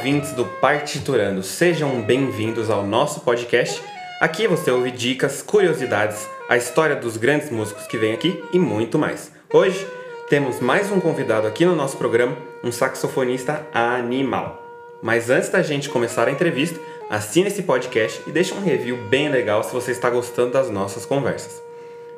ouvintes 0.00 0.32
do 0.32 0.46
Partiturando, 0.46 1.42
sejam 1.42 2.00
bem-vindos 2.00 2.70
ao 2.70 2.86
nosso 2.86 3.20
podcast. 3.20 3.82
Aqui 4.18 4.48
você 4.48 4.70
ouve 4.70 4.90
dicas, 4.90 5.42
curiosidades, 5.42 6.26
a 6.48 6.56
história 6.56 6.96
dos 6.96 7.18
grandes 7.18 7.50
músicos 7.50 7.86
que 7.86 7.98
vêm 7.98 8.14
aqui 8.14 8.42
e 8.50 8.58
muito 8.58 8.98
mais. 8.98 9.30
Hoje 9.52 9.86
temos 10.30 10.58
mais 10.58 10.90
um 10.90 10.98
convidado 11.00 11.46
aqui 11.46 11.66
no 11.66 11.76
nosso 11.76 11.98
programa, 11.98 12.34
um 12.64 12.72
saxofonista 12.72 13.66
animal. 13.74 14.64
Mas 15.02 15.28
antes 15.28 15.50
da 15.50 15.60
gente 15.60 15.90
começar 15.90 16.28
a 16.28 16.32
entrevista, 16.32 16.80
assine 17.10 17.48
esse 17.48 17.62
podcast 17.62 18.22
e 18.26 18.32
deixe 18.32 18.54
um 18.54 18.64
review 18.64 18.96
bem 19.10 19.28
legal 19.28 19.62
se 19.62 19.74
você 19.74 19.90
está 19.90 20.08
gostando 20.08 20.52
das 20.52 20.70
nossas 20.70 21.04
conversas. 21.04 21.62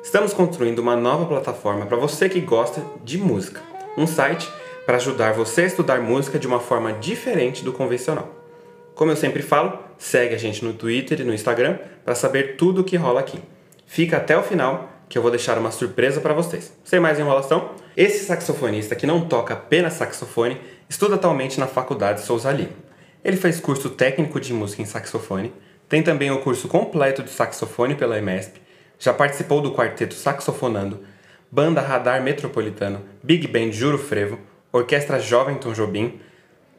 Estamos 0.01 0.33
construindo 0.33 0.79
uma 0.79 0.95
nova 0.95 1.25
plataforma 1.25 1.85
para 1.85 1.97
você 1.97 2.29
que 2.29 2.39
gosta 2.39 2.81
de 3.03 3.17
música, 3.17 3.61
um 3.97 4.07
site 4.07 4.49
para 4.85 4.97
ajudar 4.97 5.33
você 5.33 5.61
a 5.61 5.65
estudar 5.65 6.01
música 6.01 6.37
de 6.37 6.47
uma 6.47 6.59
forma 6.59 6.93
diferente 6.93 7.63
do 7.63 7.73
convencional. 7.73 8.33
Como 8.95 9.11
eu 9.11 9.15
sempre 9.15 9.41
falo, 9.41 9.79
segue 9.97 10.35
a 10.35 10.37
gente 10.37 10.63
no 10.63 10.73
Twitter 10.73 11.21
e 11.21 11.23
no 11.23 11.33
Instagram 11.33 11.79
para 12.03 12.15
saber 12.15 12.55
tudo 12.57 12.81
o 12.81 12.83
que 12.83 12.95
rola 12.95 13.19
aqui. 13.19 13.39
Fica 13.85 14.17
até 14.17 14.37
o 14.37 14.43
final 14.43 14.89
que 15.09 15.17
eu 15.17 15.21
vou 15.21 15.31
deixar 15.31 15.57
uma 15.57 15.71
surpresa 15.71 16.21
para 16.21 16.33
vocês. 16.33 16.73
Sem 16.83 16.99
mais 16.99 17.19
enrolação, 17.19 17.71
esse 17.95 18.25
saxofonista 18.25 18.95
que 18.95 19.07
não 19.07 19.27
toca 19.27 19.53
apenas 19.53 19.93
saxofone 19.93 20.59
estuda 20.89 21.15
atualmente 21.15 21.59
na 21.59 21.67
Faculdade 21.67 22.21
Souza 22.21 22.51
Lima. 22.51 22.73
Ele 23.23 23.37
fez 23.37 23.59
curso 23.59 23.89
técnico 23.89 24.39
de 24.39 24.53
música 24.53 24.81
em 24.81 24.85
saxofone, 24.85 25.53
tem 25.87 26.01
também 26.01 26.31
o 26.31 26.41
curso 26.41 26.67
completo 26.67 27.23
de 27.23 27.29
saxofone 27.29 27.95
pela 27.95 28.17
EMESP, 28.17 28.59
já 29.03 29.13
participou 29.13 29.61
do 29.61 29.73
quarteto 29.73 30.13
Saxofonando, 30.13 31.01
Banda 31.51 31.81
Radar 31.81 32.23
Metropolitano, 32.23 33.01
Big 33.21 33.47
Band 33.47 33.71
Juro 33.71 33.97
Frevo, 33.97 34.39
Orquestra 34.73 35.19
Jovem 35.19 35.55
Tom 35.55 35.71
Jobim, 35.71 36.19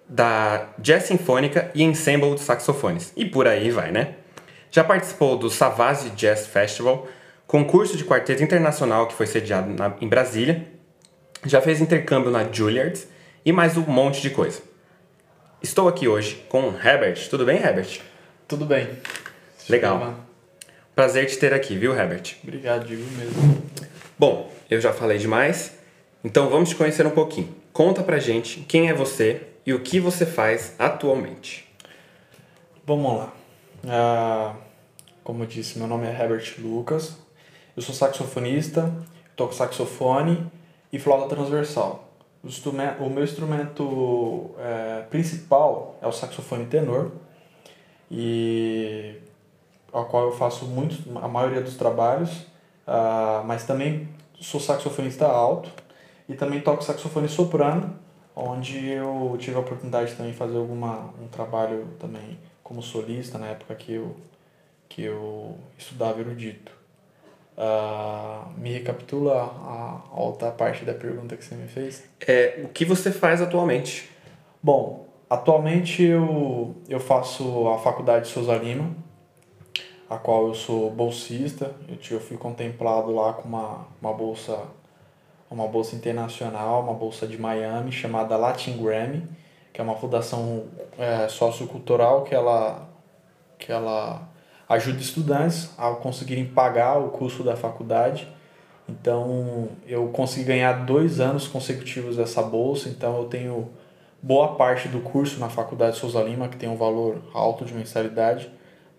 da 0.08 0.68
Jazz 0.78 1.04
Sinfônica 1.04 1.70
e 1.74 1.84
Ensemble 1.84 2.34
de 2.34 2.40
Saxofones. 2.40 3.12
E 3.16 3.24
por 3.24 3.46
aí 3.46 3.70
vai, 3.70 3.92
né? 3.92 4.16
Já 4.70 4.82
participou 4.82 5.38
do 5.38 5.48
Savage 5.48 6.10
Jazz 6.10 6.48
Festival, 6.48 7.06
concurso 7.46 7.96
de 7.96 8.04
quarteto 8.04 8.42
internacional 8.42 9.06
que 9.06 9.14
foi 9.14 9.26
sediado 9.26 9.72
na, 9.72 9.94
em 10.00 10.08
Brasília. 10.08 10.66
Já 11.46 11.60
fez 11.60 11.80
intercâmbio 11.80 12.32
na 12.32 12.44
Juilliard 12.52 13.00
e 13.44 13.52
mais 13.52 13.76
um 13.76 13.82
monte 13.82 14.20
de 14.20 14.30
coisa. 14.30 14.60
Estou 15.62 15.86
aqui 15.86 16.08
hoje 16.08 16.44
com 16.48 16.74
Herbert. 16.76 17.28
Tudo 17.30 17.46
bem, 17.46 17.58
Herbert? 17.58 18.00
Tudo 18.48 18.66
bem. 18.66 18.88
Legal. 19.68 20.16
Prazer 20.96 21.26
te 21.26 21.38
ter 21.38 21.54
aqui, 21.54 21.76
viu, 21.76 21.96
Herbert? 21.96 22.34
Obrigado, 22.42 22.86
digo 22.86 23.04
mesmo. 23.16 23.62
Bom, 24.18 24.52
eu 24.68 24.80
já 24.80 24.92
falei 24.92 25.18
demais, 25.18 25.76
então 26.24 26.50
vamos 26.50 26.70
te 26.70 26.74
conhecer 26.74 27.06
um 27.06 27.10
pouquinho. 27.10 27.63
Conta 27.74 28.04
pra 28.04 28.20
gente 28.20 28.60
quem 28.60 28.88
é 28.88 28.94
você 28.94 29.48
e 29.66 29.74
o 29.74 29.80
que 29.80 29.98
você 29.98 30.24
faz 30.24 30.76
atualmente. 30.78 31.68
Vamos 32.86 33.16
lá. 33.16 33.32
Ah, 33.88 34.54
como 35.24 35.42
eu 35.42 35.46
disse, 35.48 35.80
meu 35.80 35.88
nome 35.88 36.06
é 36.06 36.10
Herbert 36.10 36.54
Lucas. 36.60 37.16
Eu 37.76 37.82
sou 37.82 37.92
saxofonista, 37.92 38.94
toco 39.34 39.52
saxofone 39.52 40.46
e 40.92 41.00
flauta 41.00 41.34
transversal. 41.34 42.08
O, 42.44 43.08
meu 43.08 43.24
instrumento 43.24 44.54
é, 44.56 45.02
principal 45.10 45.98
é 46.00 46.06
o 46.06 46.12
saxofone 46.12 46.66
tenor 46.66 47.10
e 48.08 49.16
ao 49.92 50.04
qual 50.04 50.26
eu 50.26 50.32
faço 50.32 50.64
muito 50.66 51.02
a 51.18 51.26
maioria 51.26 51.60
dos 51.60 51.74
trabalhos, 51.76 52.30
uh, 52.86 53.42
mas 53.44 53.64
também 53.64 54.08
sou 54.40 54.60
saxofonista 54.60 55.26
alto 55.26 55.83
e 56.28 56.34
também 56.34 56.60
toco 56.60 56.82
saxofone 56.82 57.28
soprano, 57.28 57.94
onde 58.34 58.88
eu 58.88 59.36
tive 59.38 59.56
a 59.56 59.60
oportunidade 59.60 60.14
também 60.14 60.32
de 60.32 60.38
fazer 60.38 60.56
alguma, 60.56 61.10
um 61.20 61.28
trabalho 61.28 61.88
também 61.98 62.38
como 62.62 62.82
solista 62.82 63.38
na 63.38 63.48
época 63.48 63.74
que 63.74 63.92
eu, 63.92 64.16
que 64.88 65.02
eu 65.02 65.56
estudava 65.78 66.20
erudito. 66.20 66.72
Uh, 67.56 68.50
me 68.58 68.72
recapitula 68.72 69.42
a, 69.42 70.00
a 70.12 70.20
outra 70.20 70.50
parte 70.50 70.84
da 70.84 70.92
pergunta 70.92 71.36
que 71.36 71.44
você 71.44 71.54
me 71.54 71.68
fez? 71.68 72.02
É, 72.26 72.60
o 72.64 72.68
que 72.68 72.84
você 72.84 73.12
faz 73.12 73.40
atualmente? 73.40 74.10
Bom, 74.60 75.06
atualmente 75.30 76.02
eu, 76.02 76.74
eu 76.88 76.98
faço 76.98 77.68
a 77.68 77.78
faculdade 77.78 78.24
de 78.24 78.32
Souza 78.32 78.56
Lima, 78.56 78.90
a 80.10 80.16
qual 80.18 80.48
eu 80.48 80.54
sou 80.54 80.90
bolsista. 80.90 81.72
Eu, 81.86 81.96
eu 82.16 82.20
fui 82.20 82.36
contemplado 82.36 83.14
lá 83.14 83.34
com 83.34 83.48
uma, 83.48 83.86
uma 84.02 84.12
bolsa 84.12 84.58
uma 85.54 85.68
bolsa 85.68 85.94
internacional, 85.94 86.82
uma 86.82 86.94
bolsa 86.94 87.26
de 87.26 87.38
Miami 87.38 87.92
chamada 87.92 88.36
Latin 88.36 88.76
Grammy, 88.76 89.22
que 89.72 89.80
é 89.80 89.84
uma 89.84 89.94
fundação 89.94 90.64
é, 90.98 91.28
sociocultural 91.28 92.22
que 92.24 92.34
ela, 92.34 92.88
que 93.58 93.70
ela 93.70 94.28
ajuda 94.68 94.98
estudantes 94.98 95.70
a 95.78 95.90
conseguirem 95.92 96.44
pagar 96.44 96.98
o 96.98 97.08
custo 97.10 97.44
da 97.44 97.56
faculdade. 97.56 98.28
Então 98.88 99.68
eu 99.86 100.08
consegui 100.08 100.44
ganhar 100.44 100.84
dois 100.84 101.20
anos 101.20 101.46
consecutivos 101.46 102.16
dessa 102.16 102.42
bolsa, 102.42 102.88
então 102.88 103.16
eu 103.18 103.24
tenho 103.24 103.70
boa 104.20 104.56
parte 104.56 104.88
do 104.88 105.00
curso 105.00 105.38
na 105.38 105.48
Faculdade 105.48 105.96
Souza 105.96 106.20
Lima, 106.22 106.48
que 106.48 106.56
tem 106.56 106.68
um 106.68 106.76
valor 106.76 107.22
alto 107.32 107.64
de 107.64 107.72
mensalidade, 107.72 108.50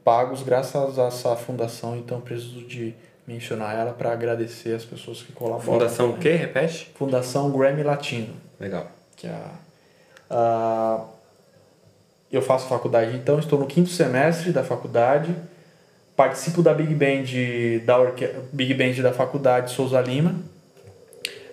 pagos 0.04 0.42
graças 0.42 0.98
a 0.98 1.08
essa 1.08 1.36
fundação, 1.36 1.96
então 1.98 2.22
preciso 2.22 2.62
de 2.62 2.96
mencionar 3.28 3.75
ela 3.75 3.94
para 3.94 4.12
agradecer 4.12 4.74
as 4.75 4.86
pessoas 4.86 5.22
que 5.22 5.31
colaboram. 5.31 5.80
Fundação 5.80 6.12
o 6.12 6.18
quê? 6.18 6.31
Repete? 6.31 6.91
Fundação 6.96 7.52
Grammy 7.52 7.84
Latino. 7.84 8.34
Legal. 8.59 8.88
Que 9.16 9.28
é 9.28 9.31
a, 9.31 9.52
a, 10.30 11.06
eu 12.31 12.41
faço 12.41 12.68
faculdade, 12.68 13.16
então 13.16 13.40
estou 13.40 13.59
no 13.59 13.66
quinto 13.66 13.90
semestre 13.90 14.52
da 14.52 14.64
faculdade, 14.64 15.35
participo 16.16 16.62
da 16.62 16.74
Big 16.74 16.94
Band 16.94 17.84
da 17.85 18.00
orque... 18.00 18.30
Big 18.52 18.74
Band 18.74 19.02
da 19.02 19.14
faculdade 19.14 19.72
Souza 19.72 20.00
Lima, 20.02 20.35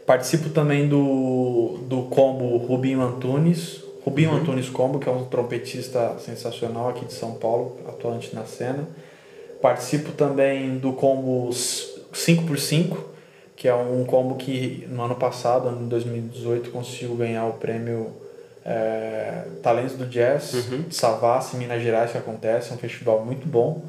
participo 0.07 0.51
também 0.51 0.89
do, 0.89 1.79
do 1.89 2.03
combo 2.03 2.57
Rubinho 2.57 3.01
Antunes, 3.01 3.83
Rubinho 4.05 4.31
uhum. 4.31 4.39
Antunes 4.39 4.69
Combo, 4.69 4.99
que 4.99 5.09
é 5.09 5.13
um 5.13 5.25
trompetista 5.27 6.19
sensacional 6.19 6.89
aqui 6.89 7.05
de 7.05 7.13
São 7.13 7.35
Paulo, 7.35 7.79
atuante 7.87 8.35
na 8.35 8.45
cena. 8.45 8.87
Participo 9.63 10.11
também 10.11 10.77
do 10.77 10.93
combo 10.93 11.49
5x5, 11.51 12.97
que 13.55 13.69
é 13.69 13.75
um 13.75 14.05
combo 14.05 14.35
que 14.35 14.89
no 14.91 15.03
ano 15.03 15.15
passado, 15.15 15.71
em 15.71 15.87
2018, 15.87 16.71
conseguiu 16.71 17.15
ganhar 17.15 17.47
o 17.47 17.53
prêmio 17.53 18.11
é, 18.65 19.45
Talentos 19.63 19.95
do 19.95 20.05
Jazz 20.07 20.53
uhum. 20.53 20.91
Savassi, 20.91 21.57
Minas 21.57 21.81
Gerais, 21.81 22.11
que 22.11 22.19
acontece, 22.19 22.73
é 22.73 22.75
um 22.75 22.79
festival 22.79 23.25
muito 23.25 23.47
bom. 23.47 23.85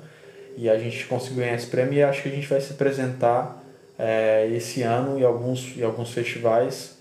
E 0.55 0.69
a 0.69 0.77
gente 0.77 1.07
conseguiu 1.07 1.37
ganhar 1.39 1.55
esse 1.55 1.65
prêmio 1.65 1.95
e 1.95 2.03
acho 2.03 2.21
que 2.21 2.29
a 2.29 2.31
gente 2.31 2.47
vai 2.47 2.61
se 2.61 2.73
apresentar 2.73 3.59
é, 3.97 4.47
esse 4.53 4.83
ano 4.83 5.17
em 5.17 5.23
alguns, 5.23 5.75
em 5.75 5.81
alguns 5.81 6.11
festivais 6.11 6.97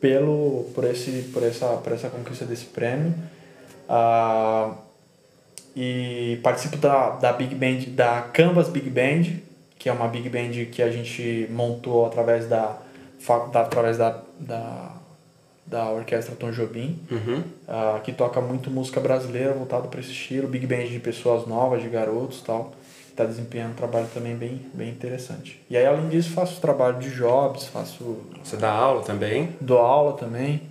pelo, 0.00 0.70
por, 0.74 0.84
esse, 0.84 1.28
por, 1.34 1.42
essa, 1.42 1.66
por 1.66 1.92
essa 1.92 2.08
conquista 2.08 2.46
desse 2.46 2.64
prêmio. 2.64 3.12
Ah, 3.86 4.74
e 5.74 6.38
participo 6.42 6.76
da, 6.76 7.10
da 7.10 7.32
Big 7.32 7.54
Band, 7.54 7.92
da 7.94 8.22
Canvas 8.22 8.68
Big 8.68 8.90
Band, 8.90 9.38
que 9.78 9.88
é 9.88 9.92
uma 9.92 10.08
Big 10.08 10.28
Band 10.28 10.66
que 10.70 10.82
a 10.82 10.90
gente 10.90 11.48
montou 11.50 12.06
através 12.06 12.46
da, 12.48 12.76
da 13.52 13.60
através 13.60 13.98
da, 13.98 14.20
da, 14.38 14.92
da 15.66 15.90
Orquestra 15.90 16.34
Tom 16.34 16.50
Jobim, 16.50 16.98
uhum. 17.10 17.42
uh, 17.68 18.00
que 18.02 18.12
toca 18.12 18.40
muito 18.40 18.70
música 18.70 19.00
brasileira 19.00 19.52
voltada 19.52 19.88
para 19.88 20.00
esse 20.00 20.10
estilo, 20.10 20.48
Big 20.48 20.66
Band 20.66 20.86
de 20.86 20.98
pessoas 20.98 21.46
novas, 21.46 21.82
de 21.82 21.88
garotos 21.88 22.42
tal. 22.42 22.72
Está 23.08 23.24
desempenhando 23.24 23.72
um 23.72 23.74
trabalho 23.74 24.06
também 24.14 24.34
bem, 24.34 24.60
bem 24.72 24.88
interessante. 24.88 25.60
E 25.68 25.76
aí, 25.76 25.84
além 25.84 26.08
disso, 26.08 26.30
faço 26.30 26.60
trabalho 26.60 26.98
de 27.00 27.10
jobs, 27.10 27.66
faço... 27.66 28.18
Você 28.42 28.56
dá 28.56 28.70
aula 28.70 29.02
também? 29.02 29.56
Dou 29.60 29.78
aula 29.78 30.16
também. 30.16 30.62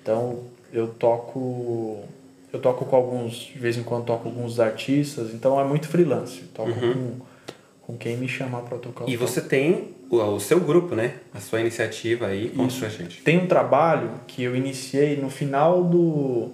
Então, 0.00 0.44
eu 0.72 0.88
toco 0.88 2.04
eu 2.52 2.60
toco 2.60 2.84
com 2.84 2.96
alguns, 2.96 3.34
de 3.34 3.58
vez 3.58 3.76
em 3.76 3.82
quando 3.82 4.04
toco 4.04 4.24
com 4.24 4.28
alguns 4.30 4.58
artistas, 4.58 5.34
então 5.34 5.60
é 5.60 5.64
muito 5.64 5.88
freelance. 5.88 6.42
toco 6.54 6.70
uhum. 6.70 6.92
com, 6.92 7.92
com 7.92 7.98
quem 7.98 8.16
me 8.16 8.28
chamar 8.28 8.62
para 8.62 8.78
tocar. 8.78 9.08
E 9.08 9.16
você 9.16 9.40
tem 9.40 9.94
o, 10.10 10.16
o, 10.16 10.40
seu 10.40 10.58
grupo, 10.60 10.94
né? 10.94 11.14
A 11.34 11.40
sua 11.40 11.60
iniciativa 11.60 12.26
aí, 12.26 12.52
Isso. 12.66 12.80
pra 12.80 12.88
gente. 12.88 13.22
Tem 13.22 13.38
um 13.38 13.46
trabalho 13.46 14.12
que 14.26 14.42
eu 14.42 14.56
iniciei 14.56 15.16
no 15.16 15.28
final 15.28 15.84
do 15.84 16.50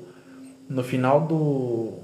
no 0.69 0.83
final 0.83 1.21
do, 1.27 1.99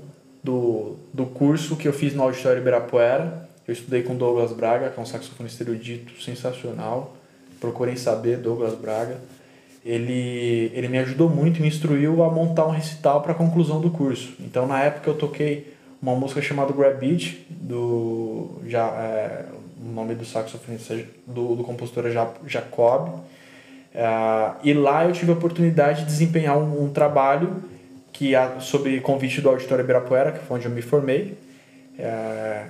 do, 0.44 0.96
do 1.14 1.26
curso 1.26 1.76
que 1.76 1.88
eu 1.88 1.92
fiz 1.92 2.14
no 2.14 2.22
Auditório 2.22 2.60
Ibirapuera. 2.60 3.48
Eu 3.66 3.72
estudei 3.72 4.02
com 4.02 4.14
Douglas 4.14 4.52
Braga, 4.52 4.90
que 4.90 5.00
é 5.00 5.02
um 5.02 5.06
saxofonista 5.06 5.62
erudito 5.62 6.20
sensacional. 6.22 7.16
Procurem 7.58 7.96
saber, 7.96 8.36
Douglas 8.36 8.74
Braga 8.74 9.16
ele, 9.84 10.70
ele 10.74 10.88
me 10.88 10.98
ajudou 10.98 11.28
muito, 11.28 11.60
me 11.60 11.68
instruiu 11.68 12.22
a 12.22 12.30
montar 12.30 12.66
um 12.66 12.70
recital 12.70 13.22
para 13.22 13.32
a 13.32 13.34
conclusão 13.34 13.80
do 13.80 13.90
curso. 13.90 14.34
Então, 14.40 14.66
na 14.66 14.82
época, 14.82 15.10
eu 15.10 15.14
toquei 15.14 15.74
uma 16.02 16.14
música 16.14 16.40
chamada 16.40 16.72
Grab 16.72 16.98
Beat, 16.98 17.38
do, 17.48 18.60
já, 18.66 18.86
é, 18.86 19.44
o 19.80 19.92
nome 19.92 20.14
do 20.14 20.24
saxofonista 20.24 20.98
do, 21.26 21.56
do 21.56 21.64
compositor 21.64 22.06
é 22.06 22.10
Jacob. 22.46 23.20
É, 23.94 24.04
e 24.62 24.72
lá 24.72 25.04
eu 25.04 25.12
tive 25.12 25.32
a 25.32 25.34
oportunidade 25.34 26.00
de 26.00 26.06
desempenhar 26.06 26.58
um, 26.58 26.84
um 26.84 26.90
trabalho 26.90 27.62
que 28.12 28.34
a, 28.34 28.60
sobre 28.60 29.00
convite 29.00 29.40
do 29.40 29.48
Auditório 29.48 29.82
Ibirapuera, 29.82 30.32
que 30.32 30.44
foi 30.44 30.58
onde 30.58 30.66
eu 30.66 30.72
me 30.72 30.82
formei, 30.82 31.36
é, 31.98 32.64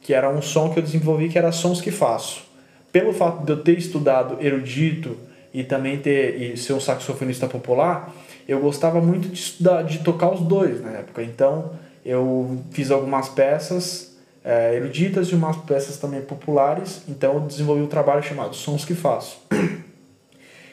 que 0.00 0.12
era 0.12 0.28
um 0.28 0.42
som 0.42 0.70
que 0.70 0.78
eu 0.78 0.82
desenvolvi 0.82 1.28
que 1.28 1.38
era 1.38 1.52
sons 1.52 1.80
que 1.80 1.90
faço. 1.90 2.44
Pelo 2.92 3.12
fato 3.12 3.44
de 3.44 3.52
eu 3.52 3.62
ter 3.62 3.78
estudado 3.78 4.36
erudito 4.44 5.16
e 5.54 5.62
também 5.62 5.98
ter 5.98 6.40
e 6.42 6.56
ser 6.56 6.72
um 6.72 6.80
saxofonista 6.80 7.46
popular, 7.46 8.12
eu 8.46 8.58
gostava 8.58 9.00
muito 9.00 9.28
de 9.28 9.38
estudar, 9.38 9.82
de 9.82 10.00
tocar 10.00 10.30
os 10.32 10.40
dois 10.40 10.82
na 10.82 10.90
época. 10.90 11.22
Então 11.22 11.70
eu 12.04 12.58
fiz 12.72 12.90
algumas 12.90 13.28
peças 13.28 14.16
é, 14.44 14.74
eruditas 14.74 15.28
e 15.28 15.34
umas 15.34 15.56
peças 15.58 15.96
também 15.96 16.20
populares. 16.20 17.02
Então 17.08 17.34
eu 17.34 17.40
desenvolvi 17.40 17.82
um 17.82 17.86
trabalho 17.86 18.22
chamado 18.22 18.54
Sons 18.56 18.84
que 18.84 18.94
Faço. 18.94 19.38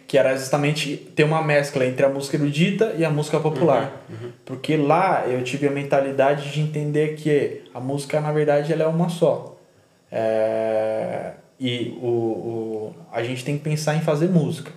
que 0.07 0.17
era 0.17 0.35
justamente 0.35 0.97
ter 1.15 1.23
uma 1.23 1.41
mescla 1.41 1.85
entre 1.85 2.05
a 2.05 2.09
música 2.09 2.35
erudita 2.35 2.95
e 2.97 3.05
a 3.05 3.09
música 3.09 3.39
popular. 3.39 4.03
Uhum, 4.09 4.15
uhum. 4.15 4.31
Porque 4.43 4.75
lá 4.75 5.25
eu 5.25 5.41
tive 5.41 5.67
a 5.67 5.71
mentalidade 5.71 6.51
de 6.51 6.59
entender 6.59 7.15
que 7.15 7.61
a 7.73 7.79
música, 7.79 8.19
na 8.19 8.29
verdade, 8.33 8.73
ela 8.73 8.83
é 8.83 8.87
uma 8.87 9.07
só. 9.07 9.55
É... 10.11 11.31
E 11.63 11.95
o, 12.01 12.07
o, 12.07 12.95
a 13.11 13.21
gente 13.21 13.45
tem 13.45 13.55
que 13.55 13.63
pensar 13.63 13.95
em 13.95 14.01
fazer 14.01 14.27
música. 14.27 14.71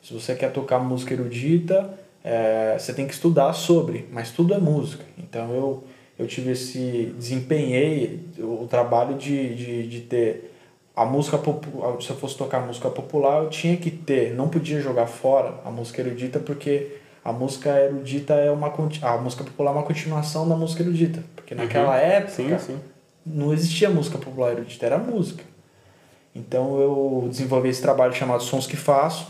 Se 0.00 0.14
você 0.14 0.36
quer 0.36 0.52
tocar 0.52 0.78
música 0.78 1.12
erudita, 1.12 1.98
é, 2.22 2.76
você 2.78 2.94
tem 2.94 3.04
que 3.04 3.12
estudar 3.12 3.52
sobre, 3.52 4.06
mas 4.12 4.30
tudo 4.30 4.54
é 4.54 4.58
música. 4.58 5.04
Então 5.18 5.52
eu, 5.52 5.84
eu 6.16 6.28
tive 6.28 6.52
esse. 6.52 7.12
desempenhei 7.18 8.20
o 8.38 8.64
trabalho 8.70 9.16
de, 9.16 9.56
de, 9.56 9.88
de 9.88 10.00
ter 10.02 10.54
a 10.94 11.04
música 11.04 11.36
popular, 11.36 12.00
se 12.00 12.10
eu 12.10 12.16
fosse 12.16 12.38
tocar 12.38 12.64
música 12.64 12.88
popular, 12.88 13.42
eu 13.42 13.50
tinha 13.50 13.76
que 13.76 13.90
ter, 13.90 14.32
não 14.34 14.48
podia 14.48 14.80
jogar 14.80 15.06
fora 15.06 15.60
a 15.64 15.70
música 15.70 16.00
erudita 16.00 16.38
porque 16.38 16.98
a 17.24 17.32
música 17.32 17.70
erudita 17.70 18.34
é 18.34 18.52
uma 18.52 18.72
a 19.02 19.16
música 19.16 19.42
popular 19.42 19.72
é 19.72 19.74
uma 19.74 19.82
continuação 19.82 20.48
da 20.48 20.54
música 20.54 20.84
erudita, 20.84 21.24
porque 21.34 21.56
naquela 21.56 21.88
uhum. 21.88 21.94
época 21.94 22.30
sim, 22.30 22.58
sim. 22.58 22.78
não 23.26 23.52
existia 23.52 23.90
música 23.90 24.16
popular 24.16 24.52
erudita, 24.52 24.86
era 24.86 24.96
música. 24.96 25.42
Então 26.34 26.80
eu 26.80 27.28
desenvolvi 27.30 27.68
esse 27.68 27.80
trabalho 27.80 28.12
chamado 28.12 28.42
Sons 28.42 28.66
que 28.66 28.76
Faço, 28.76 29.26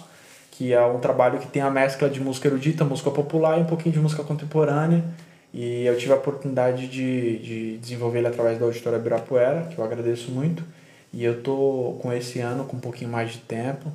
que 0.51 0.73
é 0.73 0.85
um 0.87 1.01
trabalho 1.01 1.39
que 1.39 1.49
tem 1.49 1.61
a 1.61 1.71
mescla 1.71 2.09
de 2.09 2.21
música 2.21 2.49
erudita, 2.49 2.85
música 2.85 3.11
popular 3.11 3.59
e 3.59 3.63
um 3.63 3.67
pouquinho 3.67 3.93
de 3.93 4.01
música 4.01 4.23
contemporânea. 4.23 5.05
E 5.53 5.85
eu 5.85 5.97
tive 5.97 6.13
a 6.13 6.17
oportunidade 6.17 6.89
de, 6.89 7.39
de 7.39 7.79
desenvolver 7.79 8.19
ele 8.19 8.29
através 8.29 8.59
da 8.59 8.65
Auditória 8.65 8.97
Ibirapuera, 8.97 9.69
que 9.71 9.79
eu 9.79 9.85
agradeço 9.85 10.31
muito. 10.31 10.65
E 11.13 11.23
eu 11.25 11.43
tô 11.43 11.97
com 12.01 12.13
esse 12.13 12.41
ano 12.41 12.65
com 12.65 12.77
um 12.77 12.81
pouquinho 12.81 13.11
mais 13.11 13.33
de 13.33 13.39
tempo, 13.39 13.93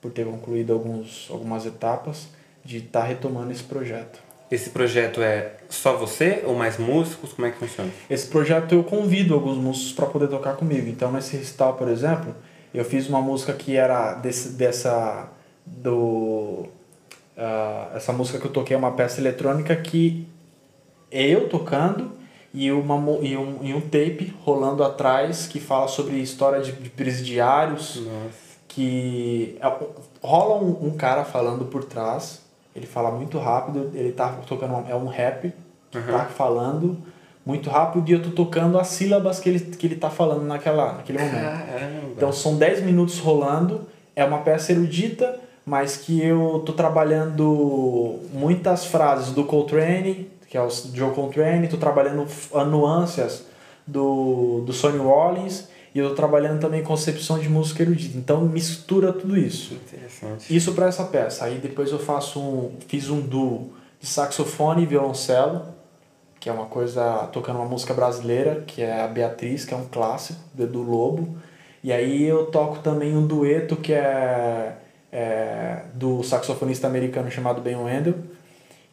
por 0.00 0.10
ter 0.10 0.24
concluído 0.24 0.72
alguns, 0.72 1.28
algumas 1.30 1.66
etapas, 1.66 2.28
de 2.64 2.78
estar 2.78 3.02
tá 3.02 3.06
retomando 3.06 3.52
esse 3.52 3.62
projeto. 3.62 4.27
Esse 4.50 4.70
projeto 4.70 5.20
é 5.20 5.52
só 5.68 5.96
você 5.96 6.42
ou 6.44 6.54
mais 6.54 6.78
músicos? 6.78 7.32
Como 7.32 7.46
é 7.46 7.50
que 7.50 7.58
funciona? 7.58 7.90
Esse 8.08 8.26
projeto 8.26 8.74
eu 8.74 8.82
convido 8.82 9.34
alguns 9.34 9.58
músicos 9.58 9.92
para 9.92 10.06
poder 10.06 10.28
tocar 10.28 10.56
comigo. 10.56 10.88
Então, 10.88 11.12
nesse 11.12 11.36
recital, 11.36 11.74
por 11.74 11.88
exemplo, 11.88 12.34
eu 12.72 12.84
fiz 12.84 13.08
uma 13.08 13.20
música 13.20 13.52
que 13.52 13.76
era 13.76 14.14
desse, 14.14 14.50
dessa. 14.50 15.28
do. 15.66 16.66
Uh, 17.36 17.96
essa 17.96 18.12
música 18.12 18.38
que 18.38 18.46
eu 18.46 18.50
toquei 18.50 18.74
é 18.74 18.78
uma 18.78 18.90
peça 18.92 19.20
eletrônica 19.20 19.76
que 19.76 20.26
é 21.08 21.24
eu 21.24 21.48
tocando 21.48 22.18
e, 22.52 22.72
uma, 22.72 22.96
e, 23.20 23.36
um, 23.36 23.58
e 23.62 23.74
um 23.74 23.80
tape 23.80 24.34
rolando 24.42 24.82
atrás 24.82 25.46
que 25.46 25.60
fala 25.60 25.86
sobre 25.86 26.16
história 26.16 26.60
de, 26.60 26.72
de 26.72 26.90
presidiários. 26.90 27.96
Nossa. 27.96 28.48
Que 28.66 29.56
é, 29.60 29.72
rola 30.22 30.62
um, 30.62 30.88
um, 30.88 30.96
cara 30.96 31.24
falando 31.24 31.64
por 31.64 31.84
trás, 31.84 32.42
ele 32.78 32.86
fala 32.86 33.10
muito 33.10 33.38
rápido, 33.38 33.90
ele 33.94 34.12
tá 34.12 34.28
tocando, 34.46 34.88
é 34.88 34.94
um 34.94 35.06
rap, 35.06 35.52
uhum. 35.94 36.02
tá 36.06 36.24
falando 36.24 36.98
muito 37.44 37.70
rápido 37.70 38.08
e 38.08 38.12
eu 38.12 38.22
tô 38.22 38.30
tocando 38.30 38.78
as 38.78 38.88
sílabas 38.88 39.40
que 39.40 39.48
ele, 39.48 39.60
que 39.60 39.86
ele 39.86 39.96
tá 39.96 40.10
falando 40.10 40.44
naquela, 40.44 40.94
naquele 40.94 41.18
momento. 41.18 41.40
Caramba. 41.40 42.12
Então 42.16 42.32
são 42.32 42.56
10 42.56 42.82
minutos 42.82 43.18
rolando, 43.18 43.82
é 44.14 44.24
uma 44.24 44.38
peça 44.38 44.72
erudita, 44.72 45.38
mas 45.64 45.96
que 45.96 46.22
eu 46.22 46.62
tô 46.64 46.72
trabalhando 46.72 48.20
muitas 48.32 48.84
frases 48.84 49.32
do 49.32 49.44
Coltrane, 49.44 50.30
que 50.48 50.56
é 50.56 50.62
o 50.62 50.68
Joe 50.70 51.12
Coltrane, 51.12 51.64
estou 51.64 51.80
trabalhando 51.80 52.26
nuances 52.70 53.46
do, 53.86 54.62
do 54.66 54.72
Sonny 54.72 54.98
Rollins 54.98 55.68
e 55.94 55.98
eu 55.98 56.06
estou 56.06 56.16
trabalhando 56.16 56.60
também 56.60 56.82
concepção 56.82 57.38
de 57.38 57.48
música 57.48 57.82
erudita. 57.82 58.16
Então 58.16 58.42
mistura 58.42 59.12
tudo 59.12 59.36
isso. 59.36 59.74
Interessante. 59.74 60.54
Isso 60.54 60.72
para 60.72 60.86
essa 60.86 61.04
peça. 61.04 61.44
Aí 61.44 61.58
depois 61.58 61.90
eu 61.90 61.98
faço 61.98 62.40
um, 62.40 62.72
fiz 62.86 63.08
um 63.10 63.20
duo 63.20 63.72
de 64.00 64.06
saxofone 64.06 64.82
e 64.82 64.86
violoncelo, 64.86 65.66
que 66.38 66.48
é 66.48 66.52
uma 66.52 66.66
coisa 66.66 67.28
tocando 67.32 67.56
uma 67.56 67.68
música 67.68 67.92
brasileira, 67.94 68.62
que 68.66 68.82
é 68.82 69.02
a 69.02 69.08
Beatriz, 69.08 69.64
que 69.64 69.74
é 69.74 69.76
um 69.76 69.86
clássico 69.86 70.40
do 70.54 70.82
Lobo. 70.82 71.36
E 71.82 71.92
aí 71.92 72.24
eu 72.24 72.46
toco 72.46 72.78
também 72.78 73.16
um 73.16 73.26
dueto 73.26 73.76
que 73.76 73.92
é, 73.92 74.76
é 75.10 75.82
do 75.94 76.22
saxofonista 76.22 76.86
americano 76.86 77.30
chamado 77.30 77.60
Ben 77.60 77.76
Wendell 77.76 78.16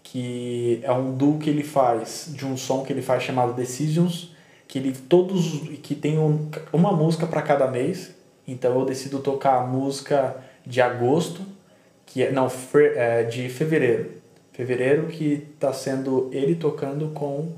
que 0.05 0.79
é 0.83 0.93
um 0.93 1.13
duo 1.13 1.39
que 1.39 1.49
ele 1.49 1.63
faz 1.63 2.29
de 2.29 2.45
um 2.45 2.55
som 2.55 2.83
que 2.83 2.93
ele 2.93 3.01
faz 3.01 3.23
chamado 3.23 3.53
Decisions, 3.53 4.31
que 4.67 4.79
ele 4.79 4.91
todos 4.91 5.69
que 5.81 5.95
tem 5.95 6.17
um, 6.19 6.49
uma 6.73 6.91
música 6.91 7.25
para 7.25 7.41
cada 7.41 7.67
mês. 7.67 8.13
Então 8.47 8.79
eu 8.79 8.85
decido 8.85 9.19
tocar 9.19 9.57
a 9.57 9.65
música 9.65 10.37
de 10.65 10.81
agosto, 10.81 11.41
que 12.05 12.23
é 12.23 12.31
não, 12.31 12.51
é, 12.95 13.23
de 13.23 13.49
fevereiro. 13.49 14.11
Fevereiro 14.51 15.07
que 15.07 15.47
está 15.53 15.73
sendo 15.73 16.29
ele 16.31 16.55
tocando 16.55 17.09
com 17.09 17.53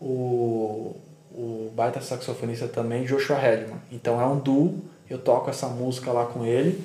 o 0.00 0.96
o 1.36 1.70
baita 1.76 2.00
saxofonista 2.00 2.66
também, 2.66 3.04
Joshua 3.04 3.36
Redman. 3.36 3.78
Então 3.92 4.18
é 4.20 4.26
um 4.26 4.38
duo, 4.38 4.82
eu 5.08 5.18
toco 5.18 5.50
essa 5.50 5.68
música 5.68 6.10
lá 6.10 6.24
com 6.24 6.44
ele. 6.46 6.82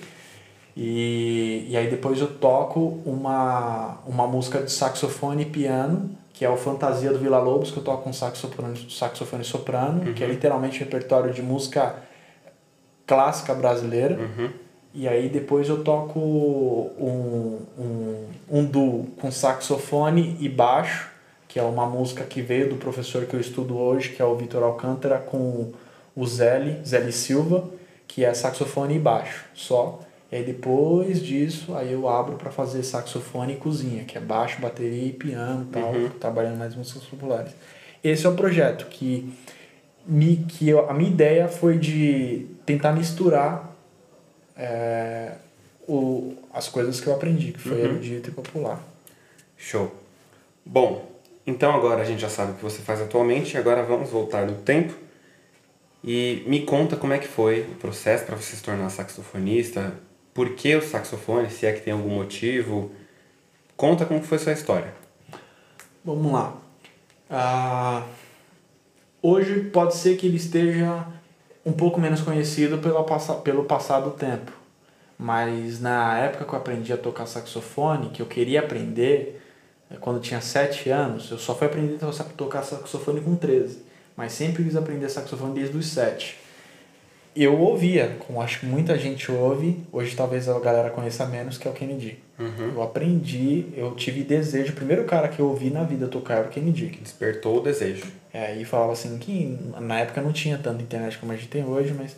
E, 0.75 1.67
e 1.69 1.77
aí 1.77 1.89
depois 1.89 2.19
eu 2.19 2.27
toco 2.27 2.99
uma, 3.05 3.97
uma 4.05 4.27
música 4.27 4.61
de 4.61 4.71
saxofone 4.71 5.43
e 5.43 5.45
piano, 5.45 6.11
que 6.41 6.45
é 6.45 6.50
o 6.50 6.57
Fantasia 6.57 7.12
do 7.12 7.19
Vila 7.19 7.38
Lobos, 7.38 7.69
que 7.69 7.77
eu 7.77 7.83
toco 7.83 8.01
com 8.01 8.12
saxofone, 8.12 8.88
saxofone 8.89 9.43
soprano, 9.43 10.07
uhum. 10.07 10.13
que 10.15 10.24
é 10.24 10.27
literalmente 10.27 10.79
repertório 10.79 11.31
de 11.31 11.39
música 11.39 11.98
clássica 13.05 13.53
brasileira. 13.53 14.17
Uhum. 14.17 14.50
E 14.91 15.07
aí 15.07 15.29
depois 15.29 15.69
eu 15.69 15.83
toco 15.83 16.19
um, 16.19 17.60
um, 17.77 18.25
um 18.50 18.65
duo 18.65 19.05
com 19.21 19.31
saxofone 19.31 20.36
e 20.39 20.50
baixo, 20.50 21.12
que 21.48 21.60
é 21.60 21.63
uma 21.63 21.86
música 21.86 22.24
que 22.24 22.41
veio 22.41 22.71
do 22.71 22.75
professor 22.77 23.27
que 23.27 23.36
eu 23.36 23.39
estudo 23.39 23.77
hoje, 23.77 24.10
que 24.10 24.19
é 24.19 24.25
o 24.25 24.36
Vitor 24.36 24.63
Alcântara, 24.63 25.19
com 25.19 25.71
o 26.15 26.25
Zeli, 26.25 26.81
Zeli 26.83 27.12
Silva, 27.12 27.69
que 28.07 28.25
é 28.25 28.33
saxofone 28.33 28.95
e 28.95 29.00
baixo 29.00 29.45
só. 29.53 30.00
E 30.31 30.38
aí 30.38 30.43
depois 30.43 31.21
disso, 31.21 31.75
aí 31.75 31.91
eu 31.91 32.07
abro 32.07 32.38
para 32.38 32.50
fazer 32.50 32.83
saxofone 32.83 33.53
e 33.53 33.57
cozinha, 33.57 34.05
que 34.05 34.17
é 34.17 34.21
baixo, 34.21 34.61
bateria 34.61 35.07
e 35.07 35.11
piano 35.11 35.67
tal, 35.69 35.91
uhum. 35.91 36.09
trabalhando 36.09 36.57
mais 36.57 36.73
músicas 36.73 37.03
populares. 37.03 37.51
Esse 38.01 38.25
é 38.25 38.29
o 38.29 38.35
projeto 38.35 38.85
que, 38.85 39.31
me, 40.07 40.38
que 40.38 40.69
eu, 40.69 40.89
a 40.89 40.93
minha 40.93 41.09
ideia 41.09 41.50
foi 41.50 41.77
de 41.77 42.47
tentar 42.65 42.93
misturar 42.93 43.75
é, 44.55 45.33
o, 45.85 46.35
as 46.53 46.69
coisas 46.69 47.01
que 47.01 47.07
eu 47.07 47.13
aprendi, 47.13 47.51
que 47.51 47.59
foi 47.59 47.79
uhum. 47.79 47.85
erudito 47.85 48.29
e 48.29 48.31
popular. 48.31 48.81
Show. 49.57 49.93
Bom, 50.65 51.11
então 51.45 51.73
agora 51.73 52.03
a 52.03 52.05
gente 52.05 52.21
já 52.21 52.29
sabe 52.29 52.53
o 52.53 52.55
que 52.55 52.63
você 52.63 52.81
faz 52.81 53.01
atualmente, 53.01 53.57
agora 53.57 53.83
vamos 53.83 54.09
voltar 54.09 54.45
no 54.47 54.55
tempo 54.59 54.93
e 56.01 56.43
me 56.47 56.61
conta 56.61 56.95
como 56.95 57.11
é 57.11 57.19
que 57.19 57.27
foi 57.27 57.61
o 57.61 57.75
processo 57.75 58.25
para 58.25 58.38
você 58.38 58.55
se 58.55 58.63
tornar 58.63 58.89
saxofonista, 58.89 59.93
por 60.33 60.55
que 60.55 60.75
o 60.75 60.81
saxofone, 60.81 61.50
se 61.50 61.65
é 61.65 61.73
que 61.73 61.81
tem 61.81 61.93
algum 61.93 62.09
motivo. 62.09 62.91
Conta 63.75 64.05
como 64.05 64.21
foi 64.21 64.39
sua 64.39 64.53
história. 64.53 64.93
Vamos 66.03 66.31
lá. 66.31 66.55
Ah, 67.29 68.03
hoje 69.21 69.61
pode 69.71 69.95
ser 69.95 70.17
que 70.17 70.27
ele 70.27 70.38
esteja 70.38 71.05
um 71.65 71.71
pouco 71.71 72.00
menos 72.00 72.21
conhecido 72.21 72.77
pelo, 72.79 73.03
pelo 73.43 73.63
passado 73.65 74.11
tempo. 74.11 74.51
Mas 75.17 75.79
na 75.79 76.17
época 76.17 76.45
que 76.45 76.53
eu 76.53 76.57
aprendi 76.57 76.91
a 76.91 76.97
tocar 76.97 77.27
saxofone, 77.27 78.09
que 78.09 78.21
eu 78.21 78.25
queria 78.25 78.61
aprender, 78.61 79.39
eh, 79.89 79.95
quando 80.00 80.15
eu 80.15 80.21
tinha 80.21 80.41
7 80.41 80.89
anos, 80.89 81.29
eu 81.29 81.38
só 81.38 81.53
fui 81.53 81.67
aprender 81.67 82.03
a 82.03 82.23
tocar 82.35 82.63
saxofone 82.63 83.21
com 83.21 83.35
13. 83.35 83.85
Mas 84.17 84.31
sempre 84.31 84.63
quis 84.63 84.75
aprender 84.75 85.09
saxofone 85.09 85.53
desde 85.53 85.77
os 85.77 85.85
7 85.88 86.40
eu 87.35 87.57
ouvia, 87.59 88.15
como 88.27 88.41
acho 88.41 88.59
que 88.59 88.65
muita 88.65 88.97
gente 88.97 89.31
ouve, 89.31 89.77
hoje 89.91 90.15
talvez 90.15 90.50
a 90.50 90.59
galera 90.59 90.89
conheça 90.89 91.25
menos, 91.25 91.57
que 91.57 91.67
é 91.67 91.71
o 91.71 91.73
Kennedy. 91.73 92.19
Uhum. 92.38 92.71
Eu 92.75 92.81
aprendi, 92.81 93.65
eu 93.75 93.95
tive 93.95 94.23
desejo, 94.23 94.73
o 94.73 94.75
primeiro 94.75 95.05
cara 95.05 95.27
que 95.27 95.39
eu 95.39 95.47
ouvi 95.47 95.69
na 95.69 95.83
vida 95.83 96.07
tocar 96.07 96.35
era 96.39 96.47
o 96.47 96.50
Kennedy. 96.50 96.88
Que 96.88 97.01
despertou 97.01 97.57
o 97.59 97.61
desejo. 97.61 98.03
É, 98.33 98.55
e 98.55 98.65
falava 98.65 98.93
assim 98.93 99.17
que 99.17 99.57
na 99.79 100.00
época 100.00 100.21
não 100.21 100.31
tinha 100.33 100.57
tanta 100.57 100.81
internet 100.81 101.17
como 101.17 101.31
a 101.31 101.35
gente 101.35 101.47
tem 101.47 101.63
hoje, 101.63 101.93
mas 101.93 102.15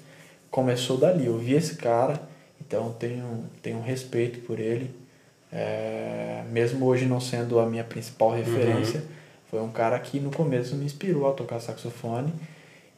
começou 0.50 0.98
dali. 0.98 1.25
Eu 1.25 1.38
vi 1.38 1.53
esse 1.53 1.75
cara, 1.75 2.20
então 2.65 2.91
tenho, 2.98 3.46
tenho 3.62 3.77
um 3.77 3.84
respeito 3.84 4.39
por 4.39 4.60
ele. 4.60 4.89
É, 5.51 6.43
mesmo 6.51 6.86
hoje 6.86 7.05
não 7.05 7.20
sendo 7.20 7.60
a 7.60 7.65
minha 7.65 7.84
principal 7.84 8.29
Uhum. 8.29 8.36
referência, 8.38 9.03
foi 9.51 9.62
um 9.62 9.70
cara 9.70 10.00
que 10.00 10.20
no 10.20 10.32
começo 10.32 10.75
me 10.75 10.86
inspirou 10.86 11.29
a 11.29 11.34
tocar 11.34 11.60
saxofone 11.60 12.34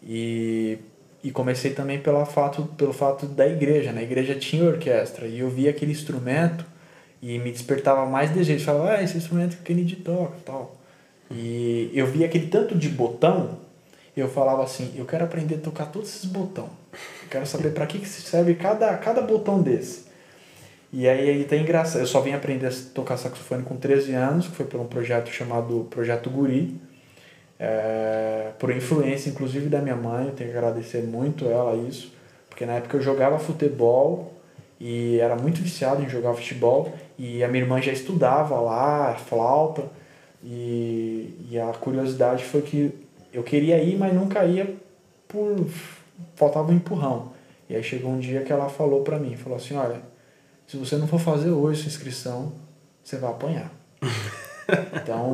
e, 0.02 0.78
e 1.26 1.32
comecei 1.32 1.72
também 1.72 2.00
pela 2.00 2.24
fato, 2.24 2.70
pelo 2.78 2.94
fato 2.94 3.26
da 3.26 3.48
igreja. 3.48 3.92
Na 3.92 4.04
igreja 4.04 4.36
tinha 4.36 4.64
orquestra 4.64 5.26
e 5.26 5.40
eu 5.40 5.50
via 5.50 5.72
aquele 5.72 5.92
instrumento 5.92 6.64
e 7.20 7.40
me 7.40 7.52
despertava 7.52 8.06
mais 8.06 8.30
desejo. 8.30 8.64
Falava, 8.64 8.92
ah, 8.92 9.04
esse 9.04 9.18
instrumento 9.18 9.56
que 9.56 9.62
o 9.64 9.66
Kennedy 9.66 9.96
toca 9.96 10.36
tal. 10.46 10.78
E 11.32 11.90
eu 11.96 12.06
via 12.06 12.28
aquele 12.28 12.46
tanto 12.46 12.76
de 12.76 12.88
botão, 12.88 13.58
eu 14.16 14.30
falava 14.30 14.64
assim, 14.64 14.94
eu 14.96 15.04
quero 15.04 15.24
aprender 15.24 15.56
a 15.56 15.58
tocar 15.58 15.88
todos 15.88 16.10
esses 16.10 16.26
botões. 16.26 16.70
Eu 17.24 17.30
quero 17.32 17.48
saber 17.48 17.72
para 17.72 17.88
que, 17.88 17.98
que 17.98 18.08
serve 18.08 18.54
cada, 18.54 18.96
cada 18.98 19.22
botão 19.22 19.64
desse. 19.64 20.06
E 20.94 21.10
aí, 21.10 21.28
aí 21.28 21.44
tá 21.44 21.58
engraçado. 21.58 22.02
Eu 22.02 22.08
só 22.08 22.22
vim 22.22 22.34
aprender 22.34 22.68
a 22.68 22.72
tocar 22.94 23.18
saxofone 23.18 23.64
com 23.64 23.78
13 23.78 24.14
anos, 24.14 24.46
que 24.46 24.56
foi 24.56 24.68
por 24.68 24.80
um 24.80 24.86
projeto 24.86 25.32
chamado 25.32 25.88
Projeto 25.90 26.30
Guri. 26.30 26.80
É, 27.60 28.52
por 28.60 28.72
influência, 28.76 29.30
inclusive, 29.30 29.68
da 29.68 29.82
minha 29.82 29.96
mãe. 29.96 30.26
Eu 30.26 30.34
tenho 30.34 30.52
que 30.52 30.58
agradecer 30.58 31.02
muito 31.04 31.46
ela 31.46 31.76
isso. 31.88 32.12
Porque 32.50 32.66
na 32.66 32.74
época 32.74 32.98
eu 32.98 33.02
jogava 33.02 33.38
futebol 33.40 34.34
e 34.80 35.20
era 35.20 35.36
muito 35.36 35.62
viciado 35.62 36.02
em 36.02 36.10
jogar 36.10 36.34
futebol. 36.34 36.94
E 37.18 37.44
a 37.44 37.48
minha 37.48 37.64
irmã 37.64 37.82
já 37.82 37.92
estudava 37.92 38.60
lá, 38.60 39.16
flauta. 39.16 39.84
E, 40.44 41.48
e 41.50 41.60
a 41.60 41.68
curiosidade 41.74 42.44
foi 42.44 42.62
que 42.62 42.94
eu 43.34 43.44
queria 43.44 43.82
ir, 43.82 43.98
mas 43.98 44.14
nunca 44.14 44.46
ia 44.46 44.76
por... 45.28 45.66
Faltava 46.36 46.72
um 46.72 46.76
empurrão. 46.76 47.34
E 47.70 47.76
aí 47.76 47.84
chegou 47.84 48.12
um 48.12 48.20
dia 48.20 48.42
que 48.42 48.52
ela 48.52 48.70
falou 48.70 49.02
pra 49.02 49.20
mim, 49.20 49.36
falou 49.36 49.58
assim, 49.58 49.76
olha, 49.76 50.02
se 50.68 50.78
você 50.78 50.96
não 50.98 51.08
for 51.08 51.20
fazer 51.20 51.50
hoje 51.50 51.82
sua 51.82 51.90
inscrição, 51.90 52.54
você 53.04 53.18
vai 53.18 53.32
apanhar. 53.32 53.72
então 54.94 55.32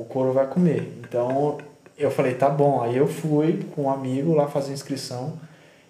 o 0.00 0.06
couro 0.08 0.32
vai 0.32 0.46
comer. 0.46 0.92
Então 1.00 1.58
eu 1.98 2.10
falei, 2.10 2.34
tá 2.34 2.48
bom. 2.48 2.82
Aí 2.82 2.96
eu 2.96 3.06
fui 3.06 3.64
com 3.74 3.84
um 3.84 3.90
amigo 3.90 4.34
lá 4.34 4.48
fazer 4.48 4.72
inscrição 4.72 5.38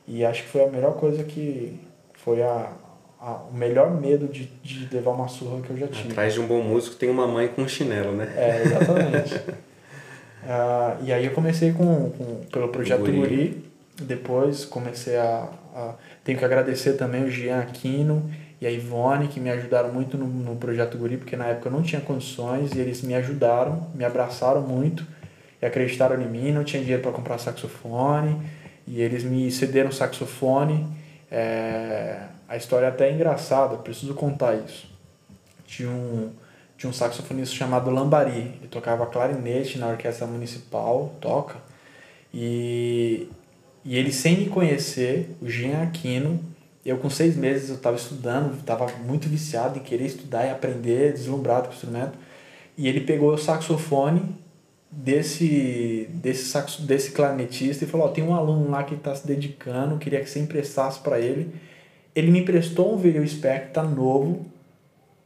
e 0.07 0.25
acho 0.25 0.43
que 0.43 0.49
foi 0.49 0.65
a 0.65 0.69
melhor 0.69 0.95
coisa 0.95 1.23
que 1.23 1.79
foi 2.15 2.43
a, 2.43 2.73
a 3.21 3.33
o 3.51 3.55
melhor 3.55 3.91
medo 3.91 4.27
de, 4.27 4.47
de 4.63 4.89
levar 4.93 5.13
uma 5.13 5.29
surra 5.29 5.61
que 5.63 5.71
eu 5.71 5.77
já 5.77 5.87
tive. 5.87 6.11
Atrás 6.11 6.35
de 6.35 6.41
um 6.41 6.47
bom 6.47 6.63
músico 6.63 6.97
tem 6.97 7.09
uma 7.09 7.27
mãe 7.27 7.49
com 7.49 7.63
um 7.63 7.69
chinelo, 7.69 8.13
né? 8.13 8.33
É, 8.37 8.63
exatamente. 8.63 9.41
Ah, 10.43 10.97
e 11.03 11.13
aí 11.13 11.27
eu 11.27 11.33
comecei 11.33 11.71
com, 11.71 12.11
com 12.11 12.45
pelo 12.51 12.69
projeto 12.69 13.01
Guri. 13.01 13.17
Guri. 13.17 13.65
Depois 14.01 14.65
comecei 14.65 15.17
a, 15.17 15.47
a. 15.75 15.95
Tenho 16.25 16.39
que 16.39 16.45
agradecer 16.45 16.95
também 16.95 17.25
o 17.25 17.31
Jean 17.31 17.61
Aquino 17.61 18.31
e 18.61 18.67
a 18.67 18.71
Ivone, 18.71 19.29
que 19.29 19.41
me 19.41 19.51
ajudaram 19.51 19.91
muito 19.93 20.19
no, 20.19 20.27
no 20.27 20.57
projeto 20.57 20.99
Guri, 20.99 21.17
porque 21.17 21.37
na 21.37 21.47
época 21.47 21.69
eu 21.69 21.73
não 21.73 21.83
tinha 21.83 22.01
condições 22.01 22.73
e 22.75 22.79
eles 22.79 23.01
me 23.01 23.15
ajudaram, 23.15 23.89
me 23.95 24.05
abraçaram 24.05 24.61
muito 24.61 25.07
e 25.63 25.65
acreditaram 25.65 26.21
em 26.21 26.29
mim. 26.29 26.53
Não 26.53 26.63
tinha 26.63 26.83
dinheiro 26.83 27.03
para 27.03 27.13
comprar 27.13 27.39
saxofone 27.39 28.37
e 28.87 29.01
eles 29.01 29.25
me 29.25 29.51
cederam 29.51 29.91
saxofone. 29.91 30.87
É, 31.31 32.19
a 32.47 32.57
história 32.57 32.87
é 32.87 32.89
até 32.91 33.11
engraçada, 33.11 33.77
preciso 33.77 34.13
contar 34.13 34.55
isso. 34.57 34.91
Tinha 35.67 35.89
um, 35.89 36.31
tinha 36.77 36.91
um 36.91 36.93
saxofonista 36.93 37.55
chamado 37.55 37.91
Lambari, 37.91 38.57
ele 38.59 38.69
tocava 38.69 39.07
clarinete 39.07 39.79
na 39.79 39.89
orquestra 39.89 40.27
municipal, 40.27 41.15
toca, 41.21 41.57
e, 42.35 43.29
e 43.85 43.97
ele 43.97 44.13
sem 44.13 44.37
me 44.37 44.47
conhecer, 44.47 45.31
o 45.41 45.49
Jean 45.49 45.83
Aquino, 45.83 46.41
eu 46.91 46.99
com 46.99 47.09
seis 47.09 47.37
meses 47.37 47.69
eu 47.69 47.77
estava 47.77 47.97
estudando, 47.97 48.59
estava 48.59 48.87
muito 49.05 49.29
viciado 49.29 49.79
em 49.79 49.83
querer 49.83 50.07
estudar 50.07 50.47
e 50.47 50.51
aprender, 50.51 51.13
deslumbrado 51.13 51.69
com 51.69 51.71
o 51.71 51.75
instrumento, 51.75 52.19
e 52.77 52.89
ele 52.89 53.01
pegou 53.01 53.33
o 53.33 53.39
saxofone 53.39 54.23
desse, 54.91 56.09
desse, 56.15 56.47
saxo, 56.47 56.83
desse 56.83 57.13
clarinetista 57.13 57.85
e 57.85 57.89
falou, 57.89 58.07
ó, 58.07 58.11
tem 58.11 58.25
um 58.25 58.35
aluno 58.35 58.71
lá 58.71 58.83
que 58.83 58.95
está 58.95 59.15
se 59.15 59.27
dedicando, 59.27 59.99
queria 59.99 60.21
que 60.21 60.29
você 60.29 60.41
emprestasse 60.41 60.99
para 61.01 61.21
ele. 61.21 61.55
Ele 62.15 62.31
me 62.31 62.41
emprestou 62.41 62.93
um 62.93 62.97
Verio 62.97 63.27
Spectra 63.27 63.85
novo, 63.85 64.47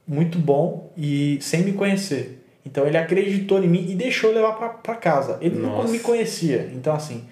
muito 0.07 0.39
bom 0.39 0.93
e 0.97 1.39
sem 1.41 1.63
me 1.63 1.73
conhecer. 1.73 2.45
Então 2.65 2.87
ele 2.87 2.97
acreditou 2.97 3.63
em 3.63 3.69
mim 3.69 3.91
e 3.91 3.95
deixou 3.95 4.31
eu 4.31 4.37
levar 4.37 4.53
para 4.53 4.97
casa. 4.97 5.39
Ele 5.41 5.59
não 5.59 5.77
Nossa. 5.77 5.93
me 5.93 5.99
conhecia. 5.99 6.71
Então 6.75 6.95
assim, 6.95 7.25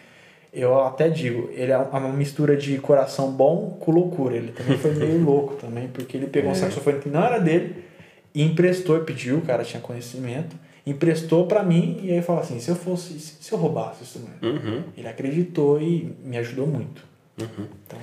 eu 0.52 0.80
até 0.84 1.08
digo, 1.08 1.48
ele 1.52 1.72
é 1.72 1.78
uma 1.78 2.08
mistura 2.12 2.56
de 2.56 2.76
coração 2.78 3.30
bom 3.32 3.76
com 3.80 3.90
loucura. 3.92 4.36
Ele 4.36 4.52
também 4.52 4.76
foi 4.78 4.92
meio 4.94 5.20
louco 5.24 5.54
também, 5.54 5.88
porque 5.88 6.16
ele 6.16 6.26
pegou 6.26 6.50
um 6.50 6.52
É. 6.52 6.56
saxofone 6.56 6.98
que 7.00 7.08
não 7.08 7.22
era 7.24 7.38
dele 7.38 7.84
e 8.34 8.42
emprestou 8.42 8.96
e 8.96 9.00
pediu, 9.00 9.38
o 9.38 9.42
cara 9.42 9.64
tinha 9.64 9.80
conhecimento, 9.80 10.54
emprestou 10.86 11.46
para 11.46 11.62
mim 11.62 12.00
e 12.02 12.12
aí 12.12 12.22
falou 12.22 12.42
assim, 12.42 12.58
se 12.60 12.68
eu 12.70 12.74
fosse, 12.76 13.18
se 13.18 13.52
eu 13.52 13.58
roubasse 13.58 14.02
esse 14.02 14.18
instrumento. 14.18 14.44
Uhum, 14.66 14.82
Ele 14.96 15.08
acreditou 15.08 15.80
e 15.80 16.14
me 16.24 16.36
ajudou 16.38 16.66
muito. 16.66 17.04
uhum. 17.40 17.66
Então, 17.86 17.98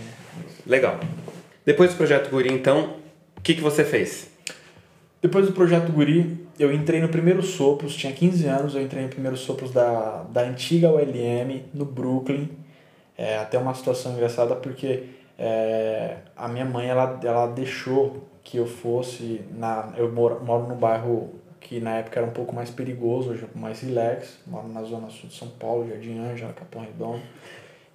Legal. 0.66 1.00
Depois 1.66 1.92
do 1.92 1.98
projeto 1.98 2.30
Guri, 2.30 2.52
então, 2.54 2.96
o 3.38 3.42
que, 3.42 3.54
que 3.54 3.62
você 3.62 3.84
fez? 3.84 4.28
Depois 5.22 5.46
do 5.46 5.52
projeto 5.54 5.92
Guri, 5.92 6.48
eu 6.60 6.74
entrei 6.74 7.00
no 7.02 7.08
primeiro 7.08 7.42
Sopros, 7.42 7.96
tinha 7.96 8.12
15 8.12 8.46
anos, 8.46 8.76
eu 8.76 8.82
entrei 8.82 9.04
no 9.04 9.10
primeiro 9.10 9.38
Sopros 9.38 9.72
da, 9.72 10.24
da 10.30 10.42
antiga 10.42 10.92
ULM, 10.92 11.64
no 11.74 11.86
Brooklyn. 11.86 12.50
É 13.18 13.38
até 13.38 13.58
uma 13.58 13.74
situação 13.74 14.12
engraçada 14.12 14.56
porque 14.56 15.06
é, 15.38 16.18
a 16.36 16.50
minha 16.50 16.66
mãe 16.66 16.88
ela, 16.88 17.18
ela 17.24 17.48
deixou 17.48 18.28
que 18.44 18.58
eu 18.58 18.68
fosse. 18.68 19.42
Na, 19.52 19.94
eu 19.96 20.12
moro, 20.12 20.44
moro 20.44 20.68
num 20.68 20.76
bairro 20.76 21.30
que 21.62 21.80
na 21.80 21.98
época 21.98 22.20
era 22.20 22.28
um 22.28 22.34
pouco 22.34 22.54
mais 22.54 22.70
perigoso, 22.70 23.32
hoje 23.32 23.46
é 23.46 23.58
mais 23.58 23.80
relax. 23.80 24.40
Moro 24.46 24.68
na 24.68 24.84
zona 24.84 25.10
sul 25.10 25.30
de 25.30 25.36
São 25.36 25.48
Paulo, 25.48 25.88
Jardim 25.88 26.20
Ângela, 26.20 26.52
Capão 26.52 26.82
Redondo. 26.82 27.22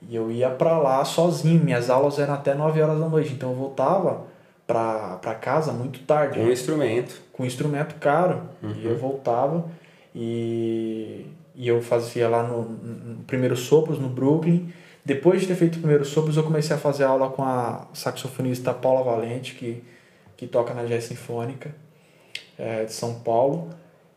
E 0.09 0.16
eu 0.16 0.30
ia 0.30 0.49
pra 0.49 0.78
lá 0.78 1.04
sozinho, 1.04 1.62
minhas 1.62 1.90
aulas 1.90 2.18
eram 2.18 2.35
até 2.35 2.54
9 2.54 2.80
horas 2.80 2.99
da 2.99 3.09
noite, 3.09 3.33
então 3.33 3.50
eu 3.50 3.56
voltava 3.56 4.34
pra 4.66 5.35
casa 5.35 5.73
muito 5.73 6.00
tarde 6.00 6.40
Um 6.40 6.50
instrumento. 6.50 7.21
com 7.33 7.44
instrumento 7.44 7.97
caro. 7.97 8.42
Uhum. 8.62 8.73
E 8.73 8.87
eu 8.87 8.97
voltava 8.97 9.66
e, 10.14 11.26
e 11.54 11.68
eu 11.68 11.83
fazia 11.83 12.28
lá 12.28 12.42
no, 12.42 12.62
no 12.62 13.25
primeiro 13.25 13.56
sopros 13.56 13.99
no 13.99 14.09
Brooklyn. 14.09 14.73
Depois 15.04 15.42
de 15.42 15.49
ter 15.49 15.54
feito 15.54 15.76
o 15.76 15.78
primeiro 15.80 16.04
sopros, 16.04 16.37
eu 16.37 16.42
comecei 16.42 16.75
a 16.75 16.78
fazer 16.78 17.04
aula 17.04 17.28
com 17.28 17.42
a 17.42 17.87
saxofonista 17.92 18.73
Paula 18.73 19.02
Valente, 19.02 19.54
que, 19.54 19.85
que 20.37 20.47
toca 20.47 20.73
na 20.73 20.85
Jazz 20.85 21.04
Sinfônica 21.04 21.75
é, 22.59 22.85
de 22.85 22.92
São 22.92 23.21
Paulo. 23.21 23.68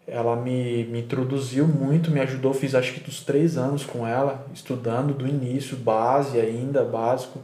Ela 0.08 0.38
me, 0.38 0.86
me 0.86 1.02
introduziu 1.02 1.68
muito, 1.68 2.10
me 2.10 2.22
ajudou, 2.22 2.54
fiz 2.54 2.74
acho 2.74 2.94
que 2.94 3.02
dos 3.02 3.22
três 3.26 3.58
anos 3.58 3.84
com 3.84 4.08
ela, 4.08 4.48
estudando 4.54 5.14
do 5.14 5.28
início, 5.28 5.76
base 5.76 6.40
ainda, 6.40 6.86
básico. 6.86 7.42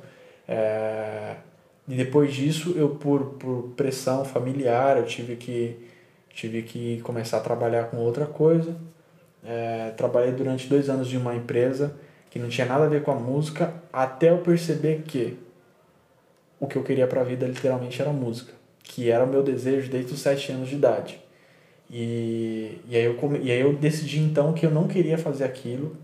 É, 0.48 1.36
e 1.88 1.96
depois 1.96 2.34
disso, 2.34 2.74
eu 2.78 2.90
por, 2.90 3.34
por 3.34 3.74
pressão 3.76 4.24
familiar, 4.24 4.98
eu 4.98 5.06
tive 5.06 5.36
que, 5.36 5.76
tive 6.30 6.62
que 6.64 7.02
começar 7.02 7.38
a 7.38 7.42
trabalhar 7.42 7.86
com 7.86 7.98
outra 7.98 8.26
coisa. 8.26 8.76
É, 9.46 9.92
trabalhei 9.98 10.32
durante 10.32 10.68
dois 10.68 10.90
anos 10.90 11.12
em 11.12 11.18
uma 11.18 11.36
empresa 11.36 11.94
que 12.30 12.40
não 12.40 12.48
tinha 12.50 12.66
nada 12.66 12.86
a 12.86 12.88
ver 12.88 13.04
com 13.04 13.12
a 13.12 13.16
música, 13.16 13.74
até 13.92 14.32
eu 14.32 14.40
perceber 14.40 15.04
que 15.06 15.38
o 16.60 16.66
que 16.66 16.78
eu 16.78 16.84
queria 16.84 17.06
para 17.06 17.22
a 17.22 17.24
vida 17.24 17.46
literalmente 17.46 18.02
era 18.02 18.12
música, 18.12 18.54
que 18.82 19.12
era 19.12 19.24
o 19.24 19.28
meu 19.28 19.44
desejo 19.44 19.92
desde 19.92 20.14
os 20.14 20.20
sete 20.22 20.52
anos 20.52 20.70
de 20.70 20.76
idade. 20.76 21.20
E, 21.92 22.82
e, 22.90 22.96
aí 22.96 23.04
eu 23.04 23.16
come, 23.16 23.40
e 23.40 23.52
aí 23.52 23.60
eu 23.60 23.74
decidi 23.74 24.20
então 24.20 24.54
que 24.54 24.66
eu 24.66 24.72
não 24.72 24.88
queria 24.88 25.18
fazer 25.18 25.44
aquilo. 25.44 25.96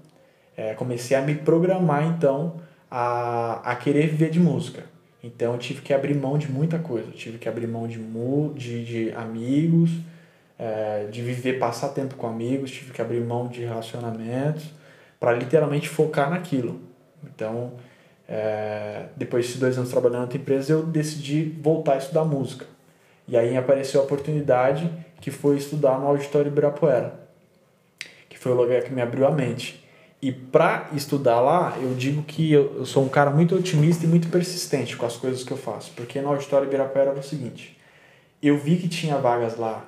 É, 0.55 0.74
comecei 0.74 1.15
a 1.17 1.21
me 1.21 1.33
programar 1.33 2.05
então 2.05 2.62
a, 2.91 3.71
a 3.71 3.75
querer 3.75 4.07
viver 4.07 4.29
de 4.29 4.39
música. 4.39 4.83
Então 5.23 5.53
eu 5.53 5.59
tive 5.59 5.81
que 5.81 5.93
abrir 5.93 6.15
mão 6.15 6.38
de 6.38 6.51
muita 6.51 6.79
coisa. 6.79 7.07
Eu 7.07 7.13
tive 7.13 7.38
que 7.38 7.49
abrir 7.49 7.67
mão 7.67 7.88
de, 7.88 7.99
mu, 7.99 8.53
de, 8.55 8.85
de 8.85 9.11
amigos, 9.13 9.91
é, 10.57 11.07
de 11.11 11.21
viver, 11.21 11.59
passar 11.59 11.89
tempo 11.89 12.15
com 12.15 12.27
amigos, 12.27 12.71
tive 12.71 12.91
que 12.91 13.01
abrir 13.01 13.21
mão 13.21 13.47
de 13.47 13.61
relacionamentos 13.61 14.65
para 15.19 15.33
literalmente 15.33 15.89
focar 15.89 16.29
naquilo. 16.29 16.79
Então, 17.23 17.73
é, 18.27 19.05
depois 19.15 19.47
de 19.47 19.57
dois 19.57 19.77
anos 19.77 19.89
trabalhando 19.89 20.17
na 20.17 20.23
outra 20.23 20.38
empresa, 20.38 20.73
eu 20.73 20.85
decidi 20.85 21.43
voltar 21.61 21.93
a 21.93 21.97
estudar 21.97 22.23
música. 22.23 22.65
E 23.27 23.38
aí 23.38 23.55
apareceu 23.57 24.01
a 24.01 24.03
oportunidade 24.03 24.89
que 25.21 25.31
foi 25.31 25.57
estudar 25.57 25.99
no 25.99 26.07
Auditório 26.07 26.49
Ibirapuera, 26.49 27.13
que 28.29 28.38
foi 28.38 28.51
o 28.51 28.55
lugar 28.55 28.81
que 28.83 28.93
me 28.93 29.01
abriu 29.01 29.27
a 29.27 29.31
mente. 29.31 29.78
E 30.21 30.31
para 30.31 30.89
estudar 30.93 31.39
lá, 31.39 31.77
eu 31.81 31.93
digo 31.93 32.23
que 32.23 32.51
eu, 32.51 32.75
eu 32.77 32.85
sou 32.85 33.03
um 33.03 33.09
cara 33.09 33.29
muito 33.29 33.55
otimista 33.55 34.05
e 34.05 34.07
muito 34.07 34.27
persistente 34.27 34.97
com 34.97 35.05
as 35.05 35.15
coisas 35.15 35.43
que 35.43 35.51
eu 35.51 35.57
faço. 35.57 35.91
Porque 35.95 36.19
no 36.19 36.29
Auditório 36.29 36.67
Ibirapuera 36.67 37.11
era 37.11 37.19
o 37.19 37.23
seguinte: 37.23 37.77
eu 38.43 38.57
vi 38.57 38.75
que 38.77 38.89
tinha 38.89 39.17
vagas 39.17 39.57
lá, 39.57 39.85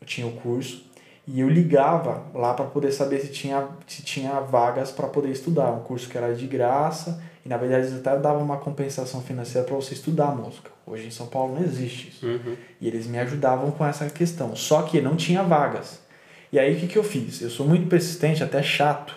eu 0.00 0.06
tinha 0.06 0.26
o 0.26 0.32
curso, 0.32 0.88
e 1.26 1.40
eu 1.40 1.48
ligava 1.50 2.24
lá 2.34 2.54
para 2.54 2.64
poder 2.64 2.90
saber 2.90 3.20
se 3.20 3.28
tinha, 3.28 3.68
se 3.86 4.02
tinha 4.02 4.40
vagas 4.40 4.90
para 4.90 5.06
poder 5.06 5.30
estudar. 5.30 5.70
Um 5.70 5.80
curso 5.80 6.08
que 6.08 6.16
era 6.16 6.34
de 6.34 6.46
graça, 6.46 7.22
E 7.44 7.48
na 7.50 7.58
verdade 7.58 7.88
eles 7.88 7.98
até 7.98 8.18
davam 8.18 8.42
uma 8.42 8.56
compensação 8.56 9.20
financeira 9.20 9.66
para 9.66 9.76
você 9.76 9.92
estudar 9.92 10.34
música. 10.34 10.70
Hoje 10.86 11.06
em 11.06 11.10
São 11.10 11.26
Paulo 11.26 11.54
não 11.54 11.62
existe 11.62 12.08
isso. 12.08 12.26
Uhum. 12.26 12.56
E 12.80 12.88
eles 12.88 13.06
me 13.06 13.18
ajudavam 13.18 13.70
com 13.70 13.84
essa 13.84 14.08
questão. 14.08 14.56
Só 14.56 14.80
que 14.82 15.02
não 15.02 15.16
tinha 15.16 15.42
vagas. 15.42 16.00
E 16.50 16.58
aí 16.58 16.74
o 16.74 16.80
que, 16.80 16.86
que 16.86 16.96
eu 16.96 17.04
fiz? 17.04 17.42
Eu 17.42 17.50
sou 17.50 17.66
muito 17.66 17.86
persistente, 17.88 18.42
até 18.42 18.62
chato. 18.62 19.14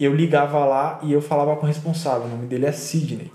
Eu 0.00 0.14
ligava 0.14 0.64
lá 0.64 0.98
e 1.02 1.12
eu 1.12 1.20
falava 1.20 1.54
com 1.56 1.64
o 1.64 1.68
responsável. 1.68 2.26
O 2.26 2.28
nome 2.28 2.46
dele 2.46 2.66
é 2.66 2.72
Sidney. 2.72 3.30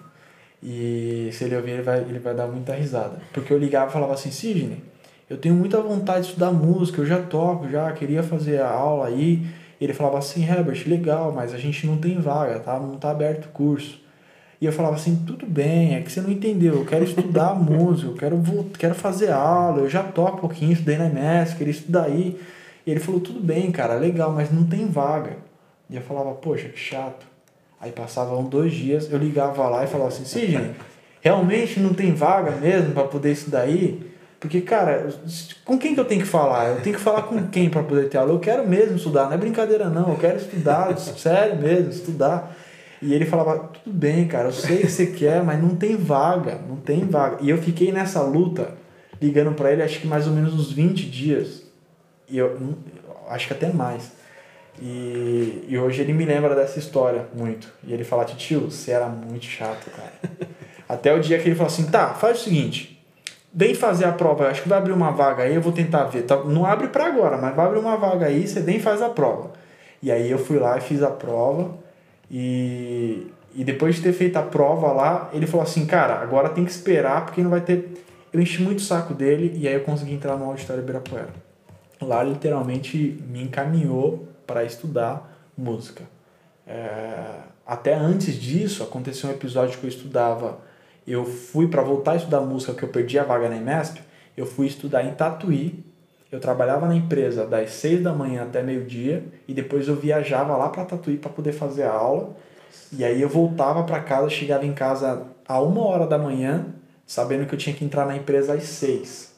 E 0.64 1.30
se 1.32 1.44
ele 1.44 1.56
ouvir, 1.56 1.72
ele 1.72 1.84
vai, 1.84 2.00
ele 2.00 2.18
vai 2.18 2.34
dar 2.34 2.48
muita 2.48 2.74
risada. 2.74 3.20
Porque 3.32 3.54
eu 3.54 3.58
ligava 3.58 3.90
e 3.90 3.94
falava 3.94 4.14
assim: 4.14 4.32
Sidney, 4.32 4.82
eu 5.30 5.38
tenho 5.38 5.54
muita 5.54 5.80
vontade 5.80 6.22
de 6.22 6.28
estudar 6.30 6.52
música, 6.52 7.02
eu 7.02 7.06
já 7.06 7.22
toco, 7.22 7.70
já 7.70 7.92
queria 7.92 8.24
fazer 8.24 8.62
a 8.62 8.70
aula 8.70 9.08
aí. 9.08 9.46
Ele 9.80 9.94
falava 9.94 10.18
assim: 10.18 10.44
Herbert, 10.44 10.84
legal, 10.88 11.32
mas 11.32 11.54
a 11.54 11.58
gente 11.58 11.86
não 11.86 11.98
tem 11.98 12.20
vaga, 12.20 12.60
tá? 12.60 12.80
Não 12.80 12.96
tá 12.96 13.12
aberto 13.12 13.46
o 13.46 13.50
curso. 13.50 14.04
E 14.60 14.66
eu 14.66 14.72
falava 14.72 14.96
assim, 14.96 15.24
tudo 15.28 15.46
bem, 15.46 15.96
é 15.96 16.02
que 16.02 16.12
você 16.12 16.22
não 16.22 16.32
entendeu, 16.32 16.76
eu 16.76 16.86
quero 16.86 17.04
estudar 17.04 17.54
música, 17.60 18.10
eu 18.10 18.16
quero, 18.16 18.38
vou, 18.38 18.66
quero 18.78 18.96
fazer 18.96 19.30
aula, 19.32 19.82
eu 19.82 19.90
já 19.90 20.02
toco 20.02 20.38
um 20.38 20.40
pouquinho, 20.40 20.72
estudei 20.72 20.98
na 20.98 21.08
MS, 21.08 21.56
queria 21.56 21.72
estudar 21.72 22.06
aí. 22.06 22.40
E 22.86 22.92
ele 22.92 23.00
falou, 23.00 23.20
tudo 23.20 23.40
bem, 23.40 23.72
cara, 23.72 23.96
legal, 23.96 24.32
mas 24.32 24.52
não 24.52 24.64
tem 24.64 24.88
vaga. 24.88 25.38
E 25.90 25.96
eu 25.96 26.02
falava, 26.02 26.32
poxa, 26.34 26.70
que 26.70 26.80
chato. 26.80 27.26
Aí 27.80 27.92
passavam 27.92 28.44
dois 28.44 28.74
dias, 28.74 29.12
eu 29.12 29.18
ligava 29.18 29.68
lá 29.68 29.84
e 29.84 29.88
falava 29.88 30.10
assim, 30.10 30.26
Sidney, 30.26 30.72
realmente 31.22 31.80
não 31.80 31.94
tem 31.94 32.14
vaga 32.14 32.52
mesmo 32.52 32.94
para 32.94 33.04
poder 33.04 33.32
estudar 33.32 33.62
aí? 33.62 34.12
Porque, 34.40 34.62
cara, 34.62 35.08
com 35.64 35.78
quem 35.78 35.94
que 35.94 36.00
eu 36.00 36.06
tenho 36.06 36.22
que 36.22 36.28
falar? 36.28 36.70
Eu 36.70 36.82
tenho 36.82 36.96
que 36.96 37.02
falar 37.02 37.24
com 37.24 37.48
quem 37.48 37.70
para 37.70 37.84
poder 37.84 38.10
ter 38.10 38.18
aula? 38.18 38.32
Eu 38.32 38.40
quero 38.40 38.68
mesmo 38.68 38.96
estudar, 38.96 39.26
não 39.26 39.34
é 39.34 39.38
brincadeira 39.38 39.90
não, 39.90 40.10
eu 40.10 40.18
quero 40.18 40.38
estudar, 40.38 40.96
sério 40.98 41.58
mesmo, 41.58 41.90
estudar. 41.90 42.56
E 43.02 43.14
ele 43.14 43.26
falava, 43.26 43.70
tudo 43.84 43.94
bem, 43.94 44.28
cara, 44.28 44.48
eu 44.48 44.54
sei 44.54 44.78
que 44.80 44.88
você 44.90 45.08
quer, 45.08 45.44
mas 45.44 45.62
não 45.62 45.76
tem 45.76 45.96
vaga, 45.96 46.60
não 46.68 46.78
tem 46.78 47.06
vaga. 47.08 47.38
E 47.42 47.50
eu 47.50 47.58
fiquei 47.58 47.92
nessa 47.92 48.22
luta, 48.22 48.74
ligando 49.22 49.54
para 49.54 49.72
ele, 49.72 49.84
acho 49.84 50.00
que 50.00 50.08
mais 50.08 50.28
ou 50.28 50.34
menos 50.34 50.54
uns 50.54 50.72
20 50.72 51.10
dias. 51.10 51.64
E 52.30 52.38
eu 52.38 52.58
acho 53.30 53.48
que 53.48 53.54
até 53.54 53.72
mais. 53.72 54.12
E, 54.82 55.66
e 55.70 55.78
hoje 55.78 56.02
ele 56.02 56.14
me 56.14 56.26
lembra 56.26 56.54
dessa 56.56 56.80
história 56.80 57.28
muito. 57.34 57.72
E 57.84 57.94
ele 57.94 58.04
fala, 58.04 58.26
tio, 58.26 58.72
você 58.72 58.92
era 58.92 59.08
muito 59.08 59.46
chato, 59.46 59.90
cara. 59.92 60.14
até 60.88 61.14
o 61.14 61.20
dia 61.20 61.40
que 61.40 61.48
ele 61.48 61.56
falou 61.56 61.72
assim, 61.72 61.86
tá, 61.86 62.14
faz 62.14 62.42
o 62.42 62.44
seguinte, 62.44 63.02
vem 63.54 63.74
fazer 63.74 64.06
a 64.06 64.12
prova, 64.12 64.50
acho 64.50 64.62
que 64.62 64.70
vai 64.70 64.78
abrir 64.78 64.92
uma 64.92 65.12
vaga 65.12 65.44
aí, 65.44 65.56
eu 65.56 65.62
vou 65.62 65.72
tentar 65.72 66.04
ver. 66.06 66.24
Tá, 66.24 66.44
não 66.44 66.66
abre 66.66 66.90
para 66.90 67.06
agora, 67.06 67.38
mas 67.38 67.56
vai 67.56 67.66
abrir 67.66 67.80
uma 67.80 67.96
vaga 67.96 68.26
aí, 68.26 68.48
você 68.48 68.60
vem 68.60 68.80
faz 68.80 69.02
a 69.02 69.10
prova. 69.10 69.52
E 70.04 70.12
aí 70.12 70.30
eu 70.30 70.38
fui 70.38 70.60
lá 70.60 70.78
e 70.78 70.82
fiz 70.82 71.02
a 71.02 71.10
prova 71.10 71.74
e, 72.30 73.28
e 73.56 73.64
depois 73.64 73.96
de 73.96 74.02
ter 74.02 74.14
feito 74.14 74.36
a 74.36 74.42
prova 74.42 74.92
lá, 74.92 75.30
ele 75.34 75.48
falou 75.48 75.64
assim, 75.64 75.86
cara, 75.86 76.16
agora 76.16 76.50
tem 76.50 76.66
que 76.66 76.72
esperar 76.72 77.26
porque 77.26 77.42
não 77.42 77.50
vai 77.50 77.62
ter. 77.62 77.94
Eu 78.34 78.42
enchi 78.42 78.62
muito 78.62 78.80
o 78.80 78.82
saco 78.82 79.14
dele 79.14 79.54
e 79.56 79.68
aí 79.68 79.74
eu 79.74 79.82
consegui 79.82 80.14
entrar 80.14 80.36
no 80.36 80.46
auditório 80.46 80.84
Ibirapuera. 80.84 81.30
Lá 82.02 82.22
literalmente 82.22 83.24
me 83.26 83.42
encaminhou 83.42 84.28
para 84.46 84.64
estudar 84.64 85.32
música. 85.58 86.04
É, 86.68 87.40
até 87.66 87.94
antes 87.94 88.36
disso, 88.36 88.84
aconteceu 88.84 89.30
um 89.30 89.34
episódio 89.34 89.80
que 89.80 89.86
eu 89.86 89.90
estudava. 89.90 90.60
Eu 91.08 91.26
fui 91.26 91.68
para 91.68 91.82
voltar 91.82 92.14
a 92.14 92.16
estudar 92.16 92.42
música, 92.42 92.74
que 92.74 92.84
eu 92.84 92.90
perdi 92.90 93.18
a 93.20 93.24
vaga 93.24 93.50
na 93.50 93.58
IMESP. 93.58 94.02
Eu 94.36 94.46
fui 94.46 94.68
estudar 94.68 95.04
em 95.04 95.14
Tatuí, 95.14 95.86
eu 96.32 96.40
trabalhava 96.40 96.88
na 96.88 96.96
empresa 96.96 97.46
das 97.46 97.72
6 97.72 98.04
da 98.04 98.12
manhã 98.12 98.44
até 98.44 98.62
meio-dia 98.62 99.24
e 99.48 99.54
depois 99.54 99.88
eu 99.88 99.96
viajava 99.96 100.58
lá 100.58 100.70
para 100.70 100.84
Tatuí 100.84 101.18
para 101.18 101.30
poder 101.30 101.54
fazer 101.54 101.84
a 101.84 101.94
aula. 101.94 102.36
E 102.92 103.04
aí 103.06 103.22
eu 103.22 103.30
voltava 103.30 103.84
para 103.84 104.02
casa, 104.02 104.30
chegava 104.30 104.66
em 104.66 104.74
casa 104.74 105.28
a 105.48 105.62
uma 105.62 105.86
hora 105.86 106.06
da 106.06 106.18
manhã, 106.18 106.66
sabendo 107.06 107.46
que 107.46 107.54
eu 107.54 107.60
tinha 107.60 107.76
que 107.76 107.86
entrar 107.86 108.06
na 108.06 108.18
empresa 108.18 108.54
às 108.54 108.64
6. 108.64 109.34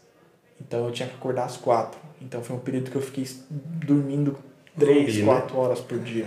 Então 0.59 0.85
eu 0.85 0.91
tinha 0.91 1.07
que 1.07 1.15
acordar 1.15 1.45
às 1.45 1.57
4. 1.57 1.99
Então 2.21 2.41
foi 2.41 2.55
um 2.55 2.59
período 2.59 2.89
que 2.89 2.95
eu 2.95 3.01
fiquei 3.01 3.27
dormindo 3.49 4.37
3, 4.79 5.23
4 5.23 5.55
né? 5.55 5.61
horas 5.61 5.79
por 5.79 5.99
dia. 5.99 6.25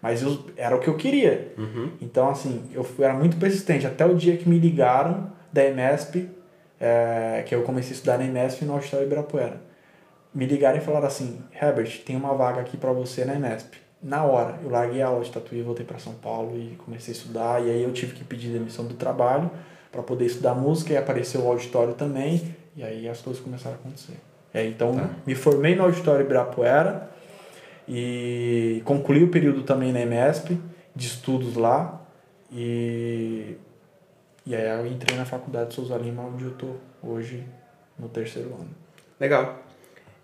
Mas 0.00 0.22
eu, 0.22 0.38
era 0.56 0.76
o 0.76 0.80
que 0.80 0.88
eu 0.88 0.96
queria. 0.96 1.52
Uhum. 1.56 1.90
Então, 2.00 2.28
assim, 2.28 2.62
eu 2.72 2.86
era 2.98 3.14
muito 3.14 3.36
persistente. 3.36 3.86
Até 3.86 4.04
o 4.04 4.14
dia 4.14 4.36
que 4.36 4.48
me 4.48 4.58
ligaram 4.58 5.32
da 5.52 5.64
EMESP, 5.64 6.28
é, 6.78 7.42
que 7.46 7.54
eu 7.54 7.62
comecei 7.62 7.92
a 7.92 7.94
estudar 7.94 8.18
na 8.18 8.24
EMESP 8.24 8.64
no 8.64 8.74
Auditório 8.74 9.06
Ibirapuera 9.06 9.66
me 10.36 10.44
ligaram 10.44 10.76
e 10.76 10.80
falaram 10.82 11.06
assim: 11.06 11.40
Herbert, 11.60 12.02
tem 12.04 12.14
uma 12.14 12.34
vaga 12.34 12.60
aqui 12.60 12.76
para 12.76 12.92
você 12.92 13.24
na 13.24 13.34
Enesp. 13.34 13.74
Na 14.02 14.24
hora, 14.24 14.58
eu 14.62 14.70
larguei 14.70 15.00
a 15.00 15.06
aula 15.06 15.24
de 15.24 15.32
tatuí, 15.32 15.62
voltei 15.62 15.84
para 15.84 15.98
São 15.98 16.12
Paulo 16.12 16.56
e 16.56 16.76
comecei 16.84 17.14
a 17.14 17.16
estudar. 17.16 17.64
E 17.64 17.70
aí 17.70 17.82
eu 17.82 17.92
tive 17.92 18.12
que 18.12 18.22
pedir 18.22 18.50
demissão 18.50 18.84
do 18.84 18.94
trabalho 18.94 19.50
para 19.90 20.02
poder 20.02 20.26
estudar 20.26 20.54
música 20.54 20.92
e 20.92 20.96
apareceu 20.96 21.40
o 21.40 21.48
auditório 21.48 21.94
também. 21.94 22.54
E 22.76 22.84
aí 22.84 23.08
as 23.08 23.22
coisas 23.22 23.42
começaram 23.42 23.76
a 23.76 23.78
acontecer. 23.78 24.18
Aí, 24.52 24.68
então, 24.68 24.94
tá. 24.94 25.08
me 25.26 25.34
formei 25.34 25.74
no 25.74 25.84
auditório 25.84 26.24
Ibirapuera 26.24 27.10
e 27.88 28.82
concluí 28.84 29.22
o 29.22 29.30
período 29.30 29.62
também 29.62 29.92
na 29.92 30.00
EMESP, 30.00 30.60
de 30.94 31.06
estudos 31.06 31.54
lá. 31.54 32.00
E, 32.50 33.56
e 34.44 34.54
aí 34.54 34.68
eu 34.68 34.86
entrei 34.86 35.16
na 35.16 35.24
faculdade 35.24 35.70
de 35.70 35.74
Souza 35.74 35.96
Lima, 35.96 36.22
onde 36.22 36.44
eu 36.44 36.52
tô 36.52 36.74
hoje 37.02 37.44
no 37.98 38.08
terceiro 38.08 38.48
ano. 38.54 38.70
Legal. 39.20 39.58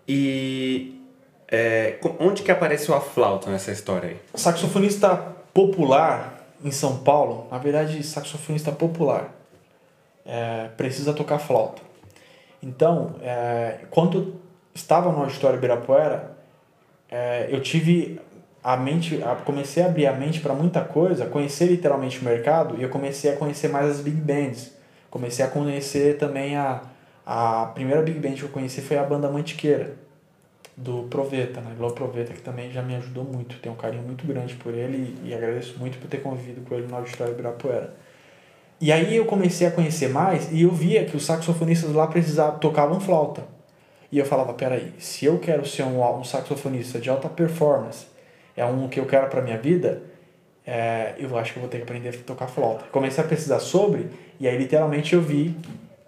E 0.07 1.01
é, 1.49 1.97
onde 2.19 2.43
que 2.43 2.51
apareceu 2.51 2.95
a 2.95 3.01
flauta 3.01 3.49
nessa 3.49 3.71
história 3.71 4.09
aí? 4.09 4.19
Saxofonista 4.33 5.15
popular 5.53 6.41
em 6.63 6.71
São 6.71 6.97
Paulo, 7.03 7.47
na 7.51 7.57
verdade, 7.57 8.01
saxofonista 8.03 8.71
popular, 8.71 9.33
é, 10.25 10.69
precisa 10.77 11.13
tocar 11.13 11.37
flauta. 11.39 11.81
Então, 12.61 13.15
é, 13.21 13.79
quando 13.91 14.39
estava 14.73 15.11
no 15.11 15.19
auditório 15.19 15.57
Ibirapuera, 15.57 16.32
é, 17.13 17.47
eu 17.51 17.61
tive 17.61 18.19
a 18.63 18.75
mente, 18.75 19.21
a, 19.21 19.35
comecei 19.35 19.83
a 19.83 19.85
abrir 19.85 20.07
a 20.07 20.13
mente 20.13 20.39
para 20.39 20.55
muita 20.55 20.81
coisa, 20.81 21.27
conhecer 21.27 21.67
literalmente 21.67 22.19
o 22.19 22.23
mercado 22.23 22.75
e 22.75 22.81
eu 22.81 22.89
comecei 22.89 23.31
a 23.31 23.35
conhecer 23.35 23.67
mais 23.67 23.87
as 23.87 23.99
big 23.99 24.19
bands. 24.19 24.71
Comecei 25.11 25.45
a 25.45 25.47
conhecer 25.47 26.17
também 26.17 26.55
a, 26.55 26.81
a 27.23 27.67
primeira 27.75 28.01
big 28.01 28.17
band 28.17 28.33
que 28.33 28.41
eu 28.41 28.49
conheci 28.49 28.81
foi 28.81 28.97
a 28.97 29.03
banda 29.03 29.29
Mantiqueira, 29.29 29.93
do 30.75 31.03
Proveta, 31.03 31.61
né? 31.61 31.75
Lô 31.77 31.91
Proveta, 31.91 32.33
que 32.33 32.41
também 32.41 32.71
já 32.71 32.81
me 32.81 32.95
ajudou 32.95 33.23
muito. 33.23 33.59
Tenho 33.59 33.75
um 33.75 33.77
carinho 33.77 34.01
muito 34.01 34.25
grande 34.25 34.55
por 34.55 34.73
ele 34.73 35.15
e, 35.23 35.29
e 35.29 35.33
agradeço 35.35 35.77
muito 35.77 35.99
por 35.99 36.07
ter 36.07 36.17
convivido 36.17 36.61
com 36.61 36.73
ele 36.73 36.87
no 36.87 36.95
Auditório 36.95 37.33
Ibirapuera. 37.33 37.93
E 38.81 38.91
aí 38.91 39.15
eu 39.15 39.25
comecei 39.25 39.67
a 39.67 39.71
conhecer 39.71 40.09
mais 40.09 40.51
e 40.51 40.63
eu 40.63 40.71
via 40.71 41.05
que 41.05 41.15
os 41.15 41.23
saxofonistas 41.23 41.91
lá 41.91 42.07
precisavam, 42.07 42.57
tocavam 42.57 42.99
flauta. 42.99 43.52
E 44.13 44.19
eu 44.19 44.25
falava, 44.27 44.53
peraí, 44.53 44.93
se 44.99 45.25
eu 45.25 45.39
quero 45.39 45.65
ser 45.65 45.81
um, 45.81 46.19
um 46.19 46.23
saxofonista 46.23 46.99
de 46.99 47.09
alta 47.09 47.27
performance, 47.27 48.05
é 48.55 48.63
um 48.63 48.87
que 48.87 48.99
eu 48.99 49.07
quero 49.07 49.27
para 49.27 49.41
minha 49.41 49.57
vida, 49.57 50.03
é, 50.63 51.15
eu 51.17 51.35
acho 51.35 51.51
que 51.51 51.57
eu 51.57 51.61
vou 51.61 51.69
ter 51.69 51.77
que 51.77 51.83
aprender 51.83 52.09
a 52.09 52.13
tocar 52.23 52.45
flauta. 52.45 52.85
Comecei 52.91 53.23
a 53.23 53.27
pesquisar 53.27 53.59
sobre 53.59 54.05
e 54.39 54.47
aí 54.47 54.55
literalmente 54.55 55.15
eu 55.15 55.21
vi 55.23 55.57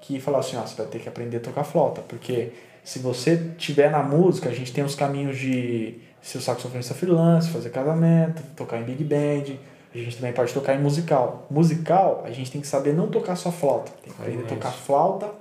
que 0.01 0.19
falava 0.19 0.45
assim, 0.45 0.55
ó, 0.55 0.61
você 0.61 0.75
vai 0.75 0.85
ter 0.85 0.99
que 0.99 1.09
aprender 1.09 1.37
a 1.37 1.39
tocar 1.39 1.63
flauta, 1.63 2.03
porque 2.07 2.51
se 2.83 2.99
você 2.99 3.53
tiver 3.57 3.89
na 3.89 4.03
música, 4.03 4.49
a 4.49 4.53
gente 4.53 4.71
tem 4.71 4.83
os 4.83 4.93
caminhos 4.93 5.39
de 5.39 5.95
ser 6.21 6.39
saxofonista 6.41 6.93
freelance, 6.93 7.49
fazer 7.49 7.71
casamento, 7.71 8.43
tocar 8.55 8.79
em 8.79 8.83
big 8.83 9.03
band, 9.03 9.55
a 9.91 9.97
gente 9.97 10.17
também 10.17 10.31
pode 10.31 10.53
tocar 10.53 10.75
em 10.75 10.79
musical. 10.79 11.47
Musical, 11.49 12.21
a 12.23 12.29
gente 12.29 12.51
tem 12.51 12.61
que 12.61 12.67
saber 12.67 12.93
não 12.93 13.07
tocar 13.07 13.35
só 13.35 13.51
flauta, 13.51 13.91
tem 14.03 14.13
que 14.13 14.21
aprender 14.21 14.43
a 14.43 14.47
tocar 14.47 14.71
flauta, 14.71 15.31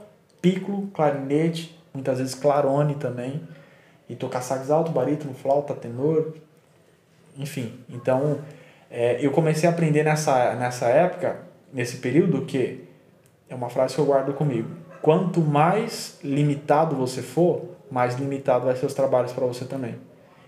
piccolo, 0.41 0.87
clarinete, 0.95 1.84
muitas 1.95 2.19
vezes 2.19 2.35
clarone 2.35 2.97
também, 2.97 3.41
e 4.09 4.15
tocar 4.15 4.43
sax 4.43 4.71
alto, 4.71 4.91
barítono, 4.91 5.33
flauta, 5.33 5.73
tenor, 5.73 6.35
enfim. 7.39 7.73
Então, 7.89 8.39
é, 8.91 9.19
eu 9.25 9.31
comecei 9.31 9.69
a 9.69 9.73
aprender 9.73 10.03
nessa, 10.03 10.55
nessa 10.55 10.87
época, 10.87 11.39
nesse 11.73 11.99
período, 11.99 12.43
que 12.43 12.85
é 13.49 13.55
uma 13.55 13.71
frase 13.71 13.95
que 13.95 14.01
eu 14.01 14.05
guardo 14.05 14.35
comigo. 14.35 14.69
Quanto 15.01 15.41
mais 15.41 16.19
limitado 16.23 16.97
você 16.97 17.23
for, 17.23 17.63
mais 17.91 18.17
limitado 18.17 18.67
vai 18.67 18.77
ser 18.77 18.87
os 18.87 18.95
trabalhos 18.95 19.33
para 19.33 19.47
você 19.47 19.65
também. 19.65 19.97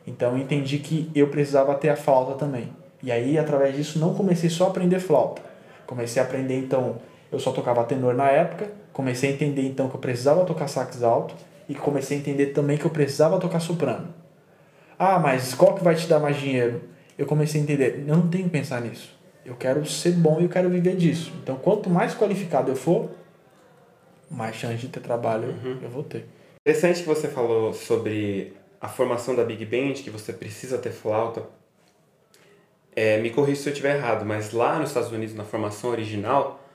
Então 0.06 0.32
eu 0.32 0.38
entendi 0.38 0.78
que 0.78 1.10
eu 1.14 1.28
precisava 1.28 1.74
ter 1.74 1.88
a 1.88 1.96
flauta 1.96 2.34
também. 2.34 2.72
E 3.02 3.12
aí, 3.12 3.38
através 3.38 3.76
disso, 3.76 3.98
não 3.98 4.14
comecei 4.14 4.48
só 4.48 4.64
a 4.64 4.68
aprender 4.68 4.98
flauta. 4.98 5.42
Comecei 5.86 6.20
a 6.20 6.24
aprender, 6.24 6.58
então, 6.58 6.96
eu 7.30 7.38
só 7.38 7.52
tocava 7.52 7.84
tenor 7.84 8.14
na 8.14 8.30
época. 8.30 8.70
Comecei 8.96 9.28
a 9.28 9.32
entender, 9.34 9.60
então, 9.60 9.90
que 9.90 9.94
eu 9.94 10.00
precisava 10.00 10.42
tocar 10.46 10.68
sax 10.68 11.02
alto. 11.02 11.34
E 11.68 11.74
comecei 11.74 12.16
a 12.16 12.20
entender 12.20 12.46
também 12.46 12.78
que 12.78 12.86
eu 12.86 12.90
precisava 12.90 13.38
tocar 13.38 13.60
soprano. 13.60 14.08
Ah, 14.98 15.18
mas 15.18 15.52
qual 15.52 15.74
que 15.74 15.84
vai 15.84 15.94
te 15.94 16.06
dar 16.06 16.18
mais 16.18 16.38
dinheiro? 16.38 16.80
Eu 17.18 17.26
comecei 17.26 17.60
a 17.60 17.64
entender, 17.64 18.06
eu 18.08 18.16
não 18.16 18.26
tenho 18.26 18.44
que 18.44 18.50
pensar 18.50 18.80
nisso. 18.80 19.14
Eu 19.44 19.54
quero 19.54 19.84
ser 19.84 20.12
bom 20.12 20.40
e 20.40 20.44
eu 20.44 20.48
quero 20.48 20.70
viver 20.70 20.96
disso. 20.96 21.30
Então, 21.42 21.56
quanto 21.56 21.90
mais 21.90 22.14
qualificado 22.14 22.72
eu 22.72 22.76
for, 22.76 23.10
mais 24.30 24.56
chance 24.56 24.78
de 24.78 24.88
ter 24.88 25.00
trabalho 25.00 25.48
uhum. 25.62 25.78
eu 25.82 25.90
vou 25.90 26.02
ter. 26.02 26.26
Interessante 26.66 27.02
que 27.02 27.06
você 27.06 27.28
falou 27.28 27.74
sobre 27.74 28.54
a 28.80 28.88
formação 28.88 29.36
da 29.36 29.44
Big 29.44 29.66
Band, 29.66 29.92
que 30.02 30.08
você 30.08 30.32
precisa 30.32 30.78
ter 30.78 30.90
flauta. 30.90 31.42
é, 32.94 33.18
me 33.18 33.28
corrija 33.28 33.60
se 33.60 33.68
eu 33.68 33.72
estiver 33.74 33.96
errado, 33.96 34.24
mas 34.24 34.52
lá 34.52 34.78
nos 34.78 34.88
Estados 34.88 35.12
Unidos, 35.12 35.34
na 35.34 35.44
formação 35.44 35.90
original, 35.90 36.65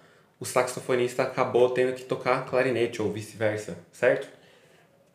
o 0.41 0.45
saxofonista 0.45 1.21
acabou 1.21 1.69
tendo 1.69 1.93
que 1.93 2.03
tocar 2.03 2.43
clarinete 2.47 2.99
ou 2.99 3.11
vice-versa, 3.11 3.77
certo? 3.91 4.27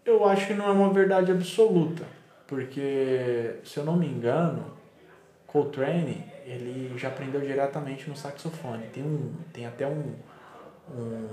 Eu 0.05 0.25
acho 0.25 0.47
que 0.47 0.55
não 0.55 0.69
é 0.69 0.71
uma 0.71 0.93
verdade 0.93 1.33
absoluta, 1.33 2.05
porque, 2.47 3.57
se 3.65 3.77
eu 3.77 3.85
não 3.85 3.97
me 3.97 4.07
engano, 4.07 4.73
Coltrane, 5.49 6.25
ele 6.45 6.97
já 6.97 7.09
aprendeu 7.09 7.41
diretamente 7.41 8.09
no 8.09 8.15
saxofone. 8.15 8.87
Tem, 8.93 9.03
um, 9.03 9.35
tem 9.53 9.67
até 9.67 9.85
um, 9.85 10.15
um, 10.95 11.29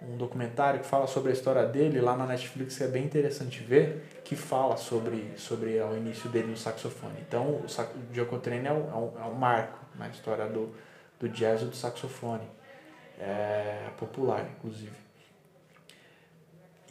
um 0.00 0.16
documentário 0.16 0.80
que 0.80 0.86
fala 0.86 1.06
sobre 1.06 1.28
a 1.28 1.34
história 1.34 1.66
dele 1.66 2.00
lá 2.00 2.16
na 2.16 2.24
Netflix, 2.24 2.78
que 2.78 2.84
é 2.84 2.88
bem 2.88 3.04
interessante 3.04 3.62
ver, 3.62 4.22
que 4.24 4.34
fala 4.34 4.78
sobre, 4.78 5.34
sobre 5.36 5.78
o 5.78 5.94
início 5.94 6.30
dele 6.30 6.48
no 6.48 6.56
saxofone. 6.56 7.16
Então, 7.28 7.48
o, 7.48 7.66
o 7.66 8.14
Joe 8.14 8.24
Coltrane 8.24 8.66
é 8.66 8.72
um, 8.72 8.90
é 8.90 8.96
um, 8.96 9.24
é 9.24 9.24
um 9.26 9.34
marco 9.34 9.78
na 9.98 10.08
história 10.08 10.46
do, 10.46 10.74
do 11.22 11.28
jazz 11.28 11.62
e 11.62 11.64
do 11.66 11.76
saxofone. 11.76 12.44
É 13.18 13.88
popular, 13.96 14.44
inclusive. 14.58 14.90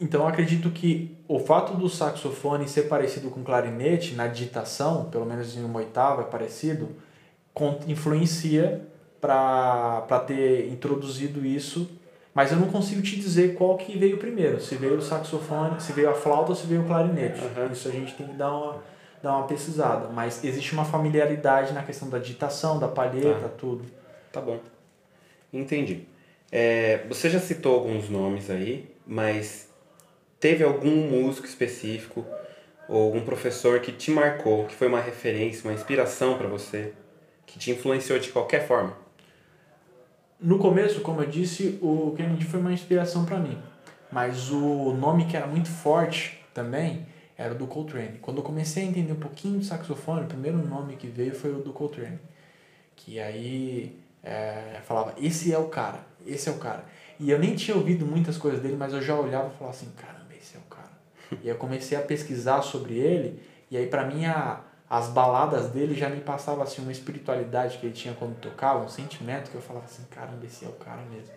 Então, 0.00 0.26
acredito 0.26 0.70
que 0.70 1.16
o 1.28 1.38
fato 1.38 1.74
do 1.74 1.88
saxofone 1.88 2.66
ser 2.66 2.88
parecido 2.88 3.30
com 3.30 3.44
clarinete 3.44 4.14
na 4.14 4.26
digitação, 4.26 5.04
pelo 5.10 5.26
menos 5.26 5.54
em 5.56 5.62
uma 5.62 5.78
oitava 5.78 6.22
é 6.22 6.24
parecido, 6.24 6.88
influencia 7.86 8.88
para 9.20 10.24
ter 10.26 10.68
introduzido 10.72 11.44
isso, 11.44 11.88
mas 12.34 12.50
eu 12.50 12.58
não 12.58 12.68
consigo 12.68 13.02
te 13.02 13.14
dizer 13.14 13.54
qual 13.54 13.76
que 13.76 13.96
veio 13.96 14.16
primeiro, 14.16 14.58
se 14.58 14.74
veio 14.74 14.96
o 14.96 15.02
saxofone, 15.02 15.80
se 15.80 15.92
veio 15.92 16.10
a 16.10 16.14
flauta 16.14 16.50
ou 16.50 16.56
se 16.56 16.66
veio 16.66 16.80
o 16.80 16.86
clarinete. 16.86 17.40
Uhum. 17.40 17.70
Isso 17.70 17.86
a 17.88 17.92
gente 17.92 18.14
tem 18.14 18.26
que 18.26 18.32
dar 18.32 18.50
uma, 18.50 18.82
dar 19.22 19.36
uma 19.36 19.46
pesquisada, 19.46 20.08
mas 20.08 20.42
existe 20.42 20.72
uma 20.72 20.84
familiaridade 20.84 21.74
na 21.74 21.82
questão 21.82 22.08
da 22.08 22.18
digitação, 22.18 22.78
da 22.78 22.88
palheta, 22.88 23.40
tá. 23.40 23.48
tudo. 23.50 23.84
Tá 24.32 24.40
bom. 24.40 24.60
Entendi. 25.52 26.06
É, 26.50 27.04
você 27.08 27.28
já 27.28 27.38
citou 27.38 27.74
alguns 27.74 28.08
nomes 28.08 28.50
aí, 28.50 28.88
mas 29.06 29.68
teve 30.40 30.64
algum 30.64 31.08
músico 31.08 31.46
específico 31.46 32.26
ou 32.88 33.14
um 33.14 33.24
professor 33.24 33.80
que 33.80 33.92
te 33.92 34.10
marcou, 34.10 34.66
que 34.66 34.74
foi 34.74 34.88
uma 34.88 35.00
referência, 35.00 35.68
uma 35.68 35.74
inspiração 35.74 36.36
para 36.36 36.48
você, 36.48 36.92
que 37.46 37.58
te 37.58 37.70
influenciou 37.70 38.18
de 38.18 38.30
qualquer 38.30 38.66
forma? 38.66 38.96
No 40.40 40.58
começo, 40.58 41.00
como 41.02 41.22
eu 41.22 41.28
disse, 41.28 41.78
o 41.80 42.12
Kennedy 42.16 42.44
foi 42.44 42.58
uma 42.58 42.72
inspiração 42.72 43.24
para 43.24 43.38
mim, 43.38 43.56
mas 44.10 44.50
o 44.50 44.92
nome 44.92 45.26
que 45.26 45.36
era 45.36 45.46
muito 45.46 45.68
forte 45.68 46.42
também 46.52 47.06
era 47.38 47.54
o 47.54 47.56
do 47.56 47.66
Coltrane. 47.66 48.18
Quando 48.20 48.38
eu 48.38 48.42
comecei 48.42 48.82
a 48.82 48.86
entender 48.86 49.12
um 49.12 49.20
pouquinho 49.20 49.58
de 49.58 49.66
saxofone, 49.66 50.22
o 50.22 50.26
primeiro 50.26 50.58
nome 50.58 50.96
que 50.96 51.06
veio 51.06 51.34
foi 51.34 51.52
o 51.52 51.58
do 51.58 51.72
Coltrane, 51.72 52.18
que 52.96 53.20
aí 53.20 54.01
é, 54.22 54.80
falava, 54.84 55.14
esse 55.18 55.52
é 55.52 55.58
o 55.58 55.68
cara, 55.68 56.00
esse 56.26 56.48
é 56.48 56.52
o 56.52 56.58
cara. 56.58 56.84
E 57.18 57.30
eu 57.30 57.38
nem 57.38 57.54
tinha 57.54 57.76
ouvido 57.76 58.06
muitas 58.06 58.36
coisas 58.36 58.60
dele, 58.60 58.76
mas 58.76 58.92
eu 58.92 59.00
já 59.00 59.14
olhava 59.14 59.48
e 59.48 59.58
falava 59.58 59.76
assim, 59.76 59.90
cara, 59.96 60.22
e 61.42 61.48
eu 61.48 61.56
comecei 61.56 61.96
a 61.96 62.02
pesquisar 62.02 62.62
sobre 62.62 62.94
ele, 62.98 63.42
e 63.70 63.76
aí 63.76 63.86
para 63.86 64.04
mim 64.04 64.26
a, 64.26 64.60
as 64.90 65.08
baladas 65.08 65.70
dele 65.70 65.94
já 65.94 66.08
me 66.08 66.20
passavam 66.20 66.62
assim, 66.62 66.82
uma 66.82 66.92
espiritualidade 66.92 67.78
que 67.78 67.86
ele 67.86 67.94
tinha 67.94 68.14
quando 68.14 68.38
tocava, 68.38 68.84
um 68.84 68.88
sentimento 68.88 69.50
que 69.50 69.54
eu 69.54 69.62
falava 69.62 69.86
assim, 69.86 70.04
caramba, 70.10 70.44
esse 70.44 70.64
é 70.64 70.68
o 70.68 70.72
cara 70.72 71.02
mesmo. 71.10 71.32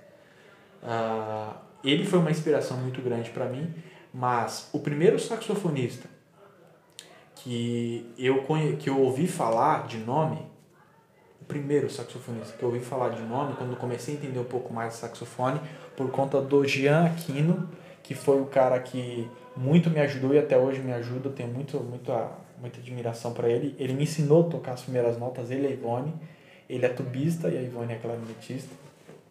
Uh, 0.84 1.56
ele 1.84 2.06
foi 2.06 2.20
uma 2.20 2.32
inspiração 2.32 2.78
muito 2.78 3.02
grande 3.02 3.30
para 3.30 3.46
mim, 3.46 3.74
mas 4.14 4.70
o 4.74 4.80
primeiro 4.80 5.20
saxofonista 5.20 6.10
que 7.36 8.12
eu, 8.18 8.44
que 8.80 8.90
eu 8.90 9.00
ouvi 9.00 9.28
falar 9.28 9.88
de 9.88 9.98
nome, 10.00 10.38
o 10.38 10.55
primeiro 11.48 11.90
saxofonista 11.90 12.58
que 12.58 12.64
eu 12.64 12.70
ouvi 12.70 12.80
falar 12.80 13.10
de 13.10 13.22
nome, 13.22 13.56
quando 13.56 13.76
comecei 13.78 14.16
a 14.16 14.18
entender 14.18 14.40
um 14.40 14.46
pouco 14.46 14.74
mais 14.74 14.94
de 14.94 15.00
saxofone, 15.00 15.60
por 15.96 16.10
conta 16.12 16.42
do 16.42 16.66
Jean 16.66 17.06
Aquino, 17.06 17.70
que 18.04 18.14
foi 18.14 18.42
o 18.42 18.46
cara 18.46 18.80
que 18.80 19.30
muito 19.56 19.90
me 19.90 20.00
ajudou 20.00 20.34
e 20.34 20.40
até 20.40 20.58
hoje 20.58 20.82
me 20.82 20.94
ajuda. 20.94 21.30
Eu 21.30 21.34
tenho 21.34 21.50
muito, 21.50 21.80
muito, 21.80 22.12
muita 22.60 22.80
admiração 22.80 23.34
para 23.34 23.50
ele. 23.50 23.76
Ele 23.80 23.94
me 23.94 24.04
ensinou 24.04 24.48
a 24.48 24.50
tocar 24.50 24.74
as 24.74 24.82
primeiras 24.82 25.18
notas. 25.18 25.50
Ele 25.50 25.68
é 25.68 25.72
Ivone. 25.72 26.14
Ele 26.70 26.86
é 26.86 26.90
tubista 26.90 27.48
e 27.50 27.58
a 27.58 27.62
Ivone 27.62 27.94
é 27.94 27.96
clarinetista. 27.98 28.74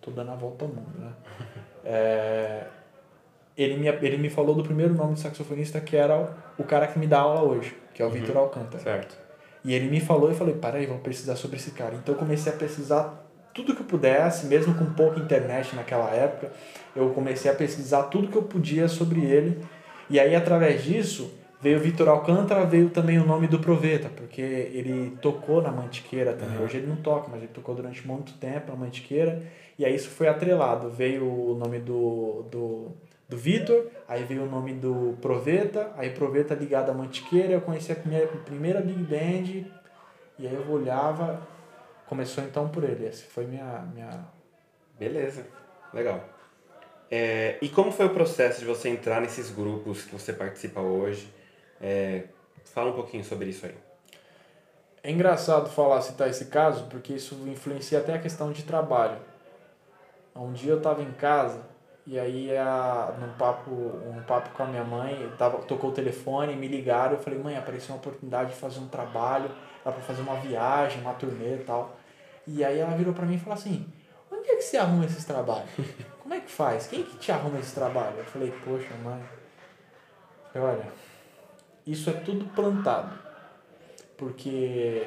Tô 0.01 0.11
dando 0.11 0.31
a 0.31 0.35
volta 0.35 0.65
ao 0.65 0.71
mundo, 0.71 0.99
né? 0.99 1.13
É, 1.87 2.67
ele, 3.55 3.77
me, 3.77 3.89
ele 3.89 4.17
me 4.17 4.31
falou 4.31 4.55
do 4.55 4.63
primeiro 4.63 4.95
nome 4.95 5.13
de 5.13 5.21
saxofonista 5.21 5.79
que 5.83 5.95
era 5.95 6.19
o, 6.19 6.63
o 6.63 6.65
cara 6.65 6.87
que 6.87 6.99
me 6.99 7.07
dá 7.07 7.19
aula 7.19 7.43
hoje, 7.43 7.77
que 7.93 8.01
é 8.01 8.07
o 8.07 8.09
uhum. 8.09 8.15
Vitor 8.15 8.39
Alcântara. 8.39 8.83
Certo. 8.83 9.24
E 9.65 9.73
ele 9.73 9.89
me 9.89 10.01
falou 10.01 10.31
e 10.31 10.35
falei, 10.35 10.55
para 10.55 10.79
aí, 10.79 10.87
vou 10.87 10.99
precisar 10.99 11.37
sobre 11.37 11.57
esse 11.57 11.71
cara. 11.71 11.95
Então 11.95 12.15
eu 12.15 12.19
comecei 12.19 12.53
a 12.53 12.57
pesquisar 12.57 13.25
tudo 13.55 13.75
que 13.75 13.81
eu 13.81 13.87
pudesse, 13.87 14.47
mesmo 14.47 14.75
com 14.75 14.85
pouca 14.85 15.21
internet 15.21 15.75
naquela 15.77 16.11
época, 16.11 16.53
eu 16.95 17.11
comecei 17.11 17.51
a 17.51 17.55
pesquisar 17.55 18.05
tudo 18.05 18.29
que 18.29 18.37
eu 18.37 18.43
podia 18.43 18.89
sobre 18.89 19.25
ele 19.25 19.65
e 20.09 20.21
aí, 20.21 20.35
através 20.35 20.85
disso, 20.85 21.33
veio 21.61 21.79
o 21.79 21.81
Vitor 21.81 22.09
Alcântara, 22.09 22.65
veio 22.67 22.91
também 22.91 23.19
o 23.19 23.27
nome 23.27 23.47
do 23.47 23.59
Proveta, 23.59 24.09
porque 24.15 24.41
ele 24.41 25.17
tocou 25.23 25.63
na 25.63 25.71
Mantiqueira 25.71 26.35
também. 26.35 26.59
Uhum. 26.59 26.65
Hoje 26.65 26.79
ele 26.79 26.87
não 26.87 26.97
toca, 26.97 27.29
mas 27.31 27.43
ele 27.43 27.53
tocou 27.53 27.75
durante 27.75 28.07
muito 28.07 28.35
tempo 28.35 28.71
na 28.71 28.77
Mantiqueira. 28.77 29.43
E 29.79 29.85
aí 29.85 29.95
isso 29.95 30.11
foi 30.11 30.29
atrelado. 30.29 30.91
Veio 30.91 31.25
o 31.25 31.55
nome 31.55 31.79
do, 31.79 32.45
do, 32.51 32.93
do 33.29 33.37
Vitor, 33.37 33.87
aí 34.07 34.23
veio 34.25 34.45
o 34.45 34.51
nome 34.51 34.75
do 34.75 35.17
Proveta, 35.21 35.93
aí 35.97 36.11
Proveta 36.11 36.55
ligado 36.55 36.91
à 36.91 36.95
Mantiqueira. 36.95 37.55
Eu 37.55 37.61
conheci 37.61 37.91
a 37.91 37.97
primeira, 37.97 38.27
a 38.27 38.37
primeira 38.39 38.81
Big 38.81 39.03
Band, 39.03 39.67
e 40.39 40.47
aí 40.47 40.55
eu 40.55 40.71
olhava. 40.71 41.47
Começou 42.07 42.45
então 42.45 42.69
por 42.69 42.85
ele. 42.85 43.07
Essa 43.07 43.25
foi 43.25 43.47
minha. 43.47 43.81
minha... 43.95 44.27
Beleza, 44.99 45.47
legal. 45.93 46.23
É, 47.11 47.59
e 47.63 47.69
como 47.69 47.91
foi 47.91 48.07
o 48.07 48.11
processo 48.11 48.61
de 48.61 48.67
você 48.67 48.89
entrar 48.89 49.21
nesses 49.21 49.51
grupos 49.51 50.05
que 50.05 50.13
você 50.13 50.33
participa 50.33 50.81
hoje? 50.81 51.33
É, 51.81 52.25
fala 52.65 52.91
um 52.91 52.95
pouquinho 52.95 53.25
sobre 53.25 53.49
isso 53.49 53.65
aí. 53.67 53.75
É 55.03 55.11
engraçado 55.11 55.69
falar, 55.71 56.01
citar 56.03 56.29
esse 56.29 56.47
caso, 56.47 56.87
porque 56.87 57.15
isso 57.15 57.35
influencia 57.47 57.99
até 57.99 58.15
a 58.15 58.19
questão 58.19 58.53
de 58.53 58.63
trabalho. 58.65 59.19
Um 60.35 60.53
dia 60.53 60.73
eu 60.73 60.79
estava 60.79 61.03
em 61.03 61.13
casa 61.13 61.74
e 62.07 62.19
aí 62.19 62.55
a, 62.57 63.15
num, 63.19 63.33
papo, 63.35 63.71
um 63.71 64.23
papo 64.27 64.51
com 64.51 64.63
a 64.63 64.67
minha 64.67 64.85
mãe, 64.85 65.33
tava, 65.39 65.59
tocou 65.63 65.91
o 65.91 65.93
telefone, 65.93 66.55
me 66.55 66.69
ligaram, 66.69 67.13
eu 67.13 67.19
falei, 67.19 67.39
mãe, 67.39 67.57
apareceu 67.57 67.95
uma 67.95 67.99
oportunidade 67.99 68.51
de 68.51 68.57
fazer 68.57 68.81
um 68.81 68.89
trabalho, 68.89 69.51
dá 69.83 69.91
para 69.91 70.03
fazer 70.03 70.21
uma 70.21 70.37
viagem, 70.37 71.01
uma 71.01 71.15
turnê 71.15 71.57
e 71.57 71.65
tal. 71.65 71.97
E 72.47 72.63
aí 72.63 72.79
ela 72.79 72.95
virou 72.95 73.15
para 73.15 73.25
mim 73.25 73.37
e 73.37 73.39
falou 73.39 73.55
assim, 73.55 73.87
onde 74.31 74.51
é 74.51 74.57
que 74.57 74.63
você 74.63 74.77
arruma 74.77 75.07
esses 75.07 75.25
trabalhos? 75.25 75.71
como 76.21 76.35
é 76.35 76.41
que 76.41 76.51
faz? 76.51 76.87
Quem 76.87 77.03
que 77.03 77.17
te 77.17 77.33
arruma 77.33 77.59
esse 77.59 77.75
trabalho? 77.75 78.19
Eu 78.19 78.25
falei, 78.25 78.53
poxa, 78.65 78.95
mãe. 79.03 79.23
Olha, 80.57 80.87
isso 81.87 82.11
é 82.11 82.13
tudo 82.13 82.45
plantado. 82.55 83.19
Porque 84.17 85.07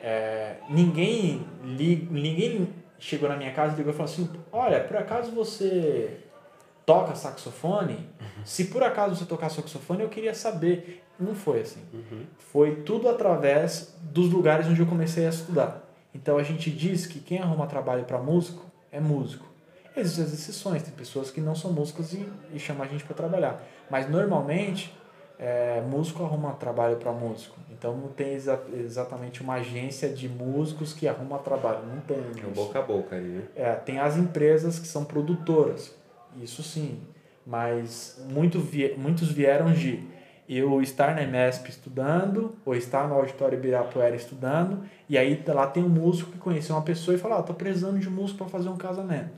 é, 0.00 0.56
ninguém, 0.68 1.46
li, 1.64 2.08
ninguém 2.10 2.72
chegou 2.98 3.28
na 3.28 3.36
minha 3.36 3.52
casa 3.52 3.74
e 3.74 3.76
ligou 3.78 3.92
e 3.92 3.96
falou 3.96 4.12
assim: 4.12 4.30
Olha, 4.52 4.80
por 4.84 4.96
acaso 4.96 5.32
você 5.32 6.20
toca 6.86 7.16
saxofone? 7.16 8.08
Se 8.44 8.66
por 8.66 8.82
acaso 8.82 9.16
você 9.16 9.26
tocar 9.26 9.50
saxofone, 9.50 10.02
eu 10.02 10.08
queria 10.08 10.32
saber. 10.32 11.02
Não 11.18 11.34
foi 11.34 11.60
assim. 11.60 11.80
Uhum. 11.92 12.24
Foi 12.38 12.76
tudo 12.76 13.08
através 13.08 13.94
dos 14.00 14.30
lugares 14.30 14.66
onde 14.68 14.80
eu 14.80 14.86
comecei 14.86 15.26
a 15.26 15.30
estudar. 15.30 15.82
Então 16.14 16.38
a 16.38 16.42
gente 16.42 16.70
diz 16.70 17.04
que 17.06 17.18
quem 17.18 17.40
arruma 17.40 17.66
trabalho 17.66 18.04
para 18.04 18.18
músico 18.18 18.64
é 18.92 19.00
músico. 19.00 19.44
Existem 19.96 20.24
as 20.24 20.32
exceções, 20.32 20.82
tem 20.82 20.92
pessoas 20.92 21.30
que 21.30 21.40
não 21.40 21.54
são 21.54 21.72
músicos 21.72 22.12
e, 22.12 22.28
e 22.52 22.58
chamam 22.58 22.84
a 22.84 22.86
gente 22.86 23.02
para 23.02 23.14
trabalhar. 23.14 23.62
Mas 23.90 24.08
normalmente, 24.10 24.94
é, 25.38 25.80
músico 25.80 26.22
arruma 26.22 26.52
trabalho 26.52 26.96
para 26.96 27.12
músico. 27.12 27.56
Então 27.70 27.96
não 27.96 28.08
tem 28.08 28.34
exa 28.34 28.62
exatamente 28.74 29.42
uma 29.42 29.54
agência 29.54 30.08
de 30.08 30.28
músicos 30.28 30.92
que 30.92 31.08
arruma 31.08 31.38
trabalho. 31.38 31.80
Não 31.86 32.00
tem. 32.00 32.18
É 32.18 32.46
boca 32.54 32.78
a 32.78 32.82
boca 32.82 33.16
ali, 33.16 33.28
né? 33.28 33.42
É, 33.56 33.72
tem 33.74 33.98
as 33.98 34.16
empresas 34.16 34.78
que 34.78 34.86
são 34.86 35.04
produtoras. 35.04 35.94
Isso 36.42 36.62
sim. 36.62 37.00
Mas 37.46 38.24
muito 38.28 38.58
vi 38.60 38.94
muitos 38.96 39.30
vieram 39.30 39.72
de 39.72 40.02
eu 40.48 40.80
estar 40.80 41.14
na 41.14 41.26
MESP 41.26 41.70
estudando, 41.70 42.54
ou 42.64 42.74
estar 42.74 43.08
no 43.08 43.14
Auditório 43.14 43.58
Ibirapuera 43.58 44.14
estudando, 44.14 44.84
e 45.08 45.18
aí 45.18 45.42
lá 45.46 45.66
tem 45.66 45.82
um 45.82 45.88
músico 45.88 46.32
que 46.32 46.38
conheceu 46.38 46.76
uma 46.76 46.82
pessoa 46.82 47.14
e 47.14 47.18
fala, 47.18 47.38
ah, 47.38 47.42
tô 47.42 47.54
precisando 47.54 47.98
de 47.98 48.08
músico 48.08 48.38
para 48.38 48.48
fazer 48.48 48.68
um 48.68 48.76
casamento. 48.76 49.32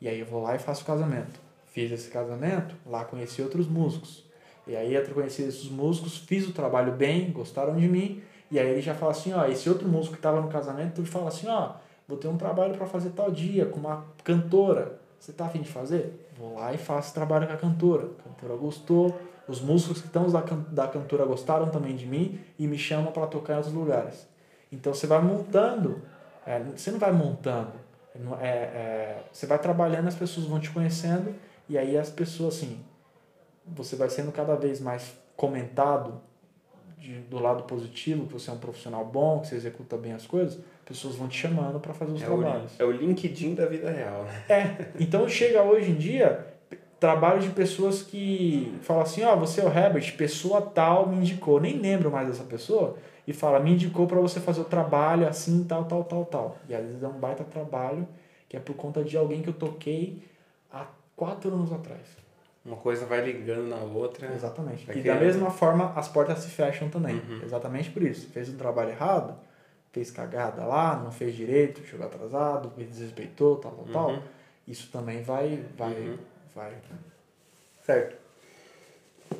E 0.00 0.08
aí 0.08 0.20
eu 0.20 0.26
vou 0.26 0.42
lá 0.42 0.54
e 0.54 0.58
faço 0.58 0.82
o 0.82 0.86
casamento. 0.86 1.40
Fiz 1.66 1.92
esse 1.92 2.08
casamento, 2.08 2.74
lá 2.86 3.04
conheci 3.04 3.42
outros 3.42 3.68
músicos. 3.68 4.24
E 4.66 4.74
aí 4.74 4.94
eu 4.94 5.04
conheci 5.10 5.42
esses 5.42 5.68
músicos, 5.70 6.16
fiz 6.18 6.48
o 6.48 6.52
trabalho 6.52 6.92
bem, 6.92 7.30
gostaram 7.30 7.76
de 7.76 7.86
mim. 7.86 8.22
E 8.50 8.58
aí 8.58 8.68
ele 8.68 8.80
já 8.80 8.94
fala 8.94 9.12
assim, 9.12 9.32
ó, 9.32 9.46
esse 9.46 9.68
outro 9.68 9.88
músico 9.88 10.14
que 10.14 10.18
estava 10.18 10.40
no 10.40 10.48
casamento, 10.48 11.00
ele 11.00 11.08
fala 11.08 11.28
assim, 11.28 11.48
ó, 11.48 11.74
vou 12.08 12.16
ter 12.16 12.28
um 12.28 12.36
trabalho 12.36 12.74
para 12.74 12.86
fazer 12.86 13.10
tal 13.10 13.30
dia 13.30 13.66
com 13.66 13.78
uma 13.78 14.04
cantora. 14.24 14.98
Você 15.18 15.32
tá 15.32 15.46
afim 15.46 15.62
de 15.62 15.68
fazer? 15.68 16.28
Vou 16.38 16.54
lá 16.54 16.72
e 16.72 16.78
faço 16.78 17.12
trabalho 17.14 17.46
com 17.46 17.52
a 17.52 17.56
cantora. 17.56 18.10
A 18.18 18.22
cantora 18.22 18.56
gostou, 18.56 19.18
os 19.48 19.60
músicos 19.60 20.00
que 20.00 20.06
estão 20.06 20.30
da, 20.30 20.40
da 20.40 20.88
cantora 20.88 21.24
gostaram 21.24 21.68
também 21.70 21.96
de 21.96 22.06
mim 22.06 22.40
e 22.58 22.66
me 22.66 22.78
chamam 22.78 23.12
para 23.12 23.26
tocar 23.26 23.54
em 23.54 23.56
outros 23.56 23.74
lugares. 23.74 24.26
Então 24.70 24.92
você 24.92 25.06
vai 25.06 25.20
montando, 25.22 26.02
é, 26.44 26.60
você 26.60 26.90
não 26.90 26.98
vai 26.98 27.12
montando, 27.12 27.72
é, 28.40 28.46
é, 28.48 29.24
você 29.32 29.46
vai 29.46 29.58
trabalhando, 29.58 30.08
as 30.08 30.14
pessoas 30.14 30.46
vão 30.46 30.58
te 30.58 30.70
conhecendo 30.70 31.34
e 31.68 31.78
aí 31.78 31.96
as 31.96 32.10
pessoas 32.10 32.56
assim, 32.56 32.80
você 33.66 33.96
vai 33.96 34.08
sendo 34.08 34.32
cada 34.32 34.54
vez 34.54 34.80
mais 34.80 35.14
comentado 35.36 36.20
de, 36.98 37.20
do 37.20 37.38
lado 37.38 37.64
positivo, 37.64 38.26
que 38.26 38.32
você 38.32 38.50
é 38.50 38.52
um 38.52 38.58
profissional 38.58 39.04
bom, 39.04 39.40
que 39.40 39.48
você 39.48 39.56
executa 39.56 39.96
bem 39.96 40.12
as 40.12 40.26
coisas, 40.26 40.58
pessoas 40.86 41.16
vão 41.16 41.28
te 41.28 41.36
chamando 41.36 41.78
para 41.80 41.92
fazer 41.92 42.12
os 42.12 42.22
é 42.22 42.24
trabalhos. 42.24 42.78
O, 42.78 42.82
é 42.82 42.86
o 42.86 42.90
LinkedIn 42.90 43.54
da 43.54 43.66
vida 43.66 43.90
real, 43.90 44.22
né? 44.24 44.44
É, 44.48 44.86
então 44.98 45.28
chega 45.28 45.62
hoje 45.62 45.90
em 45.90 45.96
dia 45.96 46.46
trabalho 46.98 47.40
de 47.40 47.50
pessoas 47.50 48.02
que 48.02 48.74
falam 48.82 49.02
assim, 49.02 49.22
ó, 49.22 49.34
oh, 49.34 49.40
você 49.40 49.60
é 49.60 49.64
o 49.64 49.68
Herbert, 49.68 50.16
pessoa 50.16 50.62
tal 50.62 51.06
me 51.06 51.16
indicou, 51.16 51.60
nem 51.60 51.78
lembro 51.78 52.10
mais 52.10 52.28
dessa 52.28 52.44
pessoa, 52.44 52.96
e 53.26 53.32
fala, 53.32 53.60
me 53.60 53.72
indicou 53.72 54.06
para 54.06 54.18
você 54.18 54.40
fazer 54.40 54.60
o 54.60 54.64
trabalho 54.64 55.28
assim, 55.28 55.64
tal, 55.64 55.84
tal, 55.84 56.04
tal, 56.04 56.24
tal. 56.24 56.58
E 56.68 56.74
às 56.74 56.82
vezes 56.86 57.02
é 57.02 57.08
um 57.08 57.18
baita 57.18 57.44
trabalho 57.44 58.06
que 58.48 58.56
é 58.56 58.60
por 58.60 58.74
conta 58.76 59.02
de 59.02 59.16
alguém 59.16 59.42
que 59.42 59.48
eu 59.48 59.52
toquei 59.52 60.22
há 60.72 60.86
quatro 61.14 61.52
anos 61.52 61.72
atrás. 61.72 62.00
Uma 62.64 62.76
coisa 62.76 63.04
vai 63.04 63.20
ligando 63.20 63.68
na 63.68 63.76
outra. 63.76 64.32
Exatamente. 64.32 64.90
E 64.90 65.02
da 65.02 65.14
mesma 65.16 65.50
forma 65.50 65.92
as 65.94 66.08
portas 66.08 66.38
se 66.38 66.48
fecham 66.48 66.88
também. 66.88 67.16
Uhum. 67.16 67.40
Exatamente 67.42 67.90
por 67.90 68.02
isso. 68.02 68.28
Fez 68.30 68.48
um 68.48 68.56
trabalho 68.56 68.90
errado, 68.90 69.36
fez 69.96 70.10
cagada 70.10 70.62
lá, 70.66 70.96
não 71.02 71.10
fez 71.10 71.34
direito, 71.34 71.82
chegou 71.86 72.06
atrasado, 72.06 72.70
desrespeitou, 72.76 73.56
tal, 73.56 73.72
tal, 73.72 73.84
uhum. 74.10 74.16
tal. 74.16 74.22
Isso 74.68 74.90
também 74.92 75.22
vai, 75.22 75.64
vai, 75.74 75.94
uhum. 75.94 76.18
vai. 76.54 76.74
Certo. 77.82 78.16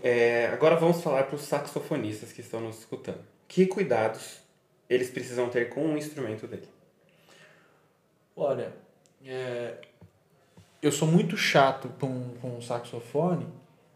É, 0.03 0.47
agora 0.47 0.77
vamos 0.77 1.03
falar 1.03 1.25
para 1.25 1.37
os 1.37 1.42
saxofonistas 1.42 2.33
que 2.33 2.40
estão 2.40 2.61
nos 2.61 2.79
escutando 2.79 3.21
que 3.47 3.66
cuidados 3.66 4.40
eles 4.88 5.11
precisam 5.11 5.49
ter 5.49 5.69
com 5.69 5.95
o 5.95 5.99
instrumento 5.99 6.47
dele? 6.47 6.69
Olha, 8.37 8.73
é, 9.25 9.75
eu 10.83 10.92
sou 10.92 11.09
muito 11.09 11.37
chato 11.37 11.88
com, 12.01 12.35
com 12.40 12.57
o 12.57 12.62
saxofone 12.62 13.47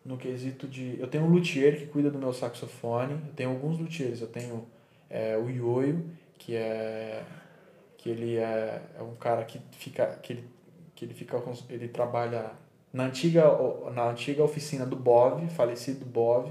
no 0.05 0.17
quesito 0.17 0.67
de. 0.67 0.99
Eu 0.99 1.07
tenho 1.07 1.25
um 1.25 1.31
luthier 1.31 1.79
que 1.79 1.87
cuida 1.87 2.11
do 2.11 2.19
meu 2.19 2.33
saxofone, 2.33 3.15
eu 3.15 3.35
tenho 3.35 3.51
alguns 3.51 3.79
luthiers, 3.79 4.21
eu 4.21 4.27
tenho 4.27 4.67
é, 5.09 5.37
o 5.37 5.51
Ioio, 5.51 6.05
que 6.41 6.57
é. 6.57 7.23
que 7.99 8.09
ele 8.09 8.39
é, 8.39 8.83
é 8.99 9.03
um 9.03 9.15
cara 9.15 9.45
que 9.45 9.61
fica. 9.73 10.07
que 10.23 10.33
ele, 10.33 10.45
que 10.97 11.05
ele 11.05 11.15
fica. 11.15 11.41
ele 11.69 11.87
trabalha 11.89 12.51
na 12.93 13.05
antiga, 13.05 13.45
na 13.95 14.09
antiga 14.09 14.43
oficina 14.43 14.85
do 14.87 14.97
Bov, 14.97 15.49
falecido 15.51 16.05
Bov, 16.05 16.51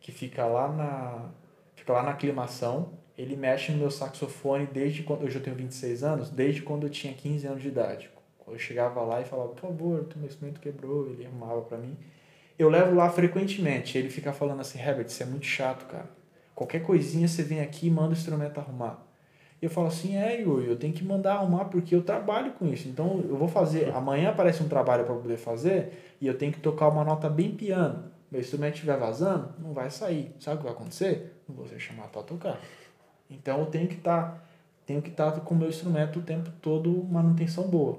que 0.00 0.12
fica 0.12 0.44
lá 0.46 0.68
na 0.68 1.30
fica 1.74 1.92
lá 1.94 2.02
na 2.02 2.10
aclimação. 2.10 3.00
Ele 3.16 3.36
mexe 3.36 3.72
no 3.72 3.78
meu 3.78 3.90
saxofone 3.90 4.66
desde 4.66 5.02
quando. 5.02 5.24
Hoje 5.24 5.36
eu 5.36 5.42
tenho 5.42 5.56
26 5.56 6.04
anos, 6.04 6.30
desde 6.30 6.62
quando 6.62 6.84
eu 6.84 6.90
tinha 6.90 7.12
15 7.12 7.46
anos 7.46 7.62
de 7.62 7.68
idade. 7.68 8.10
Eu 8.46 8.58
chegava 8.58 9.00
lá 9.02 9.20
e 9.20 9.24
falava, 9.24 9.50
por 9.50 9.60
favor, 9.60 10.06
meu 10.16 10.26
instrumento 10.26 10.60
quebrou, 10.60 11.08
ele 11.08 11.24
arrumava 11.24 11.62
para 11.62 11.78
mim. 11.78 11.96
Eu 12.58 12.68
levo 12.68 12.94
lá 12.94 13.08
frequentemente. 13.08 13.96
Ele 13.96 14.10
fica 14.10 14.32
falando 14.32 14.60
assim, 14.60 14.78
Herbert, 14.78 15.06
isso 15.06 15.22
é 15.22 15.26
muito 15.26 15.46
chato, 15.46 15.86
cara. 15.86 16.08
Qualquer 16.54 16.82
coisinha 16.82 17.26
você 17.26 17.42
vem 17.42 17.60
aqui 17.60 17.86
e 17.86 17.90
manda 17.90 18.10
o 18.10 18.12
instrumento 18.12 18.58
arrumar. 18.58 19.11
E 19.62 19.66
eu 19.66 19.70
falo 19.70 19.86
assim, 19.86 20.16
é, 20.16 20.40
Yuri, 20.40 20.66
eu 20.66 20.76
tenho 20.76 20.92
que 20.92 21.04
mandar 21.04 21.36
arrumar 21.36 21.66
porque 21.66 21.94
eu 21.94 22.02
trabalho 22.02 22.52
com 22.54 22.66
isso. 22.66 22.88
Então 22.88 23.24
eu 23.28 23.36
vou 23.36 23.46
fazer. 23.46 23.94
Amanhã 23.94 24.30
aparece 24.30 24.60
um 24.60 24.68
trabalho 24.68 25.04
para 25.04 25.14
poder 25.14 25.36
fazer 25.36 26.16
e 26.20 26.26
eu 26.26 26.36
tenho 26.36 26.52
que 26.52 26.58
tocar 26.58 26.88
uma 26.88 27.04
nota 27.04 27.30
bem 27.30 27.52
piano. 27.54 28.10
Meu 28.28 28.40
instrumento 28.40 28.74
estiver 28.74 28.98
vazando, 28.98 29.50
não 29.60 29.72
vai 29.72 29.88
sair. 29.88 30.34
Sabe 30.40 30.56
o 30.56 30.58
que 30.58 30.64
vai 30.64 30.72
acontecer? 30.72 31.32
não 31.48 31.56
vou 31.56 31.66
ser 31.66 31.78
chamado 31.78 32.10
para 32.10 32.22
tocar. 32.22 32.60
Então 33.30 33.60
eu 33.60 33.66
tenho 33.66 33.86
que 33.86 33.94
estar 33.94 34.22
tá, 34.22 34.42
tenho 34.84 35.00
que 35.00 35.10
estar 35.10 35.30
tá 35.30 35.40
com 35.40 35.54
o 35.54 35.58
meu 35.58 35.68
instrumento 35.68 36.18
o 36.18 36.22
tempo 36.22 36.50
todo 36.60 37.04
manutenção 37.04 37.64
boa. 37.68 37.98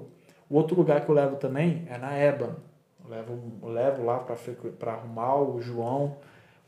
O 0.50 0.56
outro 0.56 0.76
lugar 0.76 1.04
que 1.04 1.10
eu 1.10 1.14
levo 1.14 1.36
também 1.36 1.86
é 1.88 1.96
na 1.96 2.16
EBA. 2.16 2.56
Eu 3.02 3.10
levo, 3.10 3.38
eu 3.62 3.68
levo 3.68 4.04
lá 4.04 4.18
para 4.18 4.92
arrumar 4.92 5.36
o 5.36 5.60
João. 5.60 6.16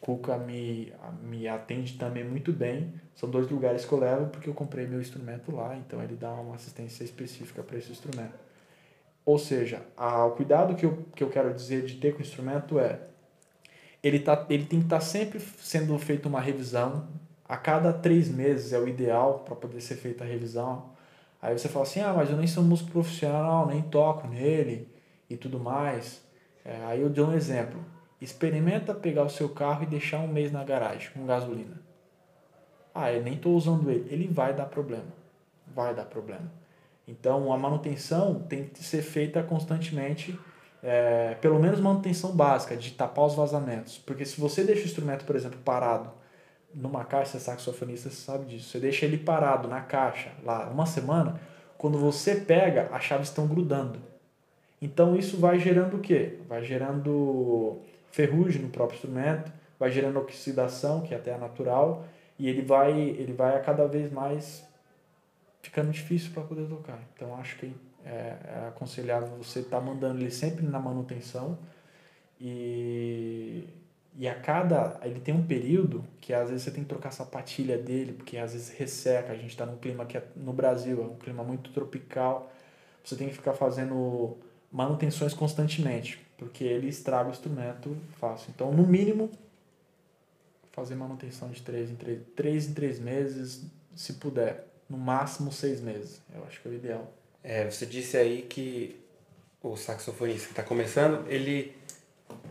Cuca 0.01 0.37
me, 0.37 0.93
me 1.23 1.49
atende 1.49 1.95
também 1.95 2.25
muito 2.25 2.53
bem. 2.53 2.95
São 3.15 3.29
dois 3.29 3.51
lugares 3.51 3.85
que 3.85 3.93
eu 3.93 3.99
levo 3.99 4.27
porque 4.27 4.49
eu 4.49 4.55
comprei 4.55 4.87
meu 4.87 5.01
instrumento 5.01 5.55
lá, 5.55 5.77
então 5.77 6.03
ele 6.03 6.15
dá 6.15 6.33
uma 6.33 6.55
assistência 6.55 7.03
específica 7.03 7.63
para 7.63 7.79
esse 7.79 7.91
instrumento. 7.91 8.39
Ou 9.25 9.39
seja, 9.39 9.83
a, 9.97 10.25
o 10.25 10.33
cuidado 10.33 10.77
que 10.77 10.87
eu, 10.87 11.05
que 11.15 11.25
eu 11.25 11.31
quero 11.31 11.53
dizer 11.53 11.85
de 11.85 11.97
ter 11.97 12.13
com 12.13 12.21
o 12.21 12.23
instrumento 12.23 12.79
é 12.79 13.01
ele, 14.03 14.21
tá, 14.21 14.47
ele 14.49 14.65
tem 14.67 14.79
que 14.79 14.87
estar 14.87 15.01
tá 15.01 15.05
sempre 15.05 15.41
sendo 15.41 15.99
feita 15.99 16.29
uma 16.29 16.41
revisão. 16.41 17.09
A 17.49 17.57
cada 17.57 17.93
três 17.93 18.29
meses 18.29 18.73
é 18.73 18.79
o 18.79 18.87
ideal 18.87 19.41
para 19.41 19.57
poder 19.57 19.81
ser 19.81 19.97
feita 19.97 20.23
a 20.23 20.27
revisão. 20.27 20.91
Aí 21.43 21.59
você 21.59 21.69
fala 21.69 21.85
assim, 21.85 22.01
ah, 22.01 22.13
mas 22.13 22.31
eu 22.31 22.37
nem 22.37 22.47
sou 22.47 22.63
músico 22.63 22.91
profissional, 22.91 23.67
nem 23.67 23.83
toco 23.83 24.29
nele 24.29 24.89
e 25.29 25.37
tudo 25.37 25.59
mais. 25.59 26.23
É, 26.65 26.85
aí 26.85 27.01
eu 27.01 27.11
dou 27.11 27.29
um 27.29 27.33
exemplo. 27.33 27.81
Experimenta 28.21 28.95
pegar 28.95 29.25
o 29.25 29.31
seu 29.31 29.49
carro 29.49 29.83
e 29.83 29.87
deixar 29.87 30.21
um 30.21 30.29
mês 30.29 30.51
na 30.51 30.65
garagem 30.65 31.11
com 31.13 31.27
gasolina. 31.27 31.81
Ah, 32.95 33.13
eu 33.13 33.23
nem 33.23 33.35
estou 33.35 33.55
usando 33.55 33.91
ele. 33.91 34.07
Ele 34.11 34.27
vai 34.29 34.55
dar 34.55 34.67
problema. 34.67 35.13
Vai 35.67 35.95
dar 35.95 36.07
problema. 36.07 36.51
Então 37.07 37.53
a 37.53 37.59
manutenção 37.59 38.41
tem 38.41 38.65
que 38.65 38.83
ser 38.83 39.03
feita 39.03 39.43
constantemente 39.43 40.39
é, 40.83 41.35
pelo 41.41 41.59
menos 41.59 41.81
manutenção 41.81 42.31
básica, 42.31 42.77
de 42.77 42.93
tapar 42.93 43.27
os 43.27 43.35
vazamentos. 43.35 43.99
Porque 43.99 44.25
se 44.25 44.41
você 44.41 44.63
deixa 44.63 44.83
o 44.83 44.85
instrumento, 44.85 45.25
por 45.25 45.35
exemplo, 45.35 45.59
parado 45.65 46.11
numa 46.73 47.05
caixa, 47.05 47.33
você 47.33 47.37
é 47.39 47.41
saxofonista, 47.41 48.09
você 48.09 48.17
sabe 48.17 48.45
disso. 48.47 48.71
Você 48.71 48.79
deixa 48.79 49.05
ele 49.05 49.19
parado 49.19 49.67
na 49.67 49.81
caixa 49.81 50.31
lá 50.45 50.69
uma 50.69 50.87
semana, 50.87 51.41
quando 51.77 51.99
você 51.99 52.37
pega, 52.37 52.89
as 52.93 53.03
chaves 53.03 53.29
estão 53.29 53.47
grudando. 53.47 53.99
Então 54.81 55.17
isso 55.17 55.39
vai 55.39 55.59
gerando 55.59 55.97
o 55.97 56.01
quê? 56.01 56.39
Vai 56.49 56.65
gerando 56.65 57.81
ferrugem 58.17 58.63
no 58.63 58.71
próprio 58.71 58.97
instrumento, 58.97 59.53
vai 59.79 59.91
gerando 59.91 60.19
oxidação, 60.19 61.03
que 61.03 61.15
até 61.15 61.33
é 61.33 61.37
natural, 61.37 62.07
e 62.39 62.49
ele 62.49 62.63
vai, 62.63 62.99
ele 62.99 63.35
vai 63.35 63.55
a 63.55 63.61
cada 63.61 63.87
vez 63.87 64.11
mais 64.11 64.67
ficando 65.61 65.91
difícil 65.91 66.33
para 66.33 66.43
poder 66.43 66.67
tocar. 66.67 66.99
Então 67.13 67.37
acho 67.37 67.59
que 67.59 67.71
é, 68.07 68.37
é 68.43 68.69
aconselhável 68.69 69.29
você 69.37 69.61
estar 69.61 69.81
tá 69.81 69.85
mandando 69.85 70.19
ele 70.19 70.31
sempre 70.31 70.65
na 70.65 70.81
manutenção 70.81 71.59
e, 72.41 73.65
e 74.17 74.27
a 74.27 74.35
cada 74.35 74.99
ele 75.03 75.21
tem 75.21 75.35
um 75.35 75.47
período 75.47 76.03
que 76.19 76.33
às 76.33 76.49
vezes 76.49 76.65
você 76.65 76.71
tem 76.71 76.85
que 76.85 76.89
trocar 76.89 77.11
a 77.11 77.13
sapatilha 77.13 77.77
dele 77.77 78.13
porque 78.13 78.39
às 78.39 78.53
vezes 78.53 78.71
resseca 78.71 79.33
a 79.33 79.37
gente 79.37 79.51
está 79.51 79.67
num 79.67 79.77
clima 79.77 80.07
que 80.07 80.17
é, 80.17 80.23
no 80.37 80.53
Brasil 80.53 81.03
é 81.03 81.07
um 81.07 81.17
clima 81.17 81.43
muito 81.43 81.73
tropical 81.73 82.53
você 83.03 83.17
tem 83.17 83.29
que 83.29 83.35
ficar 83.35 83.55
fazendo 83.55 84.37
manutenções 84.71 85.35
constantemente 85.35 86.26
porque 86.37 86.65
ele 86.65 86.89
estraga 86.89 87.29
o 87.29 87.33
instrumento 87.33 87.97
fácil. 88.19 88.51
Então 88.55 88.73
no 88.73 88.87
mínimo 88.87 89.31
fazer 90.73 90.95
manutenção 90.95 91.51
de 91.51 91.63
3 91.63 91.91
em 91.91 91.97
3, 91.97 92.21
3 92.37 92.69
em 92.69 92.75
3 92.75 92.99
meses 93.01 93.65
se 93.95 94.15
puder. 94.15 94.67
No 94.89 94.99
máximo 94.99 95.51
6 95.51 95.81
meses. 95.81 96.23
Eu 96.33 96.45
acho 96.45 96.61
que 96.61 96.69
é 96.69 96.71
o 96.71 96.75
ideal. 96.75 97.13
É, 97.43 97.69
você 97.69 97.85
disse 97.87 98.17
aí 98.17 98.43
que 98.43 99.01
o 99.63 99.77
saxofonista 99.77 100.47
que 100.47 100.53
está 100.53 100.63
começando, 100.63 101.27
ele 101.29 101.75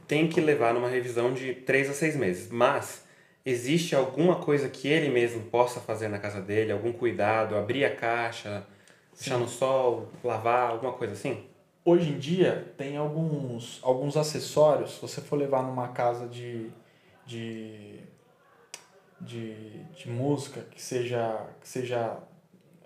tem 0.08 0.28
que 0.28 0.41
levar 0.41 0.74
numa 0.74 0.89
revisão 0.89 1.34
de 1.34 1.54
3 1.54 1.91
a 1.91 1.93
6 1.93 2.15
meses. 2.15 2.50
Mas 2.50 3.04
existe 3.45 3.95
alguma 3.95 4.36
coisa 4.38 4.67
que 4.67 4.88
ele 4.88 5.10
mesmo 5.10 5.43
possa 5.43 5.80
fazer 5.80 6.08
na 6.08 6.17
casa 6.17 6.41
dele, 6.41 6.71
algum 6.71 6.91
cuidado, 6.91 7.56
abrir 7.56 7.86
a 7.86 7.95
caixa, 7.95 8.65
Sim. 9.13 9.19
deixar 9.19 9.38
no 9.38 9.48
sol, 9.48 10.10
lavar, 10.24 10.71
alguma 10.71 10.93
coisa 10.93 11.13
assim? 11.13 11.45
Hoje 11.88 12.13
em 12.13 12.17
dia 12.17 12.74
tem 12.76 12.98
alguns, 12.98 13.80
alguns 13.84 14.17
acessórios, 14.17 14.95
se 14.95 15.02
você 15.02 15.21
for 15.21 15.36
levar 15.36 15.62
numa 15.62 15.89
casa 15.89 16.28
de, 16.28 16.71
de, 17.28 18.00
de, 19.21 19.84
de 19.93 20.10
música 20.10 20.62
que 20.62 20.82
seja, 20.82 21.45
que 21.62 21.69
seja 21.69 22.17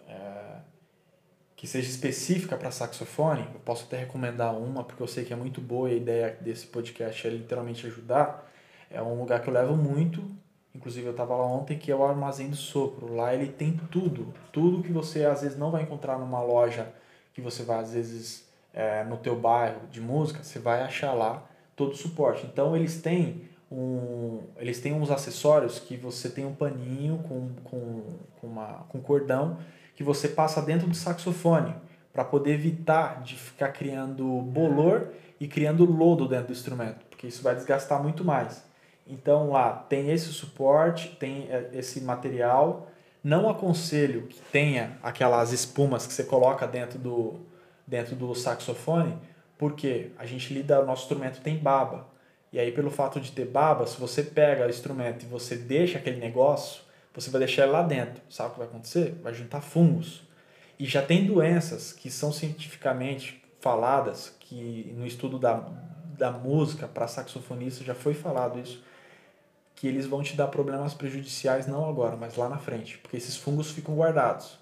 é, 0.06 0.58
que 1.56 1.66
seja 1.66 1.90
específica 1.90 2.58
para 2.58 2.72
saxofone, 2.72 3.48
eu 3.54 3.62
posso 3.62 3.86
até 3.86 4.00
recomendar 4.00 4.54
uma, 4.54 4.84
porque 4.84 5.02
eu 5.02 5.08
sei 5.08 5.24
que 5.24 5.32
é 5.32 5.36
muito 5.38 5.62
boa 5.62 5.88
a 5.88 5.94
ideia 5.94 6.38
desse 6.42 6.68
podcast 6.68 7.26
é 7.26 7.30
literalmente 7.30 7.88
ajudar. 7.88 8.52
É 8.92 9.02
um 9.02 9.18
lugar 9.18 9.42
que 9.42 9.50
eu 9.50 9.54
levo 9.54 9.78
muito, 9.78 10.30
inclusive 10.76 11.06
eu 11.06 11.12
estava 11.12 11.38
lá 11.38 11.46
ontem, 11.46 11.80
que 11.80 11.90
é 11.90 11.96
o 11.96 12.04
Armazém 12.04 12.50
do 12.50 12.58
Sopro. 12.58 13.16
Lá 13.16 13.34
ele 13.34 13.48
tem 13.48 13.80
tudo, 13.90 14.34
tudo 14.52 14.84
que 14.84 14.92
você 14.92 15.24
às 15.24 15.42
vezes 15.42 15.58
não 15.58 15.72
vai 15.72 15.84
encontrar 15.84 16.20
numa 16.20 16.42
loja 16.42 16.94
que 17.34 17.40
você 17.40 17.64
vai 17.64 17.80
às 17.80 17.94
vezes 17.94 18.49
é, 18.74 19.04
no 19.04 19.18
teu 19.18 19.36
bairro 19.36 19.88
de 19.92 20.00
música, 20.02 20.44
você 20.44 20.60
vai 20.60 20.82
achar 20.82 21.14
lá 21.14 21.44
todo 21.76 21.94
o 21.94 21.96
suporte. 21.96 22.46
Então 22.46 22.76
eles 22.76 23.02
têm 23.02 23.50
um, 23.72 24.42
eles 24.58 24.80
têm 24.80 24.94
uns 24.94 25.12
acessórios 25.12 25.80
que 25.80 25.96
você 25.96 26.30
tem 26.30 26.46
um 26.46 26.54
paninho 26.54 27.20
com, 27.20 27.50
com, 27.64 28.02
com, 28.40 28.48
uma, 28.48 28.86
com 28.90 29.00
cordão 29.00 29.58
que 29.96 30.04
você 30.04 30.28
passa 30.28 30.62
dentro 30.62 30.88
do 30.88 30.96
saxofone 30.96 31.76
para 32.12 32.24
poder 32.24 32.54
evitar 32.54 33.22
de 33.22 33.36
ficar 33.36 33.70
criando 33.70 34.26
bolor 34.42 35.10
e 35.40 35.48
criando 35.48 35.86
lodo 35.86 36.28
dentro 36.28 36.48
do 36.48 36.54
instrumento, 36.54 37.06
porque 37.10 37.28
isso 37.28 37.44
vai 37.44 37.56
desgastar 37.56 38.02
muito 38.02 38.26
mais. 38.26 38.64
Então 39.08 39.52
lá 39.52 39.72
tem 39.74 40.12
esse 40.12 40.28
suporte, 40.28 41.16
tem 41.20 41.48
é, 41.50 41.70
esse 41.74 42.02
material, 42.02 42.88
Não 43.22 43.50
aconselho 43.50 44.28
que 44.28 44.40
tenha 44.52 44.98
aquelas 45.04 45.52
espumas 45.52 46.08
que 46.08 46.14
você 46.14 46.24
coloca 46.24 46.66
dentro 46.66 46.98
do, 46.98 47.40
dentro 47.89 48.15
do 48.15 48.34
saxofone, 48.36 49.17
porque 49.58 50.12
a 50.17 50.25
gente 50.25 50.54
lida, 50.54 50.80
o 50.80 50.86
nosso 50.86 51.04
instrumento 51.04 51.41
tem 51.41 51.58
baba. 51.58 52.08
E 52.54 52.60
aí, 52.60 52.71
pelo 52.71 52.89
fato 52.89 53.19
de 53.19 53.32
ter 53.32 53.45
baba, 53.45 53.86
se 53.86 53.99
você 53.99 54.23
pega 54.23 54.65
o 54.65 54.69
instrumento 54.69 55.23
e 55.23 55.28
você 55.28 55.56
deixa 55.56 55.97
aquele 55.97 56.19
negócio, 56.19 56.82
você 57.13 57.30
vai 57.30 57.39
deixar 57.39 57.63
ele 57.63 57.71
lá 57.71 57.84
dentro. 57.84 58.21
Sabe 58.30 58.49
o 58.49 58.52
que 58.54 58.60
vai 58.60 58.67
acontecer? 58.67 59.19
Vai 59.21 59.34
juntar 59.34 59.62
fungos. 59.62 60.21
E 60.78 60.86
já 60.86 61.02
tem 61.02 61.25
doenças 61.25 61.91
que 61.91 62.10
são 62.10 62.32
cientificamente 62.32 63.43
faladas, 63.60 64.34
que 64.39 64.93
no 64.95 65.06
estudo 65.06 65.38
da, 65.38 65.67
da 66.17 66.32
música 66.32 66.88
para 66.88 67.08
saxofonista 67.08 67.84
já 67.84 67.93
foi 67.93 68.13
falado 68.13 68.60
isso, 68.60 68.82
que 69.75 69.88
eles 69.88 70.06
vão 70.06 70.21
te 70.21 70.36
dar 70.36 70.47
problemas 70.47 70.93
prejudiciais 70.93 71.67
não 71.67 71.88
agora, 71.88 72.15
mas 72.15 72.36
lá 72.36 72.49
na 72.49 72.58
frente, 72.58 72.97
porque 72.97 73.17
esses 73.17 73.36
fungos 73.38 73.71
ficam 73.71 73.95
guardados. 73.95 74.59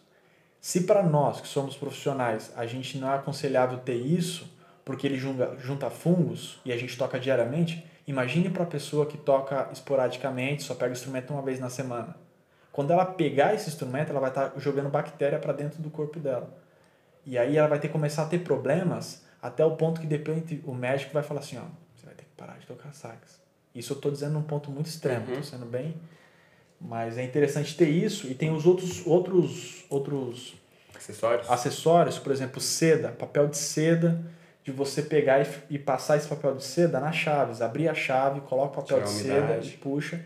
Se 0.67 0.81
para 0.81 1.01
nós 1.01 1.39
que 1.39 1.47
somos 1.47 1.77
profissionais 1.77 2.51
a 2.53 2.65
gente 2.65 2.97
não 2.97 3.09
é 3.09 3.15
aconselhável 3.15 3.77
ter 3.77 3.95
isso, 3.95 4.53
porque 4.83 5.07
ele 5.07 5.17
junta, 5.17 5.89
fungos 5.89 6.59
e 6.65 6.73
a 6.73 6.77
gente 6.77 6.97
toca 6.97 7.17
diariamente, 7.17 7.89
imagine 8.05 8.49
para 8.49 8.63
a 8.63 8.67
pessoa 8.67 9.05
que 9.05 9.17
toca 9.17 9.69
esporadicamente, 9.71 10.63
só 10.63 10.75
pega 10.75 10.89
o 10.89 10.91
instrumento 10.91 11.31
uma 11.31 11.41
vez 11.41 11.57
na 11.57 11.69
semana. 11.69 12.17
Quando 12.69 12.91
ela 12.91 13.05
pegar 13.05 13.53
esse 13.53 13.69
instrumento, 13.69 14.09
ela 14.09 14.19
vai 14.19 14.29
estar 14.29 14.49
tá 14.49 14.59
jogando 14.59 14.89
bactéria 14.89 15.39
para 15.39 15.53
dentro 15.53 15.81
do 15.81 15.89
corpo 15.89 16.19
dela. 16.19 16.53
E 17.25 17.37
aí 17.37 17.55
ela 17.55 17.69
vai 17.69 17.79
ter 17.79 17.87
que 17.87 17.93
começar 17.93 18.23
a 18.23 18.27
ter 18.27 18.39
problemas 18.39 19.23
até 19.41 19.63
o 19.63 19.77
ponto 19.77 20.01
que 20.01 20.07
depois 20.07 20.43
o 20.65 20.73
médico 20.73 21.13
vai 21.13 21.23
falar 21.23 21.39
assim, 21.39 21.57
ó, 21.57 21.63
você 21.95 22.05
vai 22.05 22.13
ter 22.13 22.25
que 22.25 22.35
parar 22.35 22.57
de 22.59 22.67
tocar 22.67 22.93
sax. 22.93 23.39
Isso 23.73 23.93
eu 23.93 23.95
estou 23.95 24.11
dizendo 24.11 24.33
num 24.33 24.43
ponto 24.43 24.69
muito 24.69 24.87
extremo, 24.87 25.21
estou 25.21 25.37
uhum. 25.37 25.43
sendo 25.43 25.65
bem... 25.65 25.95
Mas 26.79 27.17
é 27.17 27.23
interessante 27.23 27.75
ter 27.75 27.89
isso 27.89 28.27
e 28.27 28.35
tem 28.35 28.51
os 28.51 28.65
outros 28.65 29.05
outros 29.05 29.85
outros 29.89 30.53
acessórios. 30.95 31.49
Acessórios, 31.49 32.19
por 32.19 32.31
exemplo, 32.31 32.61
seda, 32.61 33.09
papel 33.09 33.47
de 33.47 33.57
seda, 33.57 34.23
de 34.63 34.71
você 34.71 35.01
pegar 35.01 35.41
e, 35.41 35.47
e 35.71 35.79
passar 35.79 36.17
esse 36.17 36.27
papel 36.27 36.55
de 36.55 36.63
seda 36.63 36.99
nas 36.99 37.15
chaves, 37.15 37.61
abrir 37.61 37.87
a 37.87 37.95
chave, 37.95 38.41
coloca 38.41 38.79
o 38.79 38.83
papel 38.83 38.97
Tirar 38.97 39.05
de 39.05 39.11
seda 39.11 39.59
e 39.63 39.69
puxa. 39.77 40.23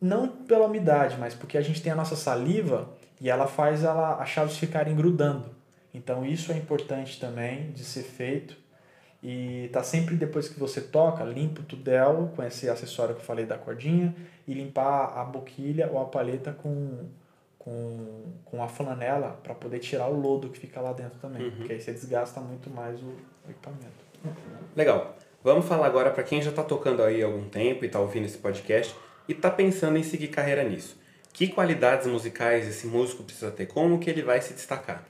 Não 0.00 0.28
pela 0.28 0.66
umidade, 0.66 1.16
mas 1.18 1.34
porque 1.34 1.56
a 1.56 1.62
gente 1.62 1.82
tem 1.82 1.90
a 1.90 1.96
nossa 1.96 2.14
saliva 2.14 2.88
e 3.20 3.30
ela 3.30 3.46
faz 3.46 3.82
ela, 3.82 4.22
as 4.22 4.28
chaves 4.28 4.58
ficarem 4.58 4.94
grudando. 4.94 5.46
Então 5.94 6.26
isso 6.26 6.52
é 6.52 6.56
importante 6.56 7.18
também 7.18 7.70
de 7.72 7.84
ser 7.84 8.02
feito. 8.02 8.56
E 9.26 9.70
tá 9.72 9.82
sempre 9.82 10.16
depois 10.16 10.50
que 10.50 10.60
você 10.60 10.82
toca, 10.82 11.24
limpa 11.24 11.62
o 11.62 11.64
tudel 11.64 12.30
com 12.36 12.42
esse 12.42 12.68
acessório 12.68 13.14
que 13.14 13.22
eu 13.22 13.24
falei 13.24 13.46
da 13.46 13.56
cordinha 13.56 14.14
e 14.46 14.52
limpar 14.52 15.18
a 15.18 15.24
boquilha 15.24 15.88
ou 15.90 15.98
a 15.98 16.04
paleta 16.04 16.52
com, 16.52 17.08
com, 17.58 18.24
com 18.44 18.62
a 18.62 18.68
flanela 18.68 19.40
para 19.42 19.54
poder 19.54 19.78
tirar 19.78 20.08
o 20.08 20.20
lodo 20.20 20.50
que 20.50 20.58
fica 20.58 20.78
lá 20.78 20.92
dentro 20.92 21.18
também, 21.20 21.44
uhum. 21.44 21.50
porque 21.52 21.72
aí 21.72 21.80
você 21.80 21.92
desgasta 21.92 22.38
muito 22.38 22.68
mais 22.68 23.00
o, 23.00 23.06
o 23.06 23.50
equipamento. 23.50 24.04
Legal. 24.76 25.16
Vamos 25.42 25.64
falar 25.64 25.86
agora 25.86 26.10
para 26.10 26.22
quem 26.22 26.42
já 26.42 26.50
está 26.50 26.62
tocando 26.62 27.02
aí 27.02 27.22
há 27.22 27.26
algum 27.26 27.48
tempo 27.48 27.82
e 27.82 27.86
está 27.86 28.00
ouvindo 28.00 28.26
esse 28.26 28.36
podcast 28.36 28.94
e 29.26 29.32
está 29.32 29.50
pensando 29.50 29.96
em 29.96 30.02
seguir 30.02 30.28
carreira 30.28 30.62
nisso. 30.62 31.00
Que 31.32 31.48
qualidades 31.48 32.06
musicais 32.06 32.68
esse 32.68 32.86
músico 32.86 33.22
precisa 33.22 33.50
ter? 33.50 33.64
Como 33.66 33.98
que 33.98 34.10
ele 34.10 34.22
vai 34.22 34.42
se 34.42 34.52
destacar? 34.52 35.02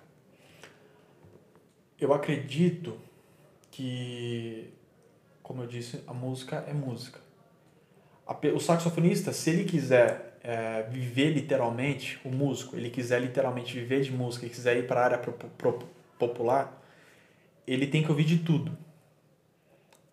Eu 2.00 2.14
acredito 2.14 2.96
que, 3.75 4.73
como 5.43 5.63
eu 5.65 5.67
disse, 5.67 6.01
a 6.07 6.15
música 6.15 6.65
é 6.69 6.73
música. 6.73 7.19
O 8.55 8.61
saxofonista, 8.61 9.33
se 9.33 9.51
ele 9.51 9.65
quiser 9.65 10.39
é, 10.45 10.83
viver 10.85 11.31
literalmente, 11.31 12.21
o 12.25 12.29
músico, 12.31 12.77
ele 12.77 12.89
quiser 12.89 13.21
literalmente 13.21 13.75
viver 13.75 14.03
de 14.03 14.13
música 14.13 14.47
e 14.47 14.49
quiser 14.49 14.77
ir 14.77 14.87
para 14.87 15.01
a 15.01 15.05
área 15.05 15.19
pro, 15.19 15.33
pro, 15.33 15.81
popular, 16.17 16.81
ele 17.67 17.89
tem 17.89 18.05
que 18.05 18.11
ouvir 18.11 18.25
de 18.25 18.39
tudo. 18.39 18.79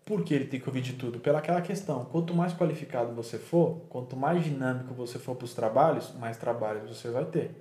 Por 0.04 0.24
que 0.24 0.34
ele 0.34 0.46
tem 0.46 0.58
que 0.58 0.68
ouvir 0.68 0.82
de 0.82 0.94
tudo? 0.94 1.20
Pela 1.20 1.38
aquela 1.38 1.62
questão, 1.62 2.04
quanto 2.06 2.34
mais 2.34 2.52
qualificado 2.52 3.14
você 3.14 3.38
for, 3.38 3.80
quanto 3.88 4.16
mais 4.16 4.42
dinâmico 4.42 4.92
você 4.92 5.20
for 5.20 5.36
para 5.36 5.44
os 5.44 5.54
trabalhos, 5.54 6.12
mais 6.18 6.36
trabalhos 6.36 6.98
você 6.98 7.08
vai 7.10 7.24
ter. 7.26 7.52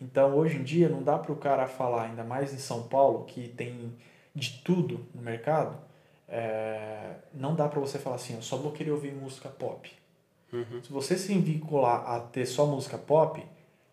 Então, 0.00 0.34
hoje 0.34 0.56
em 0.56 0.62
dia, 0.62 0.88
não 0.88 1.02
dá 1.02 1.18
para 1.18 1.32
o 1.32 1.36
cara 1.36 1.66
falar, 1.66 2.04
ainda 2.04 2.24
mais 2.24 2.54
em 2.54 2.58
São 2.58 2.84
Paulo, 2.84 3.24
que 3.26 3.48
tem 3.48 3.92
de 4.34 4.60
tudo 4.64 5.06
no 5.14 5.22
mercado, 5.22 5.76
é, 6.28 7.14
não 7.34 7.54
dá 7.54 7.68
para 7.68 7.80
você 7.80 7.98
falar 7.98 8.16
assim, 8.16 8.34
eu 8.34 8.42
só 8.42 8.56
vou 8.56 8.72
querer 8.72 8.92
ouvir 8.92 9.12
música 9.12 9.48
pop. 9.48 9.90
Uhum. 10.52 10.82
Se 10.82 10.92
você 10.92 11.16
se 11.16 11.36
vincular 11.38 12.08
a 12.08 12.20
ter 12.20 12.46
só 12.46 12.66
música 12.66 12.96
pop, 12.98 13.44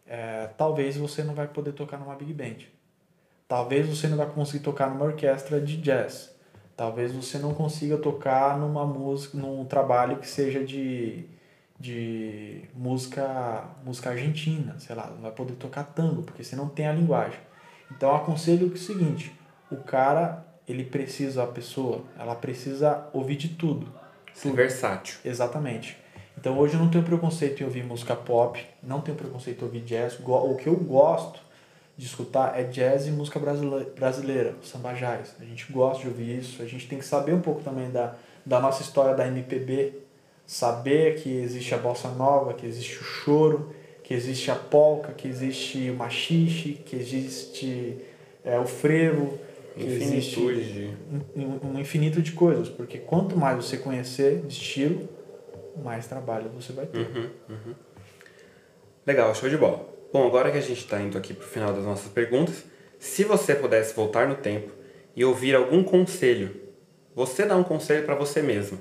é, 0.06 0.48
talvez 0.58 0.98
você 0.98 1.24
não 1.24 1.34
vai 1.34 1.48
poder 1.48 1.74
tocar 1.74 1.98
numa 1.98 2.16
big 2.16 2.34
band. 2.34 2.66
Talvez 3.48 3.88
você 3.88 4.08
não 4.08 4.18
vai 4.18 4.28
conseguir 4.28 4.64
tocar 4.64 4.90
numa 4.90 5.06
orquestra 5.06 5.60
de 5.60 5.78
jazz. 5.78 6.36
Talvez 6.76 7.12
você 7.12 7.40
não 7.40 7.54
consiga 7.54 7.98
tocar 7.98 8.58
numa 8.58 8.86
música, 8.86 9.38
num 9.38 9.66
trabalho 9.66 10.18
que 10.18 10.28
seja 10.28 10.64
de, 10.64 11.26
de 11.80 12.62
música, 12.76 13.66
música 13.84 14.12
argentina, 14.12 14.76
sei 14.80 14.96
lá, 14.96 15.08
não 15.08 15.22
vai 15.22 15.32
poder 15.32 15.54
tocar 15.54 15.84
tango, 15.84 16.22
porque 16.22 16.44
você 16.44 16.56
não 16.56 16.70
tem 16.70 16.88
a 16.88 16.94
linguagem. 16.94 17.40
Então 17.92 18.16
aconselho 18.16 18.68
o 18.68 18.78
seguinte, 18.78 19.34
o 19.72 19.78
cara, 19.78 20.46
ele 20.68 20.84
precisa, 20.84 21.44
a 21.44 21.48
pessoa, 21.48 22.04
ela 22.18 22.36
precisa 22.36 23.08
ouvir 23.14 23.36
de 23.36 23.50
tudo. 23.50 23.92
Ser 24.34 24.54
versátil. 24.54 25.18
Exatamente. 25.26 25.98
Então 26.38 26.58
hoje 26.60 26.76
eu 26.76 26.80
não 26.80 26.90
tenho 26.90 27.04
preconceito 27.04 27.62
em 27.62 27.66
ouvir 27.66 27.84
música 27.84 28.16
pop, 28.16 28.64
não 28.84 29.02
tenho 29.02 29.18
preconceito 29.18 29.62
em 29.62 29.66
ouvir 29.66 29.82
jazz. 29.82 30.20
O 30.20 30.56
que 30.56 30.68
eu 30.68 30.76
gosto 30.76 31.40
de 31.98 32.06
escutar 32.06 32.58
é 32.60 32.64
jazz 32.64 33.08
e 33.08 33.12
música 33.12 33.40
brasileira, 33.40 34.56
samba 34.62 34.94
jazz. 34.94 35.36
A 35.40 35.44
gente 35.44 35.72
gosta 35.72 36.04
de 36.04 36.08
ouvir 36.08 36.38
isso, 36.38 36.62
a 36.62 36.66
gente 36.66 36.88
tem 36.88 37.00
que 37.00 37.06
saber 37.06 37.34
um 37.34 37.42
pouco 37.42 37.64
também 37.64 37.90
da, 37.90 38.14
da 38.46 38.60
nossa 38.60 38.84
história 38.84 39.16
da 39.16 39.28
MPB, 39.28 39.94
saber 40.46 41.16
que 41.22 41.30
existe 41.30 41.74
a 41.74 41.78
bossa 41.78 42.10
nova, 42.10 42.54
que 42.54 42.68
existe 42.68 43.00
o 43.00 43.04
choro, 43.04 43.74
que 44.04 44.14
existe 44.14 44.52
a 44.52 44.56
polca, 44.56 45.12
que 45.12 45.28
existe 45.28 45.90
o 45.90 45.96
machixe, 45.96 46.74
que 46.86 46.96
existe 46.96 47.98
é, 48.46 48.60
o 48.60 48.66
frevo, 48.66 49.38
que 49.78 49.86
existe 49.86 50.40
um, 51.36 51.74
um 51.74 51.80
infinito 51.80 52.22
de 52.22 52.32
coisas, 52.32 52.70
porque 52.70 52.98
quanto 52.98 53.38
mais 53.38 53.64
você 53.64 53.78
conhecer 53.78 54.42
de 54.42 54.54
estilo, 54.54 55.08
mais 55.84 56.08
trabalho 56.08 56.50
você 56.50 56.74
vai 56.74 56.86
ter. 56.86 57.00
Uhum, 57.00 57.30
uhum. 57.50 57.76
Legal, 59.06 59.34
show 59.36 59.50
de 59.50 59.58
bola. 59.58 59.88
Bom, 60.12 60.26
agora 60.26 60.52
que 60.52 60.58
a 60.58 60.62
gente 60.62 60.80
está 60.80 61.02
indo 61.02 61.18
aqui 61.18 61.34
para 61.34 61.46
o 61.46 61.48
final 61.48 61.74
das 61.74 61.84
nossas 61.84 62.12
perguntas, 62.12 62.66
se 63.00 63.24
você 63.24 63.54
pudesse 63.54 63.94
voltar 63.94 64.28
no 64.28 64.36
tempo 64.36 64.72
e 65.16 65.24
ouvir 65.24 65.56
algum 65.56 65.84
conselho, 65.84 66.56
você 67.16 67.46
dá 67.46 67.56
um 67.56 67.64
conselho 67.64 68.06
para 68.06 68.16
você 68.16 68.42
mesmo. 68.42 68.80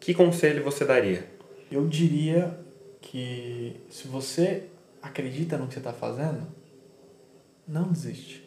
Que 0.00 0.14
conselho 0.14 0.62
você 0.62 0.84
daria? 0.84 1.26
Eu 1.70 1.86
diria 1.86 2.58
que 3.00 3.76
se 3.88 4.08
você 4.08 4.64
acredita 5.00 5.56
no 5.56 5.66
que 5.66 5.74
você 5.74 5.80
está 5.80 5.92
fazendo, 5.92 6.46
não 7.66 7.90
desiste. 7.90 8.41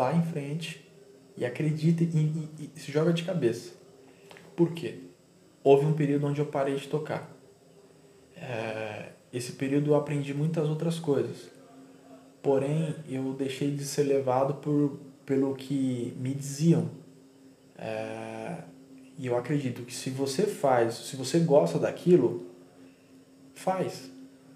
Vá 0.00 0.14
em 0.14 0.22
frente 0.22 0.90
e 1.36 1.44
acredite 1.44 2.04
e, 2.04 2.18
e, 2.18 2.70
e 2.74 2.80
se 2.80 2.90
joga 2.90 3.12
de 3.12 3.22
cabeça. 3.22 3.74
Por 4.56 4.72
quê? 4.72 5.10
houve 5.62 5.84
um 5.86 5.92
período 5.92 6.26
onde 6.26 6.40
eu 6.40 6.46
parei 6.46 6.76
de 6.76 6.88
tocar. 6.88 7.30
É, 8.34 9.10
esse 9.30 9.52
período 9.52 9.90
eu 9.90 9.94
aprendi 9.94 10.32
muitas 10.32 10.68
outras 10.68 10.98
coisas. 10.98 11.50
Porém, 12.42 12.94
eu 13.08 13.34
deixei 13.34 13.70
de 13.70 13.84
ser 13.84 14.04
levado 14.04 14.54
por, 14.54 14.98
pelo 15.26 15.54
que 15.54 16.16
me 16.18 16.34
diziam. 16.34 16.88
É, 17.76 18.56
e 19.18 19.26
eu 19.26 19.36
acredito 19.36 19.82
que 19.82 19.94
se 19.94 20.08
você 20.08 20.44
faz, 20.44 20.94
se 20.94 21.16
você 21.16 21.38
gosta 21.40 21.78
daquilo, 21.78 22.46
faz. 23.54 24.10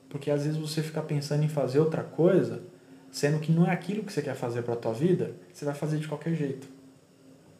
Porque 0.08 0.30
às 0.30 0.44
vezes 0.44 0.58
você 0.58 0.82
fica 0.82 1.02
pensando 1.02 1.44
em 1.44 1.48
fazer 1.48 1.80
outra 1.80 2.02
coisa, 2.02 2.62
sendo 3.14 3.38
que 3.38 3.52
não 3.52 3.64
é 3.64 3.70
aquilo 3.70 4.02
que 4.02 4.12
você 4.12 4.20
quer 4.20 4.34
fazer 4.34 4.62
para 4.62 4.74
a 4.74 4.76
tua 4.76 4.92
vida, 4.92 5.36
você 5.52 5.64
vai 5.64 5.72
fazer 5.72 5.98
de 5.98 6.08
qualquer 6.08 6.34
jeito. 6.34 6.66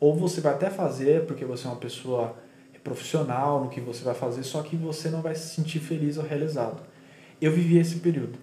Ou 0.01 0.13
você 0.13 0.41
vai 0.41 0.53
até 0.53 0.69
fazer 0.69 1.27
porque 1.27 1.45
você 1.45 1.69
é 1.69 1.71
uma 1.71 1.77
pessoa 1.77 2.35
profissional 2.83 3.63
no 3.63 3.71
que 3.71 3.81
você 3.81 4.03
vai 4.03 4.17
fazer, 4.17 4.43
só 4.43 4.63
que 4.63 4.75
você 4.75 5.09
não 5.09 5.23
vai 5.23 5.37
se 5.37 5.55
sentir 5.55 5.79
feliz 5.79 6.19
ou 6.19 6.25
realizado. 6.25 6.83
Eu 7.41 7.53
vivi 7.53 7.79
esse 7.79 8.01
período. 8.01 8.37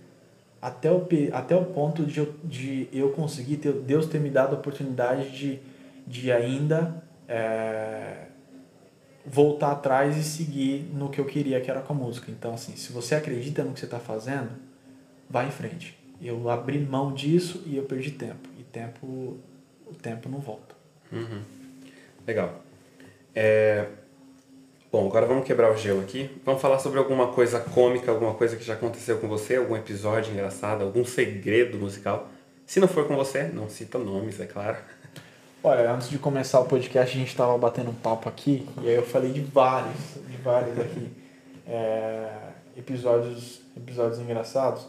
Até 0.62 0.89
o, 0.89 1.05
até 1.34 1.53
o 1.53 1.66
ponto 1.66 2.05
de 2.05 2.18
eu, 2.18 2.34
de 2.45 2.88
eu 2.93 3.09
conseguir, 3.09 3.57
ter, 3.57 3.74
Deus 3.74 4.05
ter 4.05 4.22
me 4.22 4.30
dado 4.30 4.55
a 4.55 4.59
oportunidade 4.59 5.38
de, 5.38 5.59
de 6.07 6.32
ainda 6.32 7.03
é, 7.28 8.28
voltar 9.26 9.74
atrás 9.74 10.16
e 10.16 10.24
seguir 10.24 10.89
no 10.93 11.09
que 11.09 11.20
eu 11.20 11.26
queria, 11.26 11.59
que 11.59 11.70
era 11.70 11.82
com 11.82 11.91
a 11.91 11.95
música. 11.95 12.32
Então, 12.32 12.53
assim, 12.53 12.78
se 12.78 12.93
você 12.93 13.16
acredita 13.16 13.66
no 13.66 13.74
que 13.74 13.82
você 13.82 13.86
está 13.86 13.99
fazendo, 13.99 14.51
vá 15.30 15.43
em 15.43 15.51
frente. 15.51 16.01
Eu 16.22 16.49
abri 16.49 16.80
mão 16.80 17.13
disso 17.13 17.63
e 17.65 17.78
eu 17.78 17.84
perdi 17.84 18.11
tempo. 18.11 18.47
E 18.59 18.63
tempo, 18.63 19.05
o 19.86 19.93
tempo 20.01 20.30
não 20.30 20.39
volta. 20.39 20.76
Uhum. 21.11 21.41
Legal. 22.28 22.61
É, 23.34 23.88
Bom, 24.91 25.07
agora 25.07 25.26
vamos 25.26 25.45
quebrar 25.45 25.72
o 25.72 25.78
gelo 25.78 26.01
aqui. 26.01 26.30
Vamos 26.43 26.61
falar 26.61 26.78
sobre 26.78 26.99
alguma 26.99 27.28
coisa 27.28 27.61
cômica, 27.61 28.11
alguma 28.11 28.34
coisa 28.34 28.57
que 28.57 28.63
já 28.65 28.74
aconteceu 28.74 29.19
com 29.19 29.28
você, 29.30 29.55
algum 29.55 29.78
episódio 29.78 30.34
engraçado, 30.34 30.84
algum 30.84 31.05
segredo 31.05 31.78
musical. 31.78 32.28
Se 32.65 32.78
não 32.78 32.89
for 32.89 33.07
com 33.07 33.15
você, 33.15 33.43
não 33.43 33.69
cita 33.69 33.97
nomes, 33.97 34.38
é 34.41 34.45
claro. 34.45 34.76
Olha, 35.63 35.93
antes 35.93 36.09
de 36.09 36.19
começar 36.19 36.59
o 36.59 36.65
podcast, 36.65 37.15
a 37.15 37.19
gente 37.19 37.30
estava 37.30 37.57
batendo 37.57 37.89
um 37.89 37.93
papo 37.93 38.28
aqui, 38.28 38.67
e 38.82 38.89
aí 38.89 38.95
eu 38.95 39.05
falei 39.05 39.32
de 39.32 39.39
vários, 39.39 40.15
de 40.28 40.36
vários 40.38 40.78
aqui, 40.78 41.09
é, 41.65 42.30
episódios, 42.76 43.61
episódios 43.78 44.19
engraçados. 44.19 44.88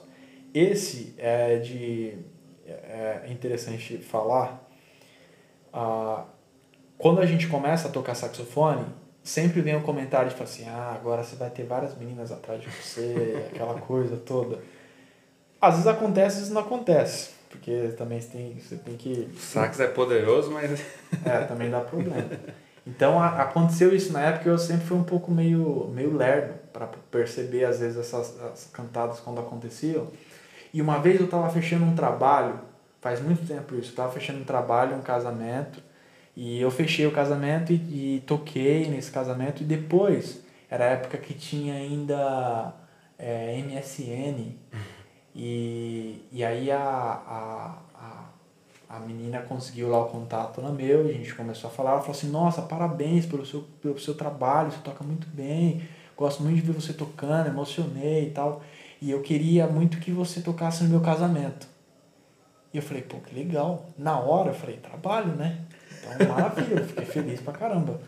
Esse 0.54 1.14
é 1.18 1.58
de. 1.58 2.18
É 2.66 3.26
interessante 3.28 3.98
falar. 3.98 4.68
Ah, 5.72 6.24
quando 6.98 7.20
a 7.20 7.26
gente 7.26 7.48
começa 7.48 7.88
a 7.88 7.90
tocar 7.90 8.14
saxofone, 8.14 8.84
sempre 9.22 9.60
vem 9.60 9.76
um 9.76 9.82
comentário 9.82 10.32
de 10.32 10.42
assim: 10.42 10.68
ah, 10.68 10.92
agora 10.94 11.22
você 11.22 11.36
vai 11.36 11.50
ter 11.50 11.64
várias 11.64 11.96
meninas 11.96 12.30
atrás 12.30 12.60
de 12.60 12.68
você, 12.68 13.46
aquela 13.52 13.80
coisa 13.80 14.16
toda. 14.16 14.60
Às 15.60 15.74
vezes 15.74 15.86
acontece, 15.86 16.26
às 16.26 16.34
vezes 16.36 16.50
não 16.50 16.60
acontece. 16.60 17.30
Porque 17.48 17.92
também 17.98 18.20
você 18.20 18.28
tem, 18.28 18.58
você 18.58 18.76
tem 18.76 18.96
que. 18.96 19.30
O 19.34 19.38
sax 19.38 19.80
é 19.80 19.86
poderoso, 19.86 20.50
mas. 20.50 20.80
é, 21.24 21.44
também 21.44 21.70
dá 21.70 21.80
problema. 21.80 22.30
Então 22.86 23.20
a, 23.20 23.42
aconteceu 23.42 23.94
isso 23.94 24.12
na 24.12 24.22
época 24.22 24.48
eu 24.48 24.58
sempre 24.58 24.86
fui 24.86 24.96
um 24.96 25.04
pouco 25.04 25.30
meio, 25.30 25.88
meio 25.94 26.16
lerdo 26.16 26.54
para 26.72 26.86
perceber 27.10 27.64
às 27.64 27.78
vezes 27.78 27.96
essas, 27.98 28.36
essas 28.40 28.70
cantadas 28.72 29.20
quando 29.20 29.40
aconteciam. 29.40 30.08
E 30.72 30.80
uma 30.80 30.98
vez 30.98 31.18
eu 31.20 31.26
estava 31.26 31.50
fechando 31.50 31.84
um 31.84 31.94
trabalho, 31.94 32.58
faz 33.00 33.20
muito 33.20 33.46
tempo 33.46 33.74
isso, 33.74 33.88
eu 33.88 33.90
estava 33.90 34.12
fechando 34.12 34.40
um 34.40 34.44
trabalho, 34.44 34.96
um 34.96 35.02
casamento, 35.02 35.82
e 36.34 36.60
eu 36.60 36.70
fechei 36.70 37.06
o 37.06 37.12
casamento 37.12 37.72
e, 37.72 38.16
e 38.16 38.20
toquei 38.26 38.88
nesse 38.88 39.10
casamento, 39.10 39.62
e 39.62 39.66
depois, 39.66 40.42
era 40.70 40.84
a 40.84 40.88
época 40.88 41.18
que 41.18 41.34
tinha 41.34 41.74
ainda 41.74 42.74
é, 43.18 43.58
MSN, 43.58 44.56
e, 45.34 46.26
e 46.32 46.44
aí 46.44 46.70
a, 46.70 46.78
a, 46.78 47.78
a, 47.94 48.96
a 48.96 49.00
menina 49.00 49.40
conseguiu 49.40 49.90
lá 49.90 50.00
o 50.00 50.08
contato 50.08 50.62
no 50.62 50.72
meu, 50.72 51.06
e 51.06 51.10
a 51.10 51.14
gente 51.14 51.34
começou 51.34 51.68
a 51.68 51.72
falar, 51.72 51.90
ela 51.90 52.00
falou 52.00 52.16
assim, 52.16 52.30
nossa, 52.30 52.62
parabéns 52.62 53.26
pelo 53.26 53.44
seu, 53.44 53.62
pelo 53.82 53.98
seu 53.98 54.14
trabalho, 54.14 54.70
você 54.70 54.78
toca 54.78 55.04
muito 55.04 55.26
bem, 55.28 55.82
gosto 56.16 56.42
muito 56.42 56.56
de 56.56 56.62
ver 56.62 56.72
você 56.72 56.92
tocando, 56.92 57.48
emocionei 57.48 58.28
e 58.28 58.30
tal. 58.30 58.62
E 59.02 59.10
eu 59.10 59.20
queria 59.20 59.66
muito 59.66 59.98
que 59.98 60.12
você 60.12 60.40
tocasse 60.40 60.84
no 60.84 60.90
meu 60.90 61.00
casamento. 61.00 61.66
E 62.72 62.76
eu 62.76 62.82
falei, 62.84 63.02
pô, 63.02 63.16
que 63.16 63.34
legal. 63.34 63.86
Na 63.98 64.16
hora 64.20 64.50
eu 64.50 64.54
falei, 64.54 64.76
trabalho, 64.76 65.34
né? 65.34 65.58
Então, 66.14 66.28
maravilha, 66.28 66.78
eu 66.78 66.86
fiquei 66.86 67.04
feliz 67.04 67.40
pra 67.40 67.52
caramba. 67.52 68.00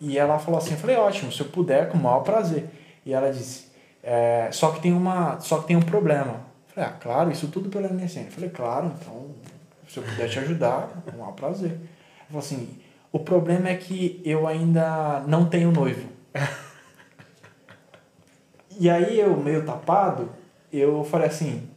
E 0.00 0.18
ela 0.18 0.36
falou 0.40 0.58
assim, 0.58 0.72
eu 0.72 0.76
falei, 0.76 0.96
ótimo, 0.96 1.30
se 1.30 1.40
eu 1.40 1.46
puder, 1.46 1.88
com 1.88 1.98
o 1.98 2.02
maior 2.02 2.24
prazer. 2.24 2.68
E 3.06 3.12
ela 3.12 3.32
disse, 3.32 3.68
é, 4.02 4.48
só 4.50 4.72
que 4.72 4.80
tem 4.80 4.92
uma, 4.92 5.38
só 5.38 5.60
que 5.60 5.68
tem 5.68 5.76
um 5.76 5.82
problema. 5.82 6.32
Eu 6.32 6.74
falei, 6.74 6.90
ah, 6.90 6.92
claro, 7.00 7.30
isso 7.30 7.46
tudo 7.46 7.68
pela 7.68 7.88
MSN. 7.88 8.24
Eu 8.24 8.32
falei, 8.32 8.50
claro, 8.50 8.92
então, 9.00 9.26
se 9.88 9.98
eu 9.98 10.02
puder 10.02 10.28
te 10.28 10.40
ajudar, 10.40 11.00
com 11.04 11.12
o 11.12 11.18
maior 11.20 11.34
prazer. 11.34 11.70
Ela 11.70 12.26
falou 12.26 12.40
assim, 12.40 12.76
o 13.12 13.20
problema 13.20 13.68
é 13.68 13.76
que 13.76 14.20
eu 14.24 14.48
ainda 14.48 15.22
não 15.28 15.44
tenho 15.44 15.70
noivo. 15.70 16.08
E 18.78 18.90
aí 18.90 19.18
eu, 19.18 19.36
meio 19.36 19.64
tapado, 19.64 20.30
eu 20.72 21.04
falei 21.04 21.28
assim, 21.28 21.68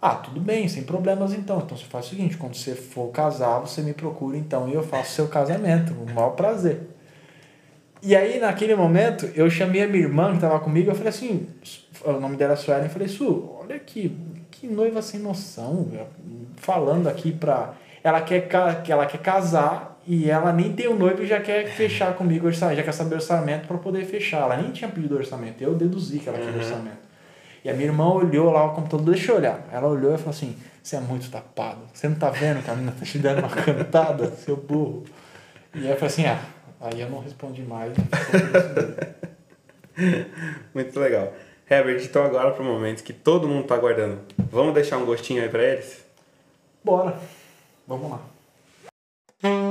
ah, 0.00 0.14
tudo 0.14 0.40
bem, 0.40 0.68
sem 0.68 0.84
problemas 0.84 1.32
então. 1.32 1.58
Então 1.58 1.76
você 1.76 1.84
faz 1.84 2.06
o 2.06 2.08
seguinte, 2.10 2.36
quando 2.36 2.54
você 2.54 2.74
for 2.74 3.08
casar, 3.10 3.58
você 3.58 3.82
me 3.82 3.92
procura 3.92 4.36
então 4.36 4.68
e 4.68 4.74
eu 4.74 4.82
faço 4.82 5.12
seu 5.12 5.28
casamento, 5.28 5.92
o 5.92 6.12
maior 6.12 6.30
prazer. 6.30 6.88
E 8.00 8.14
aí, 8.14 8.38
naquele 8.38 8.76
momento, 8.76 9.28
eu 9.34 9.50
chamei 9.50 9.82
a 9.82 9.88
minha 9.88 10.04
irmã 10.04 10.30
que 10.30 10.36
estava 10.36 10.60
comigo, 10.60 10.90
eu 10.90 10.94
falei 10.94 11.08
assim, 11.08 11.48
o 12.04 12.12
nome 12.12 12.36
dela 12.36 12.52
é 12.52 12.56
Suelen, 12.56 12.84
eu 12.84 12.90
falei, 12.90 13.08
Su, 13.08 13.50
olha 13.60 13.74
aqui, 13.74 14.16
que 14.52 14.68
noiva 14.68 15.02
sem 15.02 15.18
noção, 15.18 15.90
falando 16.56 17.08
aqui 17.08 17.32
pra... 17.32 17.74
Ela 18.04 18.20
quer, 18.20 18.48
ela 18.88 19.06
quer 19.06 19.18
casar 19.18 19.97
e 20.08 20.30
ela 20.30 20.54
nem 20.54 20.72
tem 20.72 20.88
o 20.88 20.98
noivo 20.98 21.22
e 21.22 21.26
já 21.26 21.38
quer 21.38 21.66
fechar 21.66 22.14
comigo 22.14 22.46
o 22.46 22.48
orçamento, 22.48 22.78
já 22.78 22.82
quer 22.82 22.92
saber 22.92 23.16
o 23.16 23.18
orçamento 23.18 23.68
para 23.68 23.76
poder 23.76 24.06
fechar. 24.06 24.44
Ela 24.44 24.56
nem 24.56 24.70
tinha 24.70 24.88
pedido 24.88 25.14
orçamento, 25.14 25.62
eu 25.62 25.74
deduzi 25.74 26.18
que 26.18 26.30
ela 26.30 26.38
queria 26.38 26.54
uhum. 26.54 26.60
orçamento. 26.60 27.08
E 27.62 27.68
a 27.68 27.74
minha 27.74 27.88
irmã 27.88 28.08
olhou 28.08 28.50
lá 28.50 28.64
o 28.64 28.74
computador, 28.74 29.14
deixa 29.14 29.32
eu 29.32 29.36
olhar. 29.36 29.68
Ela 29.70 29.86
olhou 29.86 30.14
e 30.14 30.16
falou 30.16 30.30
assim: 30.30 30.56
Você 30.82 30.96
é 30.96 31.00
muito 31.00 31.30
tapado. 31.30 31.80
Você 31.92 32.08
não 32.08 32.16
tá 32.16 32.30
vendo 32.30 32.64
que 32.64 32.70
a 32.70 32.74
menina 32.74 32.94
tá 32.98 33.04
te 33.04 33.18
dando 33.18 33.40
uma 33.40 33.50
cantada, 33.50 34.30
seu 34.30 34.56
burro? 34.56 35.04
E 35.74 35.80
aí 35.80 35.90
eu 35.90 35.96
falei 35.96 36.06
assim: 36.06 36.24
Ah, 36.24 36.40
aí 36.80 37.02
eu 37.02 37.10
não 37.10 37.20
respondi 37.20 37.60
mais. 37.60 37.92
muito 40.72 40.98
legal. 40.98 41.34
Herbert, 41.68 42.02
então 42.02 42.24
agora 42.24 42.52
para 42.52 42.62
o 42.62 42.66
momento 42.66 43.04
que 43.04 43.12
todo 43.12 43.46
mundo 43.46 43.66
tá 43.66 43.74
aguardando. 43.74 44.20
Vamos 44.50 44.72
deixar 44.72 44.96
um 44.96 45.04
gostinho 45.04 45.42
aí 45.42 45.50
para 45.50 45.62
eles? 45.62 46.02
Bora. 46.82 47.14
Vamos 47.86 48.10
lá. 48.10 48.37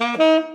Mm-hmm. 0.00 0.49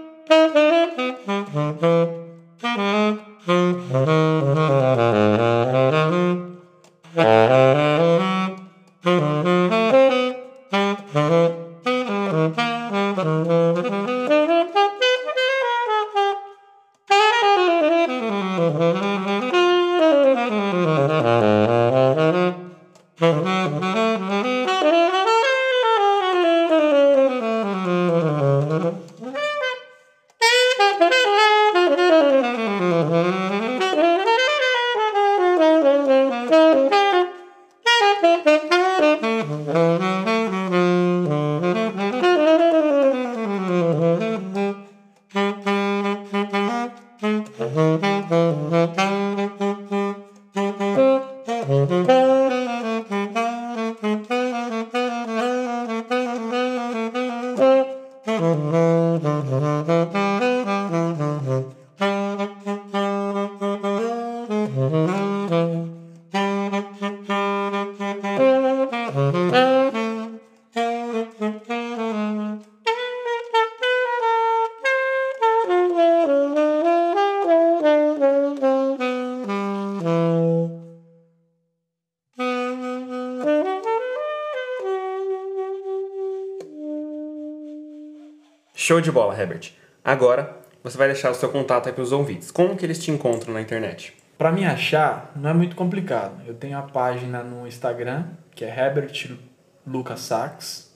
Show 88.86 89.02
de 89.02 89.12
bola, 89.12 89.36
Herbert. 89.36 89.72
Agora, 90.04 90.60
você 90.84 90.96
vai 90.96 91.08
deixar 91.08 91.32
o 91.32 91.34
seu 91.34 91.50
contato 91.50 91.88
aí 91.88 91.92
para 91.92 92.04
os 92.04 92.12
ouvintes. 92.12 92.52
Como 92.52 92.78
que 92.78 92.86
eles 92.86 93.04
te 93.04 93.10
encontram 93.10 93.52
na 93.52 93.60
internet? 93.60 94.14
Para 94.38 94.52
me 94.52 94.64
achar, 94.64 95.32
não 95.36 95.50
é 95.50 95.54
muito 95.56 95.76
complicado. 95.76 96.44
Eu 96.46 96.54
tenho 96.54 96.78
a 96.78 96.84
página 96.84 97.42
no 97.42 97.66
Instagram, 97.66 98.26
que 98.54 98.64
é 98.64 98.68
Herbert 98.68 99.40
Lucas 99.88 100.20
Sachs. 100.20 100.96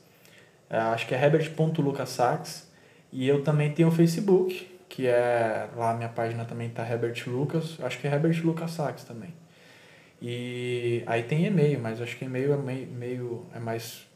É, 0.70 0.78
acho 0.78 1.08
que 1.08 1.16
é 1.16 1.18
herbert.lucassachs. 1.20 2.72
E 3.12 3.28
eu 3.28 3.44
também 3.44 3.72
tenho 3.72 3.88
o 3.88 3.92
Facebook, 3.92 4.70
que 4.88 5.08
é 5.08 5.68
lá 5.76 5.96
minha 5.96 6.10
página 6.10 6.46
também 6.46 6.70
tá 6.70 6.88
Herbert 6.88 7.24
Lucas. 7.26 7.80
Acho 7.82 7.98
que 7.98 8.08
é 8.08 8.14
Herbert 8.14 8.40
Lucas 8.46 8.70
Sachs 8.70 9.04
também. 9.04 9.34
E 10.22 11.02
aí 11.08 11.24
tem 11.24 11.44
e-mail, 11.44 11.80
mas 11.80 12.00
acho 12.00 12.16
que 12.18 12.26
e-mail 12.26 12.54
é 12.54 12.58
meio, 12.58 12.88
meio 12.88 13.46
é 13.52 13.58
mais 13.58 14.08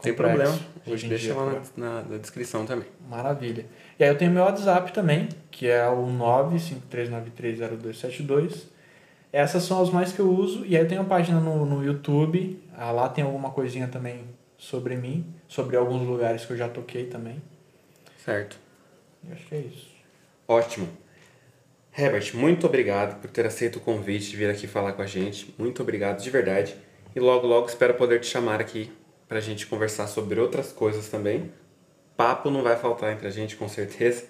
Sem 0.00 0.12
complexo 0.14 0.36
problema. 0.36 0.58
A 0.86 0.90
hoje 0.90 1.00
gente 1.02 1.10
deixa 1.10 1.24
dia, 1.26 1.34
lá 1.34 1.52
né? 1.52 1.62
na, 1.76 2.02
na- 2.02 2.18
descrição 2.18 2.64
também. 2.64 2.86
Maravilha. 3.08 3.66
E 3.98 4.04
aí 4.04 4.10
eu 4.10 4.16
tenho 4.16 4.30
meu 4.30 4.44
WhatsApp 4.44 4.92
também, 4.92 5.28
que 5.50 5.66
é 5.68 5.86
o 5.88 6.06
953930272. 6.06 8.66
Essas 9.32 9.64
são 9.64 9.82
as 9.82 9.90
mais 9.90 10.12
que 10.12 10.20
eu 10.20 10.30
uso. 10.30 10.64
E 10.64 10.76
aí 10.76 10.82
eu 10.82 10.88
tenho 10.88 11.00
uma 11.02 11.08
página 11.08 11.40
no, 11.40 11.66
no 11.66 11.84
YouTube. 11.84 12.62
Ah, 12.76 12.90
Lá 12.90 13.08
tem 13.08 13.24
alguma 13.24 13.50
coisinha 13.50 13.88
também 13.88 14.24
sobre 14.56 14.96
mim, 14.96 15.26
sobre 15.46 15.76
alguns 15.76 16.06
lugares 16.06 16.44
que 16.44 16.52
eu 16.52 16.56
já 16.56 16.68
toquei 16.68 17.06
também. 17.06 17.42
Certo. 18.24 18.58
E 19.28 19.32
acho 19.32 19.46
que 19.46 19.54
é 19.54 19.58
isso. 19.60 19.88
Ótimo. 20.46 20.88
Herbert, 21.96 22.30
muito 22.34 22.66
obrigado 22.66 23.20
por 23.20 23.28
ter 23.30 23.44
aceito 23.44 23.76
o 23.76 23.80
convite 23.80 24.30
de 24.30 24.36
vir 24.36 24.48
aqui 24.48 24.66
falar 24.66 24.92
com 24.92 25.02
a 25.02 25.06
gente. 25.06 25.54
Muito 25.58 25.82
obrigado 25.82 26.22
de 26.22 26.30
verdade. 26.30 26.74
E 27.14 27.20
logo, 27.20 27.46
logo 27.46 27.66
espero 27.66 27.94
poder 27.94 28.20
te 28.20 28.26
chamar 28.26 28.60
aqui 28.60 28.90
pra 29.28 29.40
gente 29.40 29.66
conversar 29.66 30.06
sobre 30.06 30.40
outras 30.40 30.72
coisas 30.72 31.08
também. 31.08 31.52
Papo 32.16 32.50
não 32.50 32.62
vai 32.62 32.76
faltar 32.76 33.12
entre 33.12 33.28
a 33.28 33.30
gente, 33.30 33.56
com 33.56 33.68
certeza. 33.68 34.24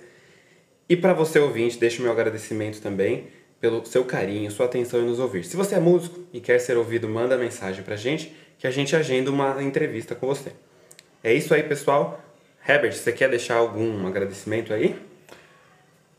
E 0.89 0.97
para 0.97 1.13
você 1.13 1.39
ouvinte, 1.39 1.79
deixo 1.79 2.03
meu 2.03 2.11
agradecimento 2.11 2.81
também 2.81 3.29
pelo 3.61 3.85
seu 3.85 4.05
carinho, 4.05 4.51
sua 4.51 4.67
atenção 4.67 5.01
em 5.01 5.07
nos 5.07 5.19
ouvir. 5.19 5.45
Se 5.45 5.57
você 5.57 5.75
é 5.75 5.81
músico 5.81 6.21
e 6.33 6.41
quer 6.41 6.59
ser 6.59 6.77
ouvido, 6.77 7.09
manda 7.09 7.37
mensagem 7.37 7.83
pra 7.83 7.97
gente 7.97 8.35
que 8.59 8.67
a 8.67 8.71
gente 8.71 8.95
agenda 8.95 9.31
uma 9.31 9.63
entrevista 9.63 10.15
com 10.15 10.27
você. 10.27 10.53
É 11.23 11.33
isso 11.33 11.53
aí, 11.53 11.63
pessoal. 11.63 12.21
Herbert, 12.67 12.93
você 12.93 13.13
quer 13.13 13.29
deixar 13.29 13.57
algum 13.57 14.07
agradecimento 14.07 14.73
aí? 14.73 14.97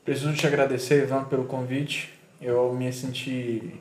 Preciso 0.03 0.34
te 0.34 0.47
agradecer, 0.47 1.03
Ivan, 1.03 1.25
pelo 1.25 1.45
convite. 1.45 2.13
Eu 2.41 2.73
me 2.73 2.91
senti, 2.91 3.80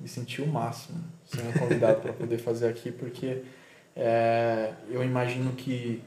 me 0.00 0.08
senti 0.08 0.40
o 0.40 0.46
máximo 0.46 0.98
sendo 1.24 1.58
convidado 1.58 2.00
para 2.00 2.12
poder 2.12 2.38
fazer 2.38 2.68
aqui, 2.68 2.90
porque 2.90 3.42
é, 3.96 4.72
eu 4.90 5.02
imagino 5.02 5.52
que 5.52 6.02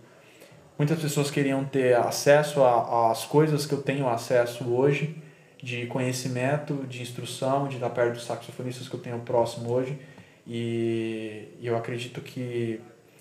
muitas 0.77 0.99
pessoas 1.01 1.31
queriam 1.31 1.65
ter 1.65 1.95
acesso 1.95 2.63
às 2.63 3.25
coisas 3.25 3.65
que 3.65 3.73
eu 3.73 3.81
tenho 3.81 4.07
acesso 4.07 4.69
hoje, 4.71 5.15
de 5.61 5.87
conhecimento, 5.87 6.85
de 6.87 7.01
instrução, 7.01 7.67
de 7.67 7.75
estar 7.75 7.89
perto 7.89 8.13
dos 8.13 8.25
saxofonistas 8.25 8.87
que 8.87 8.93
eu 8.93 8.99
tenho 8.99 9.19
próximo 9.19 9.71
hoje. 9.71 9.99
E 10.47 11.49
eu 11.61 11.75
acredito 11.75 12.21
que 12.21 12.79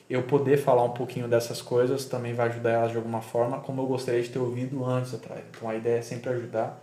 eu 0.08 0.22
poder 0.22 0.56
falar 0.56 0.84
um 0.84 0.90
pouquinho 0.90 1.28
dessas 1.28 1.60
coisas 1.60 2.04
também 2.04 2.32
vai 2.32 2.48
ajudar 2.48 2.70
elas 2.70 2.90
de 2.92 2.96
alguma 2.96 3.20
forma, 3.20 3.60
como 3.60 3.82
eu 3.82 3.86
gostaria 3.86 4.22
de 4.22 4.28
ter 4.28 4.38
ouvido 4.38 4.84
antes 4.84 5.12
atrás. 5.12 5.42
Então 5.50 5.68
a 5.68 5.74
ideia 5.74 5.98
é 5.98 6.02
sempre 6.02 6.30
ajudar. 6.30 6.82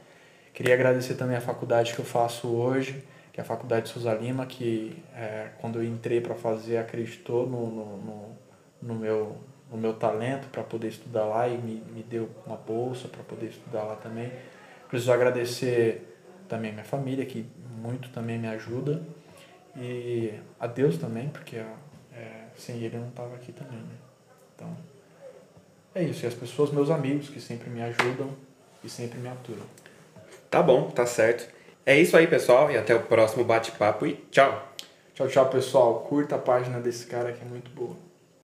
Queria 0.53 0.73
agradecer 0.73 1.15
também 1.15 1.36
a 1.36 1.41
faculdade 1.41 1.93
que 1.93 1.99
eu 1.99 2.05
faço 2.05 2.47
hoje, 2.47 3.03
que 3.36 3.41
é 3.41 3.43
a 3.43 3.45
Faculdade 3.45 3.89
Souza 3.89 4.13
Lima, 4.13 4.45
que 4.45 5.03
é, 5.13 5.49
quando 5.59 5.79
eu 5.79 5.83
entrei 5.83 6.21
para 6.21 6.36
fazer 6.36 6.77
acreditou 6.77 7.45
no, 7.45 7.69
no, 7.69 7.97
no, 7.97 8.38
no 8.81 8.95
meu, 8.95 9.36
no 9.69 9.77
meu 9.77 9.93
talento 9.93 10.47
para 10.47 10.63
poder 10.63 10.88
estudar 10.88 11.25
lá 11.25 11.45
e 11.45 11.57
me, 11.57 11.83
me 11.93 12.01
deu 12.01 12.29
uma 12.45 12.55
bolsa 12.55 13.09
para 13.09 13.21
poder 13.23 13.47
estudar 13.47 13.83
lá 13.83 13.97
também. 13.97 14.31
Preciso 14.88 15.11
agradecer 15.11 16.17
também 16.47 16.71
minha 16.71 16.86
família, 16.86 17.25
que 17.25 17.45
muito 17.77 18.07
também 18.11 18.39
me 18.39 18.47
ajuda, 18.47 19.03
e 19.75 20.33
a 20.57 20.65
Deus 20.65 20.97
também, 20.97 21.27
porque 21.27 21.57
é, 21.57 22.45
sem 22.55 22.77
ele 22.77 22.95
eu 22.95 23.01
não 23.01 23.09
estava 23.09 23.36
aqui 23.36 23.51
também. 23.51 23.79
Né? 23.79 23.95
Então, 24.55 24.77
é 25.93 26.03
isso. 26.03 26.23
E 26.23 26.27
as 26.27 26.33
pessoas, 26.33 26.71
meus 26.71 26.89
amigos, 26.89 27.27
que 27.27 27.41
sempre 27.41 27.69
me 27.69 27.81
ajudam 27.81 28.29
e 28.81 28.88
sempre 28.88 29.19
me 29.19 29.27
aturam. 29.27 29.65
Tá 30.49 30.63
bom, 30.63 30.89
tá 30.89 31.05
certo. 31.05 31.53
É 31.86 31.99
isso 31.99 32.17
aí, 32.17 32.25
pessoal, 32.25 32.71
e 32.71 32.77
até 32.77 32.95
o 32.95 33.03
próximo 33.03 33.43
bate-papo 33.43 34.07
e 34.07 34.13
tchau! 34.31 34.73
Tchau, 35.15 35.29
tchau, 35.29 35.49
pessoal. 35.49 35.99
Curta 36.01 36.36
a 36.36 36.39
página 36.39 36.81
desse 36.81 37.05
cara 37.05 37.31
que 37.31 37.41
é 37.41 37.47
muito 37.47 37.71
boa. 37.71 37.95